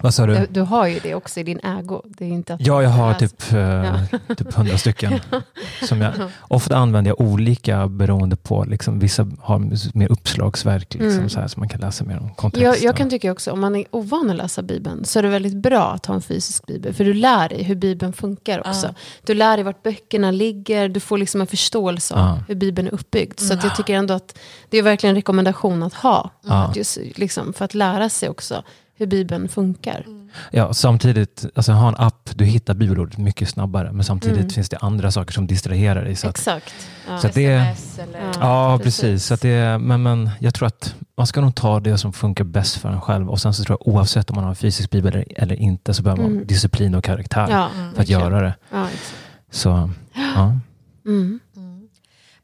Vad 0.00 0.14
sa 0.14 0.26
Du, 0.26 0.34
du? 0.34 0.46
du 0.50 0.60
har 0.60 0.86
ju 0.86 0.98
det 1.02 1.14
också 1.14 1.40
i 1.40 1.42
din 1.42 1.60
ägo. 1.60 2.02
Det 2.04 2.24
är 2.24 2.28
inte 2.28 2.54
att 2.54 2.66
Ja, 2.66 2.82
jag 2.82 2.90
har 2.90 3.14
typ, 3.14 3.52
eh, 3.52 4.34
typ 4.36 4.56
100 4.56 4.78
stycken. 4.78 5.20
Som 5.88 6.00
jag, 6.00 6.12
ofta 6.40 6.76
använder 6.76 7.10
jag 7.10 7.20
olika 7.20 7.88
beroende 7.88 8.36
på, 8.36 8.64
liksom, 8.64 8.98
vissa 8.98 9.26
har 9.40 9.58
mer 9.98 10.12
uppslagsverk 10.12 10.94
liksom, 10.94 11.10
Mm. 11.10 11.28
så 11.28 11.40
här, 11.40 11.48
som 11.48 11.60
man 11.60 11.68
kan 11.68 11.80
läsa 11.80 12.04
mer 12.04 12.18
om 12.18 12.34
kontext. 12.34 12.64
Jag, 12.64 12.78
jag 12.82 12.96
kan 12.96 13.10
tycka 13.10 13.32
också, 13.32 13.52
om 13.52 13.60
man 13.60 13.76
är 13.76 13.84
ovan 13.90 14.30
att 14.30 14.36
läsa 14.36 14.62
Bibeln, 14.62 15.04
så 15.04 15.18
är 15.18 15.22
det 15.22 15.28
väldigt 15.28 15.56
bra 15.56 15.92
att 15.92 16.06
ha 16.06 16.14
en 16.14 16.22
fysisk 16.22 16.66
bibel. 16.66 16.94
För 16.94 17.04
du 17.04 17.14
lär 17.14 17.48
dig 17.48 17.62
hur 17.62 17.74
Bibeln 17.74 18.12
funkar 18.12 18.68
också. 18.68 18.86
Ja. 18.86 18.94
Du 19.26 19.34
lär 19.34 19.56
dig 19.56 19.64
vart 19.64 19.82
böckerna 19.82 20.30
ligger, 20.30 20.88
du 20.88 21.00
får 21.00 21.18
liksom 21.18 21.40
en 21.40 21.46
förståelse 21.46 22.14
av 22.14 22.20
Ja. 22.20 22.38
hur 22.48 22.54
Bibeln 22.54 22.88
är 22.88 22.92
uppbyggd. 22.94 23.40
Så 23.40 23.54
att 23.54 23.64
jag 23.64 23.76
tycker 23.76 23.94
ändå 23.94 24.14
att 24.14 24.38
det 24.68 24.78
är 24.78 24.82
verkligen 24.82 25.10
en 25.10 25.16
rekommendation 25.16 25.82
att 25.82 25.94
ha. 25.94 26.30
Ja. 26.46 26.72
Just, 26.76 26.98
liksom, 27.16 27.52
för 27.52 27.64
att 27.64 27.74
lära 27.74 28.08
sig 28.08 28.28
också 28.28 28.62
hur 29.00 29.06
Bibeln 29.06 29.48
funkar. 29.48 30.06
Ja, 30.50 30.72
samtidigt, 30.74 31.44
alltså 31.54 31.72
ha 31.72 31.88
en 31.88 31.94
app, 31.98 32.30
du 32.34 32.44
hittar 32.44 32.74
bibelordet 32.74 33.18
mycket 33.18 33.48
snabbare, 33.48 33.92
men 33.92 34.04
samtidigt 34.04 34.38
Mm. 34.38 34.50
finns 34.50 34.68
det 34.68 34.76
andra 34.78 35.10
saker 35.10 35.32
som 35.32 35.46
distraherar 35.46 36.04
dig. 36.04 36.16
Så 36.16 36.28
att, 36.28 36.36
Exakt. 36.38 36.74
Ja. 37.08 37.18
så 37.18 37.26
att 37.26 37.34
det, 37.34 37.44
SMS 37.52 37.98
eller... 37.98 38.20
Ja. 38.20 38.32
ja, 38.40 38.78
precis. 38.82 39.00
precis. 39.00 39.26
Så 39.26 39.34
att 39.34 39.40
det, 39.40 39.78
men, 39.78 40.02
men 40.02 40.30
jag 40.40 40.54
tror 40.54 40.66
att 40.66 40.94
man 41.16 41.26
ska 41.26 41.40
nog 41.40 41.54
ta 41.54 41.80
det 41.80 41.98
som 41.98 42.12
funkar 42.12 42.44
bäst 42.44 42.76
för 42.76 42.88
en 42.88 43.00
själv. 43.00 43.30
Och 43.30 43.40
sen 43.40 43.54
så 43.54 43.64
tror 43.64 43.78
jag 43.80 43.94
oavsett 43.94 44.30
om 44.30 44.34
man 44.34 44.44
har 44.44 44.50
en 44.50 44.56
fysisk 44.56 44.90
bibel 44.90 45.12
eller, 45.14 45.26
eller 45.42 45.54
inte 45.56 45.94
så 45.94 46.02
behöver 46.02 46.22
man 46.22 46.32
Mm. 46.32 46.46
disciplin 46.46 46.94
och 46.94 47.04
karaktär 47.04 47.46
Ja, 47.50 47.68
för 47.94 48.02
att 48.02 48.08
göra 48.08 48.40
det. 48.40 48.54
Ja, 48.70 48.84
exakt. 48.86 49.14
Så 49.50 49.90
ja, 50.14 50.58
Mm. 51.06 51.40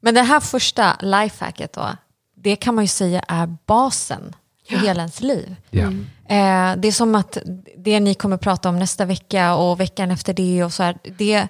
Men 0.00 0.14
det 0.14 0.22
här 0.22 0.40
första 0.40 0.96
lifehacket 1.00 1.72
då, 1.72 1.88
det 2.36 2.56
kan 2.56 2.74
man 2.74 2.84
ju 2.84 2.88
säga 2.88 3.20
är 3.28 3.56
basen 3.66 4.34
för 4.68 4.76
hela 4.76 5.00
ens 5.02 5.20
liv. 5.20 5.56
ja. 5.70 5.92
Mm. 6.28 6.72
Eh, 6.72 6.80
det 6.80 6.88
är 6.88 6.92
som 6.92 7.14
att 7.14 7.38
det 7.78 8.00
ni 8.00 8.14
kommer 8.14 8.36
prata 8.36 8.68
om 8.68 8.78
nästa 8.78 9.04
vecka 9.04 9.54
och 9.54 9.80
veckan 9.80 10.10
efter 10.10 10.34
det 10.34 10.64
och 10.64 10.72
så 10.72 10.82
här, 10.82 10.98
det 11.18 11.48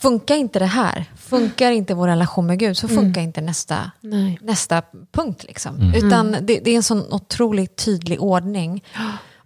funkar 0.00 0.36
inte 0.36 0.58
det 0.58 0.66
här, 0.66 1.04
funkar 1.16 1.70
inte 1.70 1.94
vår 1.94 2.08
relation 2.08 2.46
med 2.46 2.58
Gud 2.58 2.76
så 2.76 2.88
funkar 2.88 3.20
inte 3.20 3.40
nästa, 3.40 3.90
Nej. 4.00 4.38
nästa 4.42 4.82
punkt. 5.12 5.44
Liksom. 5.48 5.92
Utan 5.96 6.32
det, 6.32 6.60
det 6.64 6.70
är 6.70 6.76
en 6.76 6.82
sån 6.82 7.12
otroligt 7.12 7.76
tydlig 7.76 8.22
ordning. 8.22 8.84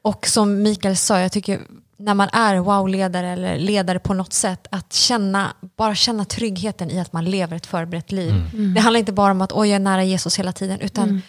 Och 0.02 0.26
som 0.26 0.62
Mikael 0.62 0.96
sa, 0.96 1.20
jag 1.20 1.32
tycker 1.32 1.60
när 1.96 2.14
man 2.14 2.28
är 2.32 2.56
wow-ledare 2.56 3.32
eller 3.32 3.58
ledare 3.58 3.98
på 3.98 4.14
något 4.14 4.32
sätt, 4.32 4.66
att 4.70 4.92
känna, 4.92 5.52
bara 5.76 5.94
känna 5.94 6.24
tryggheten 6.24 6.90
i 6.90 7.00
att 7.00 7.12
man 7.12 7.24
lever 7.24 7.56
ett 7.56 7.66
förberett 7.66 8.12
liv. 8.12 8.34
Det 8.74 8.80
handlar 8.80 9.00
inte 9.00 9.12
bara 9.12 9.30
om 9.32 9.40
att 9.40 9.52
oj, 9.52 9.68
jag 9.68 9.76
är 9.76 9.80
nära 9.80 10.04
Jesus 10.04 10.38
hela 10.38 10.52
tiden, 10.52 10.80
utan 10.80 11.22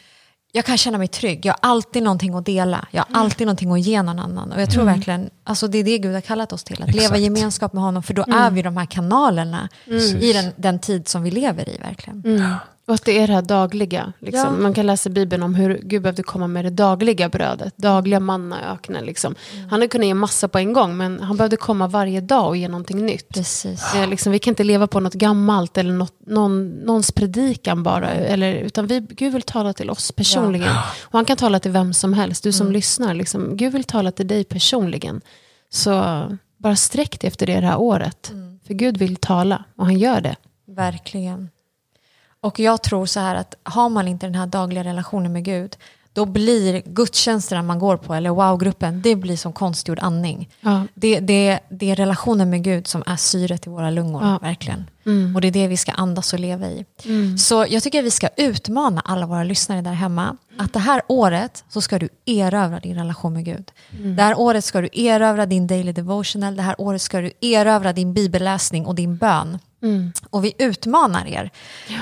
jag 0.56 0.66
kan 0.66 0.78
känna 0.78 0.98
mig 0.98 1.08
trygg. 1.08 1.46
Jag 1.46 1.54
har 1.54 1.70
alltid 1.70 2.04
någonting 2.04 2.34
att 2.34 2.46
dela. 2.46 2.88
Jag 2.92 3.06
har 3.10 3.22
alltid 3.22 3.48
någonting 3.48 3.72
att 3.72 3.82
ge 3.82 4.02
någon 4.02 4.20
annan. 4.20 4.52
Och 4.52 4.62
jag 4.62 4.72
tror 4.72 4.84
verkligen, 4.84 5.30
alltså 5.44 5.68
det 5.68 5.78
är 5.78 5.84
det 5.84 5.98
Gud 5.98 6.14
har 6.14 6.22
kallat 6.22 6.54
oss 6.54 6.64
till. 6.64 6.84
Att 6.84 6.88
leva 6.90 7.02
Exakt. 7.04 7.20
i 7.20 7.24
gemenskap 7.24 7.74
med 7.74 7.84
honom. 7.84 8.04
För 8.04 8.14
då 8.14 8.26
är 8.34 8.52
vi 8.52 8.62
de 8.62 8.78
här 8.78 8.86
kanalerna 8.86 9.70
i 9.86 9.90
Precis. 9.90 10.34
den, 10.34 10.52
den 10.56 10.80
tid 10.80 11.08
som 11.08 11.24
vi 11.24 11.32
lever 11.32 11.70
i 11.70 11.78
verkligen. 11.78 12.22
Mm. 12.86 12.94
Och 12.94 12.94
att 12.94 13.06
det 13.06 13.20
är 13.20 13.28
det 13.28 13.34
här 13.34 13.42
dagliga. 13.42 14.14
Liksom. 14.20 14.56
Ja. 14.56 14.62
Man 14.62 14.74
kan 14.74 14.86
läsa 14.86 15.10
Bibeln 15.10 15.44
om 15.44 15.56
hur 15.56 15.80
Gud 15.84 16.02
behövde 16.02 16.24
komma 16.24 16.48
med 16.48 16.66
det 16.66 16.70
dagliga 16.70 17.30
brödet. 17.30 17.78
Dagliga 17.78 18.20
manna 18.20 18.74
öknen. 18.74 19.06
Liksom. 19.06 19.36
Han 19.62 19.70
hade 19.70 19.88
kunnat 19.88 20.08
ge 20.08 20.14
massa 20.14 20.48
på 20.48 20.58
en 20.58 20.74
gång, 20.74 20.98
men 20.98 21.20
han 21.20 21.38
behövde 21.38 21.58
komma 21.58 21.88
varje 21.88 22.22
dag 22.22 22.48
och 22.48 22.58
ge 22.58 22.68
någonting 22.68 23.06
nytt. 23.06 23.30
Precis. 23.30 23.96
Eh, 23.96 24.08
liksom, 24.08 24.32
vi 24.32 24.40
kan 24.40 24.52
inte 24.52 24.64
leva 24.64 24.88
på 24.88 25.00
något 25.00 25.14
gammalt 25.14 25.78
eller 25.78 25.94
något, 25.94 26.14
någon, 26.28 26.70
någons 26.70 27.12
predikan 27.12 27.84
bara. 27.84 28.10
Eller, 28.12 28.54
utan 28.54 28.88
vi, 28.88 29.00
Gud 29.00 29.34
vill 29.34 29.42
tala 29.42 29.74
till 29.74 29.90
oss 29.90 30.12
personligen. 30.12 30.76
Och 31.02 31.14
han 31.14 31.26
kan 31.26 31.38
tala 31.38 31.60
till 31.60 31.72
vem 31.72 31.94
som 31.94 32.14
helst. 32.14 32.44
Du 32.44 32.52
som 32.52 32.72
lyssnar, 32.72 33.14
liksom, 33.14 33.58
Gud 33.58 33.74
vill 33.74 33.84
tala 33.84 34.12
till 34.12 34.28
dig 34.28 34.44
personligen. 34.44 35.22
Så 35.70 36.24
bara 36.58 36.76
sträck 36.76 37.20
dig 37.20 37.28
efter 37.28 37.46
det 37.46 37.60
det 37.60 37.68
här 37.68 37.80
året. 37.80 38.32
För 38.68 38.74
Gud 38.74 38.98
vill 38.98 39.16
tala 39.16 39.64
och 39.78 39.86
han 39.86 39.98
gör 39.98 40.22
det. 40.22 40.36
Verkligen. 40.68 41.50
Och 42.44 42.60
jag 42.60 42.84
tror 42.84 43.06
så 43.06 43.20
här 43.20 43.36
att 43.36 43.56
har 43.64 43.90
man 43.90 44.08
inte 44.08 44.26
den 44.26 44.36
här 44.36 44.48
dagliga 44.48 44.84
relationen 44.84 45.34
med 45.34 45.44
Gud, 45.46 45.78
då 46.14 46.26
blir 46.26 46.82
gudstjänsterna 46.86 47.62
man 47.62 47.80
går 47.80 47.98
på, 47.98 48.14
eller 48.14 48.30
wow-gruppen, 48.30 49.02
det 49.02 49.16
blir 49.16 49.38
som 49.38 49.54
konstgjord 49.54 50.00
andning. 50.02 50.50
Ja. 50.62 50.84
Det, 50.94 51.20
det, 51.20 51.60
det 51.70 51.92
är 51.92 51.96
relationen 51.96 52.50
med 52.50 52.64
Gud 52.64 52.88
som 52.88 53.04
är 53.06 53.16
syret 53.16 53.68
i 53.68 53.70
våra 53.70 53.90
lungor, 53.90 54.24
Ja. 54.24 54.40
verkligen. 54.42 54.86
Mm. 55.06 55.36
Och 55.36 55.42
det 55.42 55.48
är 55.48 55.52
det 55.52 55.68
vi 55.68 55.78
ska 55.78 55.92
andas 55.92 56.34
och 56.34 56.40
leva 56.40 56.68
i. 56.68 56.86
Mm. 57.06 57.38
Så 57.38 57.66
jag 57.70 57.84
tycker 57.84 58.00
att 58.00 58.06
vi 58.06 58.12
ska 58.12 58.30
utmana 58.38 59.02
alla 59.02 59.26
våra 59.26 59.44
lyssnare 59.44 59.82
där 59.82 59.94
hemma, 59.94 60.38
att 60.58 60.74
det 60.74 60.80
här 60.80 61.02
året 61.08 61.64
så 61.70 61.82
ska 61.82 62.00
du 62.00 62.10
erövra 62.26 62.80
din 62.80 62.96
relation 62.96 63.34
med 63.34 63.46
Gud. 63.46 63.72
Mm. 63.98 64.16
Det 64.16 64.24
här 64.24 64.40
året 64.40 64.66
ska 64.66 64.82
du 64.82 64.90
erövra 64.94 65.46
din 65.46 65.68
daily 65.68 65.92
devotional, 65.92 66.56
det 66.56 66.62
här 66.62 66.76
året 66.78 67.02
ska 67.02 67.22
du 67.22 67.32
erövra 67.42 67.94
din 67.94 68.14
bibelläsning 68.14 68.86
och 68.86 68.96
din 68.96 69.18
bön. 69.18 69.60
Mm. 69.84 70.12
Och 70.30 70.46
vi 70.46 70.54
utmanar 70.58 71.28
er 71.28 71.52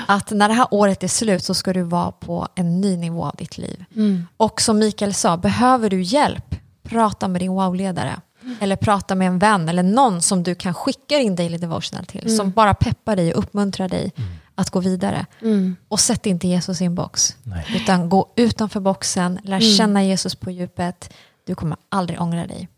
att 0.06 0.30
när 0.30 0.48
det 0.48 0.54
här 0.54 0.66
året 0.70 1.02
är 1.02 1.08
slut 1.08 1.44
så 1.44 1.54
ska 1.54 1.72
du 1.72 1.82
vara 1.82 2.12
på 2.12 2.48
en 2.54 2.80
ny 2.80 2.96
nivå 2.96 3.24
av 3.24 3.34
ditt 3.36 3.58
liv. 3.58 3.84
Mm. 3.96 4.26
Och 4.36 4.60
som 4.60 4.78
Mikael 4.78 5.14
sa, 5.14 5.36
behöver 5.36 5.90
du 5.90 6.02
hjälp, 6.02 6.54
prata 6.82 7.28
med 7.28 7.40
din 7.40 7.52
wow-ledare. 7.52 8.20
Eller 8.60 8.76
prata 8.76 9.14
med 9.14 9.26
en 9.28 9.38
vän 9.38 9.68
eller 9.68 9.82
någon 9.82 10.22
som 10.22 10.42
du 10.42 10.54
kan 10.54 10.74
skicka 10.74 11.18
din 11.18 11.36
daily 11.36 11.58
devotional 11.58 12.04
till. 12.06 12.36
Som 12.36 12.50
bara 12.50 12.74
peppar 12.74 13.16
dig 13.16 13.34
och 13.34 13.38
uppmuntrar 13.38 13.88
dig 13.88 14.12
att 14.54 14.70
gå 14.70 14.80
vidare. 14.80 15.26
Mm. 15.42 15.76
Och 15.88 16.00
sätt 16.00 16.26
inte 16.26 16.48
Jesus 16.48 16.80
i 16.80 16.84
en 16.84 16.94
box. 16.94 17.36
Nej. 17.42 17.66
Utan 17.76 18.08
gå 18.08 18.32
utanför 18.36 18.80
boxen, 18.80 19.38
lär 19.44 19.60
Mm. 19.60 19.76
känna 19.76 20.04
Jesus 20.04 20.34
på 20.34 20.50
djupet. 20.50 21.12
Du 21.46 21.54
kommer 21.54 21.76
aldrig 21.88 22.20
ångra 22.20 22.46
dig. 22.46 22.68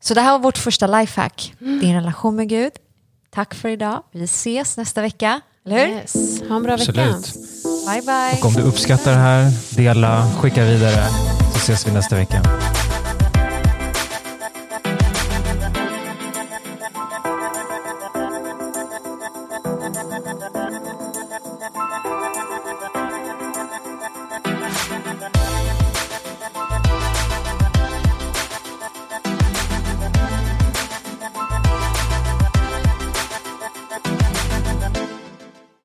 Så 0.00 0.14
det 0.14 0.20
här 0.20 0.32
var 0.32 0.38
vårt 0.38 0.58
första 0.58 0.86
lifehack. 0.86 1.54
Mm. 1.60 1.80
Din 1.80 1.94
relation 1.94 2.36
med 2.36 2.48
Gud. 2.48 2.72
Tack 3.36 3.54
för 3.54 3.68
idag. 3.68 4.02
Vi 4.12 4.24
ses 4.24 4.76
nästa 4.76 5.02
vecka. 5.02 5.40
Eller 5.66 5.86
hur? 5.86 5.94
Yes. 5.94 6.42
Ha 6.48 6.56
en 6.56 6.62
bra 6.62 6.76
vecka. 6.76 6.90
Absolut. 6.90 7.34
Bye 7.86 8.02
bye. 8.02 8.40
Och 8.40 8.46
om 8.46 8.52
du 8.52 8.62
uppskattar 8.62 9.12
det 9.12 9.18
här, 9.18 9.50
dela, 9.76 10.30
skicka 10.38 10.64
vidare 10.64 11.08
så 11.52 11.58
ses 11.58 11.86
vi 11.86 11.92
nästa 11.92 12.16
vecka. 12.16 12.42